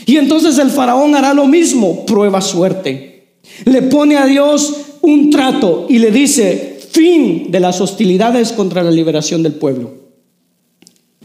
Y 0.05 0.17
entonces 0.17 0.57
el 0.57 0.69
faraón 0.69 1.15
hará 1.15 1.33
lo 1.33 1.45
mismo, 1.45 2.05
prueba 2.05 2.41
suerte. 2.41 3.39
Le 3.65 3.81
pone 3.83 4.17
a 4.17 4.25
Dios 4.25 4.75
un 5.01 5.29
trato 5.29 5.87
y 5.89 5.99
le 5.99 6.11
dice, 6.11 6.79
fin 6.91 7.51
de 7.51 7.59
las 7.59 7.81
hostilidades 7.81 8.51
contra 8.51 8.83
la 8.83 8.91
liberación 8.91 9.43
del 9.43 9.53
pueblo. 9.53 9.98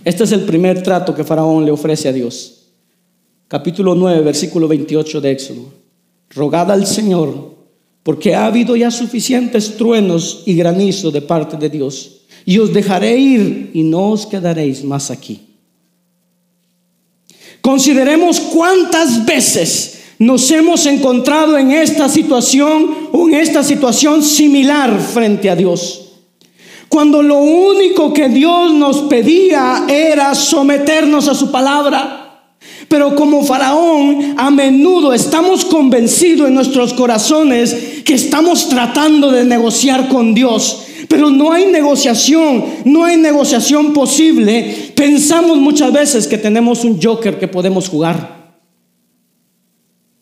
Este 0.05 0.25
es 0.25 0.33
el 0.33 0.43
primer 0.43 0.83
trato 0.83 1.15
que 1.15 1.25
Faraón 1.25 1.65
le 1.65 1.71
ofrece 1.71 2.09
a 2.09 2.13
Dios. 2.13 2.67
Capítulo 3.49 3.95
9, 3.95 4.21
versículo 4.21 4.69
28 4.69 5.21
de 5.21 5.31
Éxodo. 5.31 5.73
rogad 6.31 6.71
al 6.71 6.87
Señor, 6.87 7.55
porque 8.03 8.35
ha 8.35 8.47
habido 8.47 8.77
ya 8.77 8.91
suficientes 8.91 9.77
truenos 9.77 10.43
y 10.47 10.57
granizo 10.57 11.11
de 11.11 11.23
parte 11.23 11.57
de 11.57 11.71
Dios, 11.71 12.23
y 12.45 12.59
os 12.59 12.73
dejaré 12.73 13.17
ir 13.17 13.71
y 13.73 13.83
no 13.85 14.11
os 14.11 14.27
quedaréis 14.27 14.85
más 14.85 15.11
aquí. 15.11 15.41
Consideremos 17.61 18.41
cuántas 18.41 19.25
veces 19.25 20.03
nos 20.19 20.51
hemos 20.51 20.85
encontrado 20.87 21.57
en 21.57 21.71
esta 21.71 22.09
situación 22.09 23.09
o 23.13 23.29
en 23.29 23.35
esta 23.35 23.63
situación 23.63 24.23
similar 24.23 25.01
frente 25.01 25.49
a 25.49 25.57
Dios. 25.57 26.04
Cuando 26.95 27.25
lo 27.25 27.39
único 27.39 28.15
que 28.15 28.29
Dios 28.29 28.73
nos 28.73 28.99
pedía 29.11 29.85
era 29.89 30.33
someternos 30.33 31.27
a 31.27 31.35
su 31.35 31.51
palabra. 31.51 32.53
Pero 32.89 33.17
como 33.17 33.43
faraón, 33.43 34.37
a 34.39 34.49
menudo 34.53 35.13
estamos 35.13 35.65
convencidos 35.65 36.47
en 36.47 36.55
nuestros 36.55 36.95
corazones 36.95 38.03
que 38.05 38.15
estamos 38.15 38.69
tratando 38.69 39.33
de 39.33 39.43
negociar 39.43 40.07
con 40.07 40.35
Dios. 40.35 40.85
Pero 41.09 41.31
no 41.31 41.51
hay 41.51 41.67
negociación, 41.67 42.65
no 42.85 43.03
hay 43.03 43.17
negociación 43.17 43.93
posible. 43.93 44.93
Pensamos 44.95 45.59
muchas 45.59 45.93
veces 45.93 46.29
que 46.29 46.39
tenemos 46.39 46.85
un 46.85 47.03
joker 47.03 47.41
que 47.41 47.49
podemos 47.49 47.89
jugar. 47.89 48.61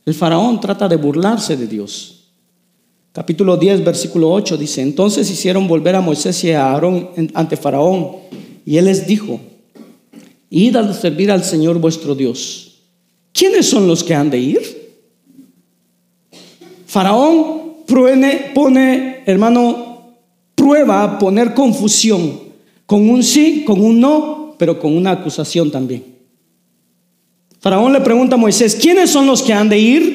El 0.06 0.14
faraón 0.14 0.58
trata 0.58 0.88
de 0.88 0.96
burlarse 0.96 1.54
de 1.54 1.66
Dios. 1.66 2.21
Capítulo 3.12 3.58
10, 3.58 3.84
versículo 3.84 4.32
8 4.32 4.56
dice, 4.56 4.80
entonces 4.80 5.30
hicieron 5.30 5.68
volver 5.68 5.94
a 5.94 6.00
Moisés 6.00 6.42
y 6.44 6.52
a 6.52 6.70
Aarón 6.70 7.10
ante 7.34 7.58
Faraón 7.58 8.08
y 8.64 8.78
él 8.78 8.86
les 8.86 9.06
dijo, 9.06 9.38
id 10.48 10.74
a 10.76 10.94
servir 10.94 11.30
al 11.30 11.44
Señor 11.44 11.78
vuestro 11.78 12.14
Dios. 12.14 12.80
¿Quiénes 13.34 13.66
son 13.66 13.86
los 13.86 14.02
que 14.02 14.14
han 14.14 14.30
de 14.30 14.38
ir? 14.38 14.60
Faraón 16.86 17.84
pone, 17.86 19.22
hermano, 19.26 20.16
prueba 20.54 21.02
a 21.02 21.18
poner 21.18 21.52
confusión 21.52 22.40
con 22.86 23.10
un 23.10 23.22
sí, 23.22 23.62
con 23.66 23.84
un 23.84 24.00
no, 24.00 24.54
pero 24.58 24.78
con 24.78 24.96
una 24.96 25.10
acusación 25.10 25.70
también. 25.70 26.02
Faraón 27.60 27.92
le 27.92 28.00
pregunta 28.00 28.36
a 28.36 28.38
Moisés, 28.38 28.74
¿quiénes 28.74 29.10
son 29.10 29.26
los 29.26 29.42
que 29.42 29.52
han 29.52 29.68
de 29.68 29.78
ir? 29.78 30.11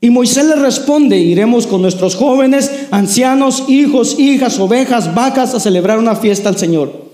Y 0.00 0.10
Moisés 0.10 0.46
le 0.46 0.54
responde, 0.54 1.18
iremos 1.18 1.66
con 1.66 1.82
nuestros 1.82 2.14
jóvenes, 2.14 2.70
ancianos, 2.92 3.64
hijos, 3.68 4.18
hijas, 4.18 4.60
ovejas, 4.60 5.14
vacas 5.14 5.54
a 5.54 5.60
celebrar 5.60 5.98
una 5.98 6.14
fiesta 6.14 6.48
al 6.48 6.56
Señor. 6.56 7.08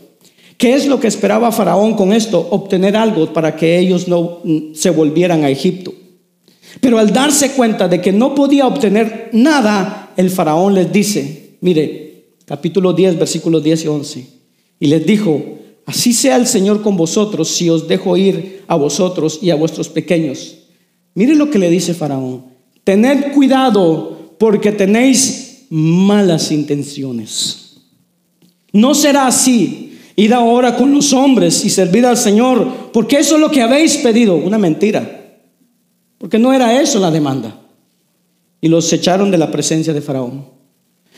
¿Qué 0.59 0.74
es 0.74 0.87
lo 0.87 1.01
que 1.01 1.09
esperaba 1.09 1.51
Faraón 1.51 1.95
con 1.95 2.12
esto? 2.12 2.47
Obtener 2.51 2.97
algo 2.97 3.32
para 3.32 3.57
que 3.57 3.78
ellos 3.78 4.07
no 4.07 4.41
mm, 4.45 4.74
se 4.74 4.91
volvieran 4.91 5.45
a 5.45 5.51
Egipto. 5.51 5.95
Pero 6.80 6.99
al 6.99 7.12
darse 7.12 7.53
cuenta 7.53 7.89
de 7.89 8.01
que 8.01 8.12
no 8.12 8.35
podía 8.35 8.66
obtener 8.66 9.30
nada, 9.32 10.12
el 10.16 10.30
Faraón 10.30 10.74
les 10.74 10.93
dice, 10.93 11.57
mire, 11.61 12.26
capítulo 12.45 12.93
10, 12.93 13.18
versículos 13.18 13.64
10 13.64 13.85
y 13.85 13.89
11, 13.89 14.26
y 14.80 14.87
les 14.89 15.07
dijo, 15.07 15.43
así 15.87 16.12
sea 16.12 16.37
el 16.37 16.47
Señor 16.47 16.82
con 16.82 16.97
vosotros 16.97 17.49
si 17.49 17.70
os 17.70 17.89
dejo 17.89 18.16
ir 18.16 18.62
a 18.66 18.76
vosotros 18.76 19.39
y 19.41 19.51
a 19.51 19.55
vuestros 19.55 19.89
pequeños. 19.89 20.57
Mire 21.14 21.35
lo 21.35 21.51
que 21.51 21.59
le 21.59 21.70
dice 21.70 21.95
Faraón. 21.95 22.53
Tened 22.85 23.32
cuidado 23.32 24.37
porque 24.39 24.72
tenéis 24.72 25.66
malas 25.70 26.53
intenciones. 26.53 27.78
No 28.72 28.95
será 28.95 29.26
así. 29.26 29.99
Id 30.16 30.32
ahora 30.32 30.76
con 30.76 30.93
los 30.93 31.12
hombres 31.12 31.64
y 31.64 31.70
servid 31.70 32.05
al 32.05 32.16
Señor, 32.16 32.91
porque 32.93 33.18
eso 33.18 33.35
es 33.35 33.41
lo 33.41 33.51
que 33.51 33.62
habéis 33.62 33.97
pedido. 33.97 34.37
Una 34.37 34.59
mentira. 34.59 35.41
Porque 36.18 36.39
no 36.39 36.53
era 36.53 36.80
eso 36.80 37.01
la 37.01 37.11
demanda. 37.11 37.59
Y 38.61 38.68
los 38.68 38.93
echaron 38.93 39.30
de 39.30 39.39
la 39.39 39.51
presencia 39.51 39.93
de 39.93 40.01
Faraón. 40.01 40.47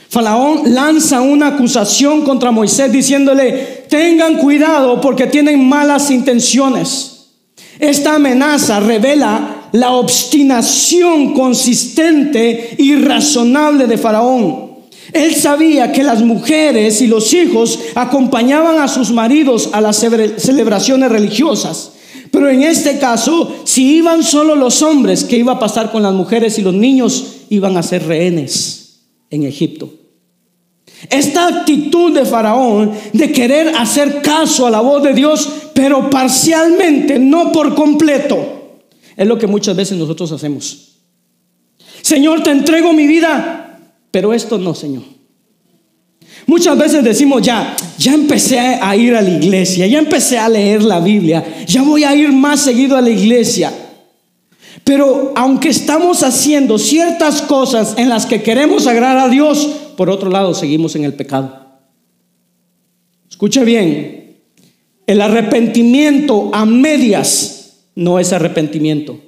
Faraón 0.08 0.72
lanza 0.72 1.20
una 1.20 1.48
acusación 1.48 2.22
contra 2.22 2.50
Moisés 2.50 2.90
diciéndole, 2.92 3.84
tengan 3.88 4.38
cuidado 4.38 5.00
porque 5.00 5.26
tienen 5.26 5.68
malas 5.68 6.10
intenciones. 6.10 7.28
Esta 7.78 8.14
amenaza 8.14 8.80
revela 8.80 9.55
la 9.76 9.92
obstinación 9.92 11.34
consistente 11.34 12.76
y 12.78 12.96
razonable 12.96 13.86
de 13.86 13.98
Faraón. 13.98 14.66
Él 15.12 15.34
sabía 15.34 15.92
que 15.92 16.02
las 16.02 16.22
mujeres 16.22 17.02
y 17.02 17.06
los 17.06 17.32
hijos 17.34 17.78
acompañaban 17.94 18.78
a 18.78 18.88
sus 18.88 19.12
maridos 19.12 19.68
a 19.72 19.80
las 19.82 19.98
celebraciones 19.98 21.10
religiosas. 21.10 21.92
Pero 22.30 22.48
en 22.48 22.62
este 22.62 22.98
caso, 22.98 23.54
si 23.64 23.96
iban 23.96 24.22
solo 24.22 24.56
los 24.56 24.80
hombres, 24.82 25.24
¿qué 25.24 25.36
iba 25.36 25.52
a 25.52 25.58
pasar 25.58 25.92
con 25.92 26.02
las 26.02 26.14
mujeres 26.14 26.58
y 26.58 26.62
los 26.62 26.74
niños? 26.74 27.42
Iban 27.50 27.76
a 27.76 27.82
ser 27.82 28.06
rehenes 28.06 29.00
en 29.30 29.44
Egipto. 29.44 29.90
Esta 31.10 31.48
actitud 31.48 32.14
de 32.14 32.24
Faraón 32.24 32.92
de 33.12 33.30
querer 33.30 33.74
hacer 33.76 34.22
caso 34.22 34.66
a 34.66 34.70
la 34.70 34.80
voz 34.80 35.02
de 35.02 35.12
Dios, 35.12 35.48
pero 35.74 36.08
parcialmente, 36.08 37.18
no 37.18 37.52
por 37.52 37.74
completo, 37.74 38.56
es 39.16 39.26
lo 39.26 39.38
que 39.38 39.46
muchas 39.46 39.74
veces 39.74 39.96
nosotros 39.96 40.30
hacemos. 40.32 40.98
Señor, 42.02 42.42
te 42.42 42.50
entrego 42.50 42.92
mi 42.92 43.06
vida, 43.06 43.80
pero 44.10 44.32
esto 44.32 44.58
no, 44.58 44.74
Señor. 44.74 45.02
Muchas 46.46 46.78
veces 46.78 47.02
decimos, 47.02 47.42
ya, 47.42 47.76
ya 47.98 48.14
empecé 48.14 48.58
a 48.58 48.94
ir 48.94 49.14
a 49.16 49.22
la 49.22 49.30
iglesia, 49.30 49.86
ya 49.86 49.98
empecé 49.98 50.38
a 50.38 50.48
leer 50.48 50.82
la 50.82 51.00
Biblia, 51.00 51.64
ya 51.66 51.82
voy 51.82 52.04
a 52.04 52.14
ir 52.14 52.30
más 52.30 52.60
seguido 52.60 52.96
a 52.96 53.00
la 53.00 53.10
iglesia. 53.10 53.72
Pero 54.84 55.32
aunque 55.34 55.70
estamos 55.70 56.22
haciendo 56.22 56.78
ciertas 56.78 57.42
cosas 57.42 57.94
en 57.96 58.08
las 58.08 58.26
que 58.26 58.42
queremos 58.42 58.86
agradar 58.86 59.18
a 59.18 59.28
Dios, 59.28 59.66
por 59.96 60.10
otro 60.10 60.30
lado 60.30 60.54
seguimos 60.54 60.94
en 60.94 61.04
el 61.04 61.14
pecado. 61.14 61.66
Escuche 63.28 63.64
bien, 63.64 64.36
el 65.06 65.20
arrepentimiento 65.20 66.50
a 66.52 66.64
medias 66.64 67.55
no 67.96 68.20
es 68.20 68.32
arrepentimiento. 68.32 69.18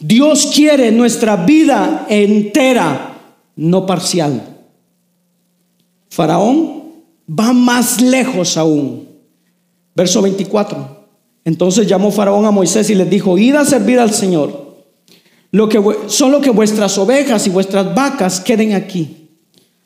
Dios 0.00 0.50
quiere 0.54 0.92
nuestra 0.92 1.36
vida 1.36 2.06
entera, 2.10 3.16
no 3.56 3.86
parcial. 3.86 4.58
Faraón 6.10 6.82
va 7.28 7.52
más 7.52 8.00
lejos 8.00 8.56
aún. 8.56 9.08
Verso 9.94 10.20
24. 10.22 10.98
Entonces 11.44 11.86
llamó 11.86 12.10
Faraón 12.10 12.44
a 12.44 12.50
Moisés 12.50 12.90
y 12.90 12.94
les 12.94 13.08
dijo, 13.08 13.38
id 13.38 13.54
a 13.54 13.64
servir 13.64 13.98
al 13.98 14.12
Señor. 14.12 14.68
Que, 15.50 15.82
solo 16.08 16.40
que 16.40 16.50
vuestras 16.50 16.98
ovejas 16.98 17.46
y 17.46 17.50
vuestras 17.50 17.94
vacas 17.94 18.40
queden 18.40 18.74
aquí. 18.74 19.28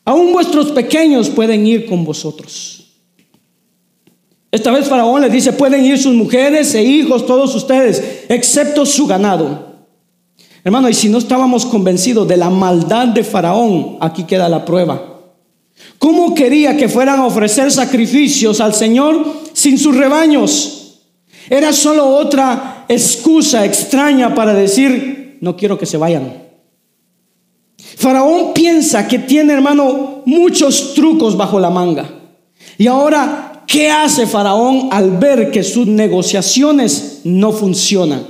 Aún 0.05 0.33
vuestros 0.33 0.71
pequeños 0.71 1.29
pueden 1.29 1.65
ir 1.65 1.85
con 1.85 2.03
vosotros. 2.03 2.82
Esta 4.53 4.69
vez 4.69 4.87
Faraón 4.87 5.19
les 5.19 5.31
dice, 5.31 5.51
pueden 5.51 5.83
ir 5.83 5.97
sus 5.97 6.13
mujeres 6.13 6.75
e 6.75 6.83
hijos, 6.83 7.25
todos 7.25 7.55
ustedes, 7.55 8.25
excepto 8.29 8.85
su 8.85 9.07
ganado. 9.07 9.73
Hermano, 10.63 10.87
y 10.89 10.93
si 10.93 11.09
no 11.09 11.17
estábamos 11.17 11.65
convencidos 11.65 12.27
de 12.27 12.37
la 12.37 12.51
maldad 12.51 13.07
de 13.07 13.23
Faraón, 13.23 13.97
aquí 13.99 14.25
queda 14.25 14.47
la 14.47 14.63
prueba. 14.63 15.01
¿Cómo 15.97 16.35
quería 16.35 16.77
que 16.77 16.87
fueran 16.87 17.19
a 17.19 17.25
ofrecer 17.25 17.71
sacrificios 17.71 18.61
al 18.61 18.75
Señor 18.75 19.25
sin 19.53 19.79
sus 19.79 19.97
rebaños? 19.97 21.01
Era 21.49 21.73
solo 21.73 22.05
otra 22.05 22.85
excusa 22.87 23.65
extraña 23.65 24.35
para 24.35 24.53
decir, 24.53 25.39
no 25.41 25.57
quiero 25.57 25.79
que 25.79 25.87
se 25.87 25.97
vayan. 25.97 26.31
Faraón 27.97 28.53
piensa 28.53 29.07
que 29.07 29.17
tiene, 29.17 29.53
hermano, 29.53 30.21
muchos 30.27 30.93
trucos 30.93 31.35
bajo 31.35 31.59
la 31.59 31.71
manga. 31.71 32.07
Y 32.77 32.85
ahora 32.85 33.42
¿Qué 33.67 33.89
hace 33.89 34.27
Faraón 34.27 34.89
al 34.91 35.17
ver 35.17 35.51
que 35.51 35.63
sus 35.63 35.87
negociaciones 35.87 37.21
no 37.23 37.51
funcionan? 37.51 38.25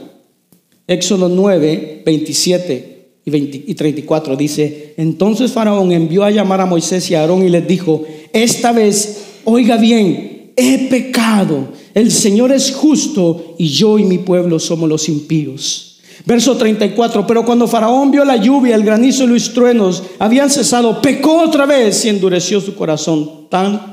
Éxodo 0.88 1.30
9, 1.30 2.04
27 2.06 2.94
y, 3.26 3.74
34 3.74 4.36
dice, 4.36 4.94
entonces 4.98 5.52
Faraón 5.52 5.92
envió 5.92 6.24
a 6.24 6.32
llamar 6.32 6.60
a 6.60 6.66
Moisés 6.66 7.10
y 7.10 7.16
a 7.16 7.22
Aarón 7.22 7.46
y 7.46 7.50
les 7.50 7.66
dijo, 7.66 8.04
esta 8.34 8.74
vez, 8.74 9.24
oiga 9.46 9.78
bien, 9.78 10.52
he 10.58 10.90
pecado, 10.90 11.70
el 11.94 12.12
Señor 12.12 12.52
es 12.52 12.74
justo 12.74 13.56
y 13.58 13.70
yo 13.70 13.98
y 13.98 14.04
mi 14.04 14.18
pueblo 14.18 14.60
somos 14.60 14.90
los 14.90 15.08
impíos. 15.08 15.90
Verso 16.26 16.56
34, 16.56 17.26
pero 17.26 17.44
cuando 17.46 17.68
Faraón 17.68 18.12
vio 18.12 18.24
la 18.24 18.38
lluvia, 18.38 18.76
el 18.76 18.84
granizo 18.84 19.24
y 19.24 19.28
los 19.28 19.54
truenos 19.54 20.04
habían 20.20 20.50
cesado, 20.50 21.02
pecó 21.02 21.42
otra 21.42 21.66
vez 21.66 22.06
y 22.06 22.10
endureció 22.10 22.62
su 22.62 22.76
corazón 22.76 23.48
tan 23.50 23.93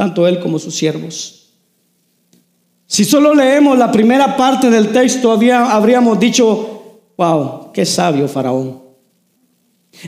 tanto 0.00 0.26
él 0.26 0.40
como 0.40 0.58
sus 0.58 0.74
siervos. 0.74 1.50
Si 2.86 3.04
solo 3.04 3.34
leemos 3.34 3.76
la 3.76 3.92
primera 3.92 4.34
parte 4.34 4.70
del 4.70 4.88
texto, 4.88 5.30
habríamos 5.30 6.18
dicho, 6.18 7.02
wow, 7.18 7.70
qué 7.70 7.84
sabio 7.84 8.26
faraón. 8.26 8.80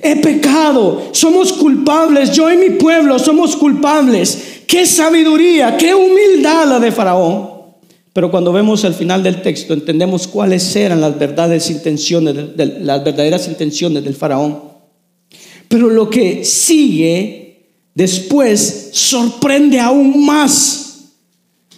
He 0.00 0.16
pecado, 0.16 1.10
somos 1.12 1.52
culpables, 1.52 2.32
yo 2.32 2.50
y 2.50 2.56
mi 2.56 2.70
pueblo 2.70 3.18
somos 3.18 3.54
culpables. 3.54 4.62
Qué 4.66 4.86
sabiduría, 4.86 5.76
qué 5.76 5.94
humildad 5.94 6.68
la 6.68 6.80
de 6.80 6.90
faraón. 6.90 7.50
Pero 8.14 8.30
cuando 8.30 8.50
vemos 8.50 8.84
el 8.84 8.94
final 8.94 9.22
del 9.22 9.42
texto, 9.42 9.74
entendemos 9.74 10.26
cuáles 10.26 10.74
eran 10.74 11.02
las 11.02 11.18
verdaderas 11.18 11.68
intenciones, 11.68 12.34
las 12.56 13.04
verdaderas 13.04 13.46
intenciones 13.46 14.02
del 14.02 14.14
faraón. 14.14 14.58
Pero 15.68 15.90
lo 15.90 16.08
que 16.08 16.46
sigue 16.46 17.41
después 17.94 18.90
sorprende 18.92 19.80
aún 19.80 20.24
más. 20.24 20.82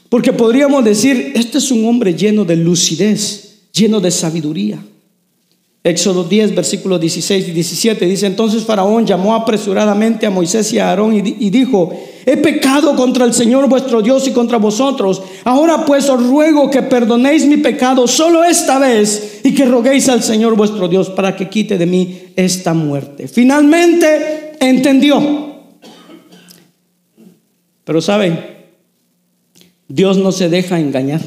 Porque 0.08 0.32
podríamos 0.32 0.84
decir, 0.84 1.32
este 1.34 1.58
es 1.58 1.70
un 1.70 1.86
hombre 1.86 2.14
lleno 2.14 2.44
de 2.44 2.56
lucidez, 2.56 3.68
lleno 3.72 4.00
de 4.00 4.10
sabiduría. 4.10 4.78
Éxodo 5.86 6.24
10, 6.24 6.54
versículos 6.54 6.98
16 6.98 7.48
y 7.48 7.50
17 7.50 8.06
dice, 8.06 8.26
entonces 8.26 8.64
Faraón 8.64 9.04
llamó 9.04 9.34
apresuradamente 9.34 10.24
a 10.24 10.30
Moisés 10.30 10.72
y 10.72 10.78
a 10.78 10.88
Aarón 10.88 11.14
y, 11.14 11.50
dijo, 11.50 11.92
he 12.24 12.38
pecado 12.38 12.96
contra 12.96 13.26
el 13.26 13.34
Señor 13.34 13.68
vuestro 13.68 14.00
Dios 14.00 14.26
y 14.26 14.30
contra 14.30 14.56
vosotros. 14.56 15.20
Ahora 15.44 15.84
pues 15.84 16.08
os 16.08 16.26
ruego 16.26 16.70
que 16.70 16.80
perdonéis 16.80 17.44
mi 17.44 17.58
pecado 17.58 18.08
solo 18.08 18.42
esta 18.44 18.78
vez 18.78 19.40
y 19.44 19.52
que 19.52 19.66
roguéis 19.66 20.08
al 20.08 20.22
Señor 20.22 20.56
vuestro 20.56 20.88
Dios 20.88 21.10
para 21.10 21.36
que 21.36 21.50
quite 21.50 21.76
de 21.76 21.84
mí 21.84 22.18
esta 22.34 22.72
muerte. 22.72 23.28
Finalmente 23.28 24.56
entendió. 24.60 25.53
Pero 27.84 28.00
saben, 28.00 28.54
Dios 29.88 30.18
no 30.18 30.32
se 30.32 30.48
deja 30.48 30.80
engañar. 30.80 31.20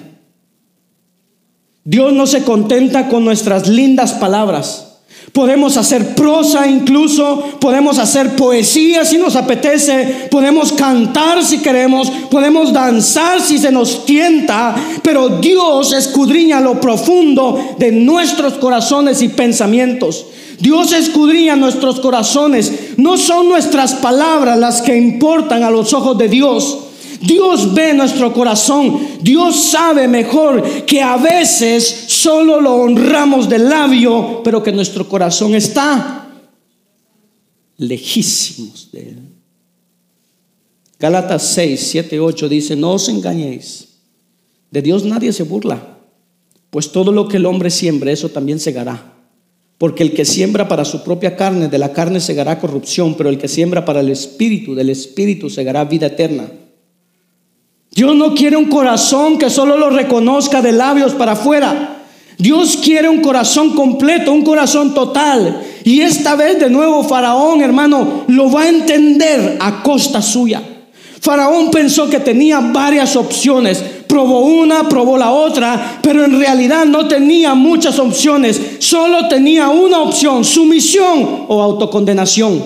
Dios 1.83 2.11
no 2.11 2.27
se 2.27 2.43
contenta 2.43 3.07
con 3.07 3.23
nuestras 3.23 3.67
lindas 3.67 4.13
palabras. 4.13 4.86
Podemos 5.33 5.77
hacer 5.77 6.15
prosa 6.15 6.67
incluso, 6.67 7.57
podemos 7.59 7.99
hacer 7.99 8.35
poesía 8.35 9.05
si 9.05 9.17
nos 9.17 9.35
apetece, 9.35 10.27
podemos 10.31 10.71
cantar 10.71 11.43
si 11.43 11.59
queremos, 11.59 12.09
podemos 12.31 12.73
danzar 12.73 13.41
si 13.41 13.57
se 13.59 13.71
nos 13.71 14.05
tienta, 14.05 14.75
pero 15.03 15.29
Dios 15.29 15.93
escudriña 15.93 16.59
lo 16.59 16.81
profundo 16.81 17.75
de 17.77 17.91
nuestros 17.91 18.53
corazones 18.53 19.21
y 19.21 19.29
pensamientos. 19.29 20.25
Dios 20.59 20.91
escudriña 20.91 21.55
nuestros 21.55 21.99
corazones. 21.99 22.97
No 22.97 23.17
son 23.17 23.49
nuestras 23.49 23.93
palabras 23.95 24.57
las 24.57 24.81
que 24.81 24.97
importan 24.97 25.63
a 25.63 25.69
los 25.69 25.93
ojos 25.93 26.17
de 26.17 26.29
Dios. 26.29 26.79
Dios 27.21 27.73
ve 27.73 27.93
nuestro 27.93 28.33
corazón. 28.33 28.99
Dios 29.21 29.71
sabe 29.71 30.07
mejor 30.07 30.85
que 30.85 31.01
a 31.01 31.17
veces 31.17 32.05
solo 32.07 32.61
lo 32.61 32.75
honramos 32.75 33.49
del 33.49 33.69
labio, 33.69 34.41
pero 34.43 34.61
que 34.61 34.71
nuestro 34.71 35.07
corazón 35.07 35.55
está 35.55 36.27
lejísimos 37.77 38.89
de 38.91 38.99
Él. 39.01 39.19
Gálatas 40.99 41.43
6, 41.53 41.79
7, 41.79 42.19
8 42.19 42.49
dice, 42.49 42.75
no 42.75 42.93
os 42.93 43.07
engañéis. 43.07 43.99
De 44.71 44.81
Dios 44.81 45.05
nadie 45.05 45.31
se 45.31 45.43
burla, 45.43 45.99
pues 46.69 46.91
todo 46.91 47.11
lo 47.11 47.27
que 47.27 47.37
el 47.37 47.45
hombre 47.45 47.69
siembra, 47.69 48.11
eso 48.11 48.29
también 48.29 48.59
segará. 48.59 49.13
Porque 49.77 50.01
el 50.01 50.13
que 50.13 50.25
siembra 50.25 50.67
para 50.67 50.85
su 50.85 51.03
propia 51.03 51.35
carne, 51.35 51.67
de 51.67 51.77
la 51.77 51.93
carne 51.93 52.19
segará 52.19 52.59
corrupción, 52.59 53.15
pero 53.15 53.29
el 53.29 53.37
que 53.37 53.47
siembra 53.47 53.85
para 53.85 53.99
el 53.99 54.09
espíritu, 54.09 54.73
del 54.73 54.89
espíritu 54.89 55.49
segará 55.51 55.85
vida 55.85 56.07
eterna. 56.07 56.49
Dios 57.97 58.15
no 58.15 58.35
quiere 58.35 58.55
un 58.55 58.69
corazón 58.69 59.39
que 59.39 59.49
solo 59.49 59.75
lo 59.75 59.89
reconozca 59.89 60.61
de 60.61 60.71
labios 60.71 61.15
para 61.15 61.31
afuera. 61.31 62.03
Dios 62.37 62.77
quiere 62.77 63.09
un 63.09 63.21
corazón 63.21 63.71
completo, 63.71 64.31
un 64.31 64.43
corazón 64.43 64.93
total. 64.93 65.63
Y 65.83 66.01
esta 66.01 66.35
vez 66.35 66.59
de 66.59 66.69
nuevo 66.69 67.03
Faraón, 67.03 67.59
hermano, 67.61 68.25
lo 68.27 68.51
va 68.51 68.61
a 68.61 68.69
entender 68.69 69.57
a 69.59 69.81
costa 69.81 70.21
suya. 70.21 70.61
Faraón 71.19 71.71
pensó 71.71 72.07
que 72.07 72.19
tenía 72.19 72.59
varias 72.59 73.15
opciones. 73.15 73.83
Probó 74.05 74.41
una, 74.41 74.87
probó 74.87 75.17
la 75.17 75.31
otra, 75.31 75.97
pero 76.03 76.23
en 76.23 76.39
realidad 76.39 76.85
no 76.85 77.07
tenía 77.07 77.55
muchas 77.55 77.97
opciones. 77.97 78.61
Solo 78.77 79.27
tenía 79.27 79.69
una 79.69 80.01
opción, 80.01 80.45
sumisión 80.45 81.45
o 81.47 81.63
autocondenación. 81.63 82.63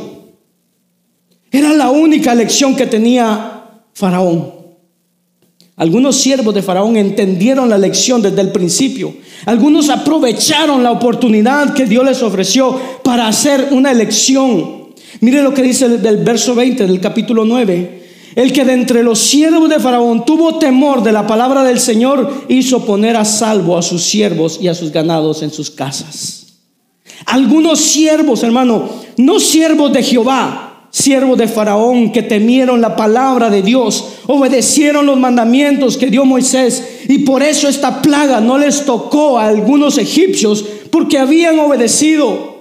Era 1.50 1.72
la 1.72 1.90
única 1.90 2.34
elección 2.34 2.76
que 2.76 2.86
tenía 2.86 3.64
Faraón. 3.94 4.61
Algunos 5.82 6.18
siervos 6.18 6.54
de 6.54 6.62
Faraón 6.62 6.96
entendieron 6.96 7.68
la 7.68 7.76
lección 7.76 8.22
desde 8.22 8.40
el 8.42 8.52
principio. 8.52 9.16
Algunos 9.48 9.90
aprovecharon 9.90 10.84
la 10.84 10.92
oportunidad 10.92 11.74
que 11.74 11.88
Dios 11.88 12.06
les 12.06 12.22
ofreció 12.22 12.80
para 13.04 13.28
hacer 13.28 13.70
una 13.72 13.90
elección. 13.90 14.92
Mire 15.22 15.42
lo 15.42 15.56
que 15.56 15.64
dice 15.64 15.90
del 15.98 16.18
verso 16.18 16.54
20 16.54 16.86
del 16.86 17.00
capítulo 17.02 17.46
9. 17.46 18.04
El 18.36 18.54
que 18.54 18.64
de 18.64 18.74
entre 18.74 19.02
los 19.02 19.18
siervos 19.18 19.72
de 19.72 19.80
Faraón 19.80 20.24
tuvo 20.24 20.60
temor 20.60 21.02
de 21.02 21.14
la 21.14 21.26
palabra 21.26 21.64
del 21.64 21.80
Señor 21.80 22.46
hizo 22.48 22.86
poner 22.86 23.16
a 23.16 23.26
salvo 23.26 23.76
a 23.76 23.82
sus 23.82 24.04
siervos 24.04 24.60
y 24.62 24.68
a 24.68 24.76
sus 24.76 24.92
ganados 24.92 25.42
en 25.42 25.50
sus 25.50 25.72
casas. 25.72 26.60
Algunos 27.26 27.80
siervos, 27.80 28.44
hermano, 28.44 28.88
no 29.18 29.40
siervos 29.40 29.92
de 29.92 30.04
Jehová, 30.04 30.71
siervos 30.92 31.38
de 31.38 31.48
Faraón 31.48 32.12
que 32.12 32.22
temieron 32.22 32.82
la 32.82 32.96
palabra 32.96 33.50
de 33.50 33.62
Dios, 33.62 34.20
obedecieron 34.28 35.06
los 35.06 35.18
mandamientos 35.18 35.98
que 35.98 36.08
dio 36.08 36.26
Moisés 36.26 37.02
y 37.08 37.20
por 37.20 37.42
eso 37.42 37.68
esta 37.68 38.02
plaga 38.02 38.42
no 38.42 38.58
les 38.58 38.86
tocó 38.86 39.40
a 39.40 39.48
algunos 39.48 39.98
egipcios 39.98 40.64
porque 40.92 41.18
habían 41.18 41.58
obedecido. 41.60 42.52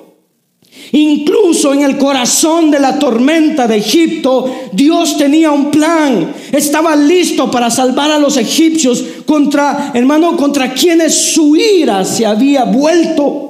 Incluso 0.93 1.73
en 1.73 1.83
el 1.83 1.99
corazón 1.99 2.71
de 2.71 2.81
la 2.81 2.99
tormenta 2.99 3.69
de 3.69 3.77
Egipto, 3.77 4.53
Dios 4.73 5.17
tenía 5.17 5.53
un 5.53 5.71
plan. 5.71 6.33
Estaba 6.51 6.97
listo 6.97 7.51
para 7.51 7.71
salvar 7.71 8.11
a 8.11 8.19
los 8.19 8.37
egipcios 8.37 9.05
contra, 9.25 9.93
hermano, 9.95 10.37
contra 10.37 10.73
quienes 10.73 11.15
su 11.33 11.55
ira 11.57 12.05
se 12.05 12.27
había 12.27 12.65
vuelto 12.65 13.50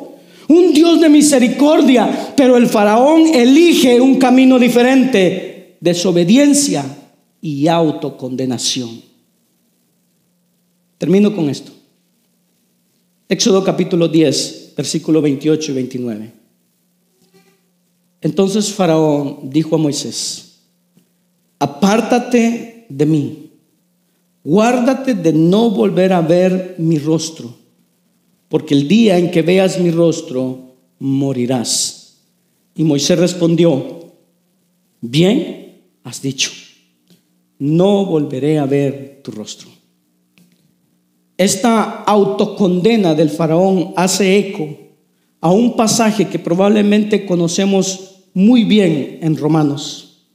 un 0.50 0.72
Dios 0.72 1.00
de 1.00 1.08
misericordia, 1.08 2.34
pero 2.36 2.56
el 2.56 2.66
faraón 2.66 3.24
elige 3.28 4.00
un 4.00 4.16
camino 4.16 4.58
diferente, 4.58 5.76
desobediencia 5.78 6.84
y 7.40 7.68
autocondenación. 7.68 9.00
Termino 10.98 11.36
con 11.36 11.48
esto. 11.48 11.70
Éxodo 13.28 13.62
capítulo 13.62 14.08
10, 14.08 14.72
versículo 14.76 15.22
28 15.22 15.70
y 15.70 15.74
29. 15.74 16.32
Entonces 18.20 18.72
Faraón 18.72 19.50
dijo 19.50 19.76
a 19.76 19.78
Moisés, 19.78 20.62
apártate 21.60 22.86
de 22.88 23.06
mí, 23.06 23.52
guárdate 24.42 25.14
de 25.14 25.32
no 25.32 25.70
volver 25.70 26.12
a 26.12 26.20
ver 26.20 26.74
mi 26.78 26.98
rostro 26.98 27.59
porque 28.50 28.74
el 28.74 28.88
día 28.88 29.16
en 29.16 29.30
que 29.30 29.42
veas 29.42 29.78
mi 29.78 29.92
rostro, 29.92 30.74
morirás. 30.98 32.18
Y 32.74 32.82
Moisés 32.82 33.16
respondió, 33.16 34.12
bien 35.00 35.80
has 36.02 36.20
dicho, 36.20 36.50
no 37.60 38.04
volveré 38.04 38.58
a 38.58 38.66
ver 38.66 39.20
tu 39.22 39.30
rostro. 39.30 39.68
Esta 41.38 42.02
autocondena 42.02 43.14
del 43.14 43.30
faraón 43.30 43.92
hace 43.96 44.36
eco 44.36 44.76
a 45.40 45.52
un 45.52 45.76
pasaje 45.76 46.26
que 46.26 46.40
probablemente 46.40 47.24
conocemos 47.24 48.16
muy 48.34 48.64
bien 48.64 49.20
en 49.22 49.36
Romanos. 49.36 50.26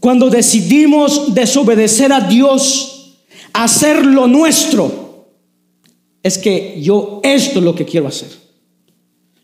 Cuando 0.00 0.28
decidimos 0.28 1.34
desobedecer 1.34 2.12
a 2.12 2.20
Dios, 2.20 3.16
hacer 3.54 4.04
lo 4.04 4.26
nuestro, 4.26 5.03
es 6.24 6.38
que 6.38 6.78
yo 6.80 7.20
esto 7.22 7.60
es 7.60 7.64
lo 7.64 7.74
que 7.74 7.84
quiero 7.84 8.08
hacer. 8.08 8.28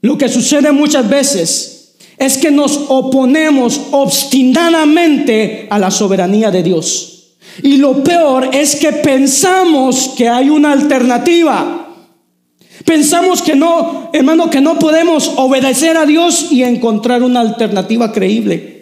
Lo 0.00 0.16
que 0.16 0.28
sucede 0.28 0.72
muchas 0.72 1.08
veces 1.08 1.94
es 2.16 2.38
que 2.38 2.50
nos 2.50 2.86
oponemos 2.88 3.80
obstinadamente 3.92 5.68
a 5.70 5.78
la 5.78 5.90
soberanía 5.90 6.50
de 6.50 6.62
Dios. 6.62 7.36
Y 7.62 7.76
lo 7.76 8.02
peor 8.02 8.50
es 8.52 8.76
que 8.76 8.92
pensamos 8.92 10.14
que 10.16 10.28
hay 10.28 10.48
una 10.48 10.72
alternativa. 10.72 11.94
Pensamos 12.86 13.42
que 13.42 13.54
no, 13.54 14.08
hermano, 14.14 14.48
que 14.48 14.62
no 14.62 14.78
podemos 14.78 15.32
obedecer 15.36 15.98
a 15.98 16.06
Dios 16.06 16.50
y 16.50 16.62
encontrar 16.62 17.22
una 17.22 17.40
alternativa 17.40 18.10
creíble. 18.10 18.79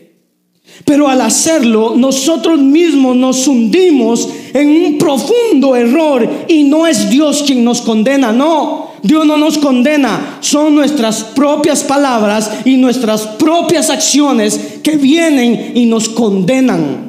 Pero 0.84 1.08
al 1.08 1.20
hacerlo, 1.20 1.94
nosotros 1.96 2.58
mismos 2.60 3.16
nos 3.16 3.46
hundimos 3.46 4.28
en 4.54 4.68
un 4.68 4.98
profundo 4.98 5.76
error 5.76 6.28
y 6.48 6.64
no 6.64 6.86
es 6.86 7.10
Dios 7.10 7.42
quien 7.46 7.64
nos 7.64 7.80
condena, 7.82 8.32
no. 8.32 8.88
Dios 9.02 9.24
no 9.26 9.36
nos 9.36 9.58
condena, 9.58 10.38
son 10.40 10.74
nuestras 10.74 11.22
propias 11.22 11.84
palabras 11.84 12.50
y 12.64 12.76
nuestras 12.76 13.22
propias 13.22 13.90
acciones 13.90 14.80
que 14.82 14.96
vienen 14.96 15.72
y 15.74 15.86
nos 15.86 16.08
condenan. 16.08 17.08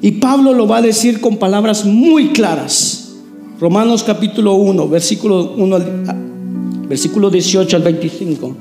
Y 0.00 0.12
Pablo 0.12 0.52
lo 0.52 0.66
va 0.66 0.78
a 0.78 0.82
decir 0.82 1.20
con 1.20 1.36
palabras 1.36 1.84
muy 1.84 2.28
claras. 2.28 3.14
Romanos 3.60 4.02
capítulo 4.02 4.54
1, 4.54 4.88
versículo 4.88 5.54
1 5.56 5.78
versículo 6.88 7.30
18 7.30 7.76
al 7.76 7.82
25. 7.82 8.56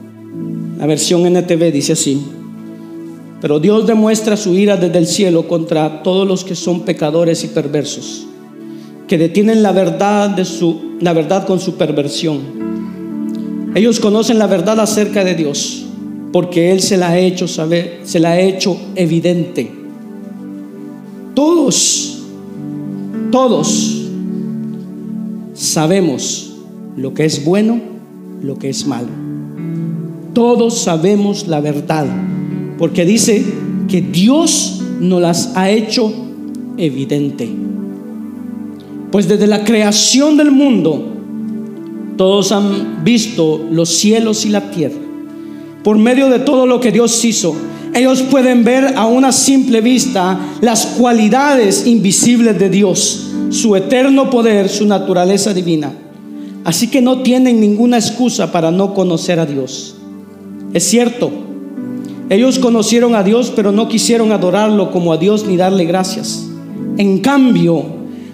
La 0.77 0.85
versión 0.85 1.25
NTV 1.25 1.71
dice 1.71 1.93
así: 1.93 2.21
pero 3.41 3.59
Dios 3.59 3.87
demuestra 3.87 4.37
su 4.37 4.53
ira 4.53 4.77
desde 4.77 4.99
el 4.99 5.07
cielo 5.07 5.47
contra 5.47 6.03
todos 6.03 6.27
los 6.27 6.45
que 6.45 6.55
son 6.55 6.81
pecadores 6.81 7.43
y 7.43 7.47
perversos, 7.47 8.27
que 9.07 9.17
detienen 9.17 9.63
la 9.63 9.71
verdad 9.71 10.29
de 10.29 10.45
su 10.45 10.91
verdad 11.01 11.45
con 11.45 11.59
su 11.59 11.75
perversión. 11.75 12.39
Ellos 13.75 13.99
conocen 13.99 14.37
la 14.37 14.47
verdad 14.47 14.79
acerca 14.79 15.23
de 15.23 15.35
Dios 15.35 15.85
porque 16.31 16.71
él 16.71 16.81
se 16.81 16.97
la 16.97 17.09
ha 17.09 17.19
hecho 17.19 17.47
saber, 17.47 18.01
se 18.03 18.19
la 18.19 18.31
ha 18.31 18.39
hecho 18.39 18.77
evidente. 18.95 19.71
Todos 21.33 22.11
todos 23.31 24.09
sabemos 25.53 26.53
lo 26.97 27.13
que 27.13 27.23
es 27.23 27.45
bueno, 27.45 27.79
lo 28.41 28.59
que 28.59 28.69
es 28.69 28.85
malo. 28.85 29.07
Todos 30.33 30.79
sabemos 30.79 31.47
la 31.47 31.61
verdad, 31.61 32.07
porque 32.82 33.05
dice 33.05 33.45
que 33.88 34.01
Dios 34.01 34.82
nos 34.99 35.21
las 35.21 35.51
ha 35.55 35.69
hecho 35.69 36.11
evidente. 36.77 37.47
Pues 39.11 39.27
desde 39.27 39.45
la 39.45 39.63
creación 39.63 40.36
del 40.36 40.49
mundo, 40.49 41.13
todos 42.17 42.51
han 42.51 43.03
visto 43.03 43.63
los 43.69 43.89
cielos 43.89 44.47
y 44.47 44.49
la 44.49 44.71
tierra. 44.71 44.97
Por 45.84 45.99
medio 45.99 46.27
de 46.29 46.39
todo 46.39 46.65
lo 46.65 46.79
que 46.79 46.91
Dios 46.91 47.23
hizo, 47.23 47.53
ellos 47.93 48.23
pueden 48.23 48.63
ver 48.63 48.97
a 48.97 49.05
una 49.05 49.32
simple 49.32 49.82
vista 49.82 50.39
las 50.61 50.88
cualidades 50.97 51.86
invisibles 51.86 52.57
de 52.57 52.71
Dios, 52.71 53.27
su 53.51 53.75
eterno 53.75 54.32
poder, 54.32 54.69
su 54.69 54.88
naturaleza 54.88 55.53
divina. 55.53 55.93
Así 56.63 56.88
que 56.88 56.99
no 56.99 57.21
tienen 57.21 57.61
ninguna 57.61 57.97
excusa 57.97 58.51
para 58.51 58.71
no 58.71 58.95
conocer 58.95 59.39
a 59.39 59.45
Dios. 59.45 59.97
Es 60.73 60.82
cierto, 60.82 61.50
ellos 62.30 62.59
conocieron 62.59 63.15
a 63.15 63.24
Dios, 63.24 63.51
pero 63.55 63.72
no 63.72 63.88
quisieron 63.88 64.32
adorarlo 64.32 64.91
como 64.91 65.11
a 65.11 65.17
Dios 65.17 65.45
ni 65.45 65.57
darle 65.57 65.86
gracias. 65.86 66.47
En 66.97 67.19
cambio, 67.19 67.84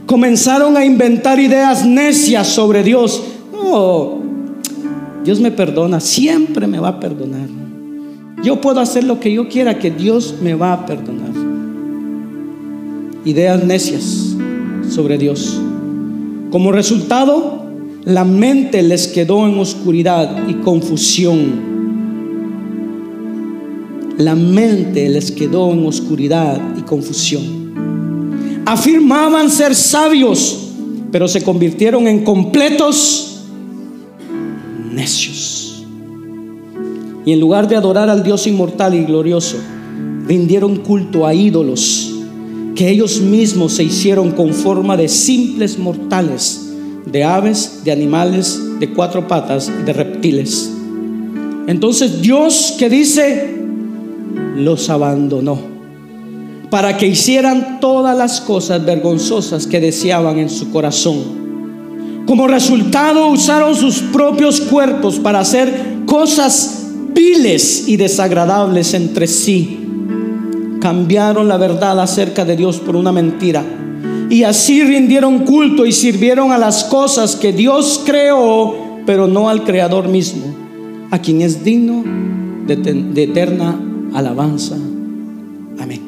comenzaron 0.05 0.77
a 0.77 0.85
inventar 0.85 1.39
ideas 1.39 1.85
necias 1.85 2.47
sobre 2.47 2.83
Dios. 2.83 3.23
Oh, 3.53 4.19
Dios 5.23 5.39
me 5.39 5.51
perdona, 5.51 5.99
siempre 5.99 6.67
me 6.67 6.79
va 6.79 6.89
a 6.89 6.99
perdonar. 6.99 7.49
Yo 8.43 8.61
puedo 8.61 8.79
hacer 8.79 9.03
lo 9.03 9.19
que 9.19 9.33
yo 9.33 9.49
quiera, 9.49 9.79
que 9.79 9.91
Dios 9.91 10.35
me 10.41 10.53
va 10.53 10.73
a 10.73 10.85
perdonar. 10.85 11.31
Ideas 13.25 13.63
necias 13.63 14.35
sobre 14.89 15.17
Dios. 15.17 15.59
Como 16.51 16.71
resultado, 16.71 17.65
la 18.05 18.23
mente 18.23 18.81
les 18.83 19.07
quedó 19.07 19.45
en 19.47 19.59
oscuridad 19.59 20.47
y 20.47 20.53
confusión. 20.55 21.76
La 24.17 24.35
mente 24.35 25.07
les 25.09 25.31
quedó 25.31 25.71
en 25.71 25.85
oscuridad 25.85 26.59
y 26.77 26.81
confusión. 26.81 28.63
Afirmaban 28.65 29.49
ser 29.49 29.75
sabios, 29.75 30.69
pero 31.11 31.27
se 31.27 31.43
convirtieron 31.43 32.07
en 32.07 32.23
completos 32.23 33.43
necios. 34.91 35.85
Y 37.25 37.31
en 37.31 37.39
lugar 37.39 37.67
de 37.67 37.75
adorar 37.75 38.09
al 38.09 38.23
Dios 38.23 38.47
inmortal 38.47 38.95
y 38.95 39.03
glorioso, 39.03 39.57
rindieron 40.25 40.77
culto 40.77 41.25
a 41.25 41.33
ídolos 41.33 42.13
que 42.75 42.89
ellos 42.89 43.19
mismos 43.19 43.73
se 43.73 43.83
hicieron 43.83 44.31
con 44.31 44.53
forma 44.53 44.95
de 44.95 45.07
simples 45.07 45.79
mortales, 45.79 46.69
de 47.05 47.23
aves, 47.23 47.81
de 47.83 47.91
animales, 47.91 48.61
de 48.79 48.93
cuatro 48.93 49.27
patas 49.27 49.71
y 49.81 49.83
de 49.83 49.93
reptiles. 49.93 50.71
Entonces 51.67 52.21
Dios 52.21 52.75
que 52.77 52.87
dice, 52.87 53.56
los 54.55 54.89
abandonó 54.89 55.77
para 56.69 56.97
que 56.97 57.07
hicieran 57.07 57.79
todas 57.79 58.17
las 58.17 58.41
cosas 58.41 58.85
vergonzosas 58.85 59.67
que 59.67 59.79
deseaban 59.79 60.37
en 60.39 60.49
su 60.49 60.71
corazón. 60.71 62.25
Como 62.25 62.47
resultado 62.47 63.27
usaron 63.27 63.75
sus 63.75 63.99
propios 63.99 64.59
cuerpos 64.59 65.17
para 65.19 65.39
hacer 65.39 65.71
cosas 66.05 66.87
viles 67.13 67.87
y 67.87 67.95
desagradables 67.95 68.93
entre 68.93 69.27
sí. 69.27 69.79
Cambiaron 70.81 71.47
la 71.47 71.57
verdad 71.57 71.99
acerca 72.01 72.43
de 72.43 72.57
Dios 72.57 72.79
por 72.79 72.97
una 72.97 73.13
mentira. 73.13 73.63
Y 74.29 74.43
así 74.43 74.83
rindieron 74.83 75.39
culto 75.45 75.85
y 75.85 75.93
sirvieron 75.93 76.51
a 76.51 76.57
las 76.57 76.83
cosas 76.83 77.37
que 77.37 77.53
Dios 77.53 78.01
creó, 78.05 78.99
pero 79.05 79.25
no 79.25 79.47
al 79.47 79.63
Creador 79.63 80.09
mismo, 80.09 80.53
a 81.11 81.19
quien 81.19 81.41
es 81.41 81.63
digno 81.63 82.03
de, 82.67 82.75
de 82.75 83.23
eterna 83.23 83.79
alabanza. 84.17 84.75
Amén. 85.79 86.01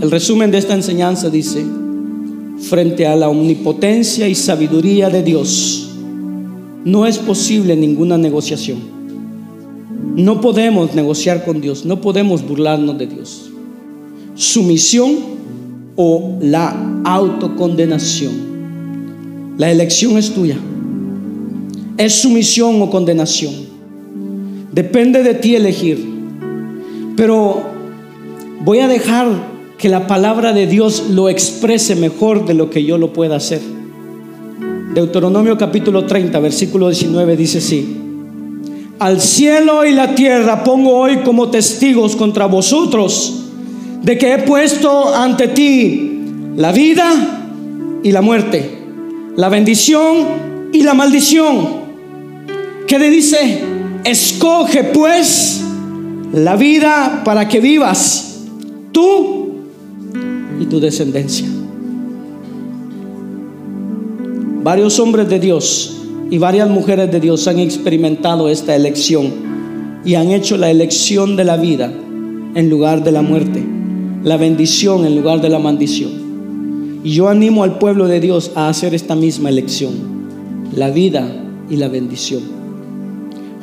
El 0.00 0.10
resumen 0.10 0.50
de 0.50 0.58
esta 0.58 0.74
enseñanza 0.74 1.28
dice, 1.30 1.64
frente 2.58 3.06
a 3.06 3.16
la 3.16 3.28
omnipotencia 3.28 4.28
y 4.28 4.34
sabiduría 4.34 5.10
de 5.10 5.22
Dios, 5.22 5.90
no 6.84 7.06
es 7.06 7.18
posible 7.18 7.76
ninguna 7.76 8.18
negociación. 8.18 8.78
No 10.16 10.40
podemos 10.40 10.94
negociar 10.94 11.44
con 11.44 11.60
Dios, 11.60 11.84
no 11.84 12.00
podemos 12.00 12.46
burlarnos 12.46 12.98
de 12.98 13.06
Dios. 13.06 13.50
Sumisión 14.34 15.16
o 15.96 16.38
la 16.40 17.02
autocondenación. 17.04 18.52
La 19.58 19.70
elección 19.70 20.16
es 20.16 20.32
tuya. 20.32 20.58
Es 21.98 22.14
sumisión 22.22 22.80
o 22.82 22.90
condenación. 22.90 23.71
Depende 24.72 25.22
de 25.22 25.34
ti 25.34 25.54
elegir. 25.54 26.02
Pero 27.16 27.62
voy 28.60 28.78
a 28.78 28.88
dejar 28.88 29.28
que 29.76 29.90
la 29.90 30.06
palabra 30.06 30.52
de 30.54 30.66
Dios 30.66 31.10
lo 31.10 31.28
exprese 31.28 31.94
mejor 31.94 32.46
de 32.46 32.54
lo 32.54 32.70
que 32.70 32.82
yo 32.82 32.96
lo 32.96 33.12
pueda 33.12 33.36
hacer. 33.36 33.60
Deuteronomio 34.94 35.58
capítulo 35.58 36.06
30, 36.06 36.38
versículo 36.40 36.88
19 36.88 37.36
dice 37.36 37.58
así. 37.58 37.96
Al 38.98 39.20
cielo 39.20 39.84
y 39.84 39.92
la 39.92 40.14
tierra 40.14 40.64
pongo 40.64 40.96
hoy 40.96 41.18
como 41.18 41.50
testigos 41.50 42.16
contra 42.16 42.46
vosotros 42.46 43.44
de 44.02 44.16
que 44.16 44.34
he 44.34 44.38
puesto 44.38 45.14
ante 45.14 45.48
ti 45.48 46.20
la 46.56 46.72
vida 46.72 48.00
y 48.02 48.10
la 48.12 48.22
muerte, 48.22 48.78
la 49.36 49.48
bendición 49.48 50.70
y 50.72 50.82
la 50.82 50.94
maldición. 50.94 51.82
¿Qué 52.86 52.98
le 52.98 53.10
dice? 53.10 53.71
Escoge 54.04 54.84
pues 54.84 55.62
la 56.32 56.56
vida 56.56 57.22
para 57.24 57.48
que 57.48 57.60
vivas 57.60 58.40
tú 58.90 59.52
y 60.60 60.66
tu 60.66 60.80
descendencia. 60.80 61.46
Varios 64.64 64.98
hombres 64.98 65.28
de 65.28 65.38
Dios 65.38 66.02
y 66.30 66.38
varias 66.38 66.68
mujeres 66.68 67.12
de 67.12 67.20
Dios 67.20 67.46
han 67.46 67.58
experimentado 67.58 68.48
esta 68.48 68.74
elección 68.74 69.32
y 70.04 70.14
han 70.14 70.30
hecho 70.30 70.56
la 70.56 70.70
elección 70.70 71.36
de 71.36 71.44
la 71.44 71.56
vida 71.56 71.92
en 72.54 72.70
lugar 72.70 73.04
de 73.04 73.12
la 73.12 73.22
muerte, 73.22 73.64
la 74.24 74.36
bendición 74.36 75.04
en 75.04 75.14
lugar 75.14 75.40
de 75.40 75.48
la 75.48 75.58
maldición. 75.58 77.00
Y 77.04 77.12
yo 77.12 77.28
animo 77.28 77.62
al 77.62 77.78
pueblo 77.78 78.06
de 78.06 78.20
Dios 78.20 78.50
a 78.54 78.68
hacer 78.68 78.94
esta 78.94 79.14
misma 79.14 79.48
elección, 79.48 79.92
la 80.74 80.90
vida 80.90 81.28
y 81.68 81.76
la 81.76 81.88
bendición. 81.88 82.61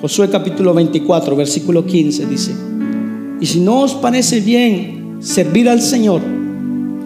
Josué 0.01 0.29
capítulo 0.29 0.73
24, 0.73 1.35
versículo 1.35 1.85
15 1.85 2.25
dice, 2.25 2.55
y 3.41 3.45
si 3.45 3.59
no 3.59 3.81
os 3.81 3.95
parece 3.95 4.39
bien 4.39 5.17
servir 5.19 5.69
al 5.69 5.81
Señor, 5.81 6.21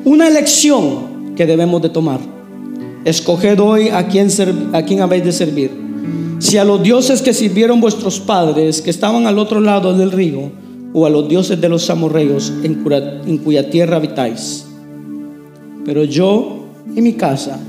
una 0.06 0.28
elección 0.28 1.34
que 1.36 1.46
debemos 1.46 1.82
de 1.82 1.90
tomar 1.90 2.20
Escoged 3.06 3.60
hoy 3.60 3.90
a 3.90 4.08
quién, 4.08 4.30
a 4.72 4.82
quién 4.84 5.02
habéis 5.02 5.26
de 5.26 5.32
servir. 5.34 5.72
Si 6.40 6.58
a 6.58 6.64
los 6.64 6.82
dioses 6.82 7.22
que 7.22 7.34
sirvieron 7.34 7.82
vuestros 7.82 8.20
padres, 8.20 8.82
que 8.82 8.90
estaban 8.90 9.28
al 9.28 9.40
otro 9.40 9.60
lado 9.60 9.94
del 9.98 10.12
río, 10.12 10.52
o 10.94 11.06
a 11.06 11.10
los 11.10 11.28
dioses 11.28 11.60
de 11.60 11.70
los 11.70 11.90
amorreos 11.90 12.54
en 12.64 12.84
en 13.26 13.38
cuya 13.40 13.70
tierra 13.70 13.98
habitáis. 13.98 14.66
Pero 15.86 16.04
yo 16.04 16.66
y 16.96 17.02
mi 17.02 17.14
casa 17.14 17.60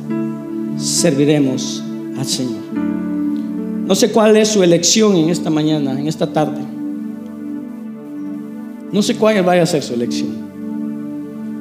serviremos 0.77 1.83
al 2.19 2.27
Señor. 2.27 2.94
No 3.87 3.95
sé 3.95 4.11
cuál 4.11 4.37
es 4.37 4.49
su 4.49 4.63
elección 4.63 5.15
en 5.17 5.29
esta 5.29 5.51
mañana, 5.51 5.99
en 5.99 6.09
esta 6.09 6.33
tarde. 6.33 6.61
No 8.91 9.03
sé 9.03 9.17
cuál 9.17 9.43
vaya 9.43 9.63
a 9.63 9.67
ser 9.67 9.83
su 9.83 9.93
elección. 9.93 10.31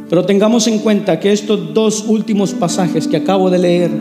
Pero 0.09 0.25
tengamos 0.25 0.67
en 0.67 0.79
cuenta 0.79 1.19
que 1.19 1.33
estos 1.33 1.73
dos 1.73 2.05
últimos 2.07 2.53
pasajes 2.53 3.07
que 3.07 3.17
acabo 3.17 3.49
de 3.49 3.59
leer 3.59 3.91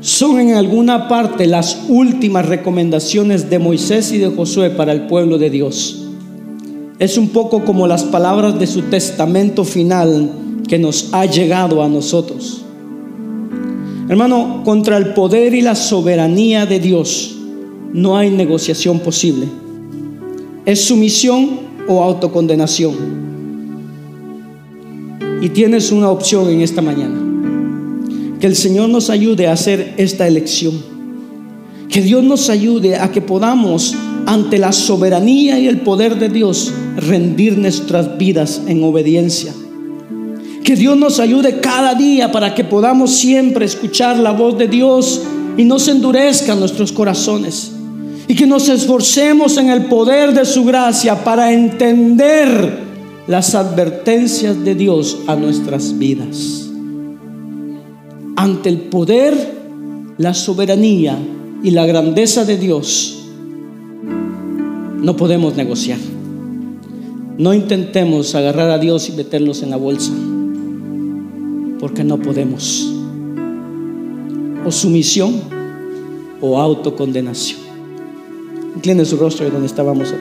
son 0.00 0.38
en 0.38 0.54
alguna 0.54 1.08
parte 1.08 1.46
las 1.46 1.84
últimas 1.88 2.46
recomendaciones 2.46 3.48
de 3.48 3.58
Moisés 3.58 4.12
y 4.12 4.18
de 4.18 4.28
Josué 4.28 4.70
para 4.70 4.92
el 4.92 5.06
pueblo 5.06 5.38
de 5.38 5.48
Dios. 5.48 6.08
Es 6.98 7.16
un 7.16 7.28
poco 7.28 7.64
como 7.64 7.86
las 7.86 8.04
palabras 8.04 8.58
de 8.58 8.66
su 8.66 8.82
testamento 8.82 9.64
final 9.64 10.30
que 10.68 10.78
nos 10.78 11.14
ha 11.14 11.24
llegado 11.24 11.82
a 11.82 11.88
nosotros. 11.88 12.62
Hermano, 14.08 14.62
contra 14.64 14.98
el 14.98 15.14
poder 15.14 15.54
y 15.54 15.62
la 15.62 15.74
soberanía 15.74 16.66
de 16.66 16.80
Dios 16.80 17.35
no 17.92 18.16
hay 18.16 18.30
negociación 18.30 19.00
posible. 19.00 19.46
Es 20.64 20.84
sumisión 20.84 21.60
o 21.88 22.02
autocondenación. 22.02 22.94
Y 25.40 25.48
tienes 25.50 25.92
una 25.92 26.10
opción 26.10 26.48
en 26.48 26.60
esta 26.60 26.82
mañana. 26.82 27.14
Que 28.40 28.46
el 28.46 28.56
Señor 28.56 28.88
nos 28.88 29.10
ayude 29.10 29.46
a 29.46 29.52
hacer 29.52 29.94
esta 29.96 30.26
elección. 30.26 30.74
Que 31.88 32.02
Dios 32.02 32.24
nos 32.24 32.50
ayude 32.50 32.96
a 32.96 33.12
que 33.12 33.20
podamos, 33.20 33.94
ante 34.26 34.58
la 34.58 34.72
soberanía 34.72 35.58
y 35.58 35.68
el 35.68 35.80
poder 35.80 36.18
de 36.18 36.28
Dios, 36.28 36.72
rendir 36.96 37.56
nuestras 37.56 38.18
vidas 38.18 38.62
en 38.66 38.82
obediencia. 38.82 39.54
Que 40.64 40.74
Dios 40.74 40.96
nos 40.96 41.20
ayude 41.20 41.60
cada 41.60 41.94
día 41.94 42.32
para 42.32 42.54
que 42.54 42.64
podamos 42.64 43.14
siempre 43.14 43.64
escuchar 43.64 44.18
la 44.18 44.32
voz 44.32 44.58
de 44.58 44.66
Dios 44.66 45.22
y 45.56 45.64
no 45.64 45.78
se 45.78 45.92
endurezcan 45.92 46.58
nuestros 46.58 46.90
corazones. 46.90 47.75
Y 48.28 48.34
que 48.34 48.46
nos 48.46 48.68
esforcemos 48.68 49.56
en 49.56 49.70
el 49.70 49.86
poder 49.86 50.34
de 50.34 50.44
su 50.44 50.64
gracia 50.64 51.22
para 51.22 51.52
entender 51.52 52.86
las 53.26 53.54
advertencias 53.54 54.64
de 54.64 54.74
Dios 54.74 55.18
a 55.26 55.36
nuestras 55.36 55.96
vidas. 55.98 56.70
Ante 58.36 58.68
el 58.68 58.78
poder, 58.82 59.34
la 60.18 60.34
soberanía 60.34 61.18
y 61.62 61.70
la 61.70 61.86
grandeza 61.86 62.44
de 62.44 62.56
Dios, 62.56 63.26
no 65.00 65.16
podemos 65.16 65.56
negociar. 65.56 65.98
No 67.38 67.52
intentemos 67.52 68.34
agarrar 68.34 68.70
a 68.70 68.78
Dios 68.78 69.08
y 69.08 69.12
meterlos 69.12 69.62
en 69.62 69.70
la 69.70 69.76
bolsa, 69.76 70.12
porque 71.78 72.02
no 72.02 72.18
podemos. 72.18 72.92
O 74.64 74.70
sumisión 74.70 75.34
o 76.40 76.58
autocondenación. 76.58 77.65
Incline 78.76 79.06
su 79.06 79.16
rostro 79.16 79.46
de 79.46 79.50
donde 79.50 79.66
estábamos. 79.66 80.12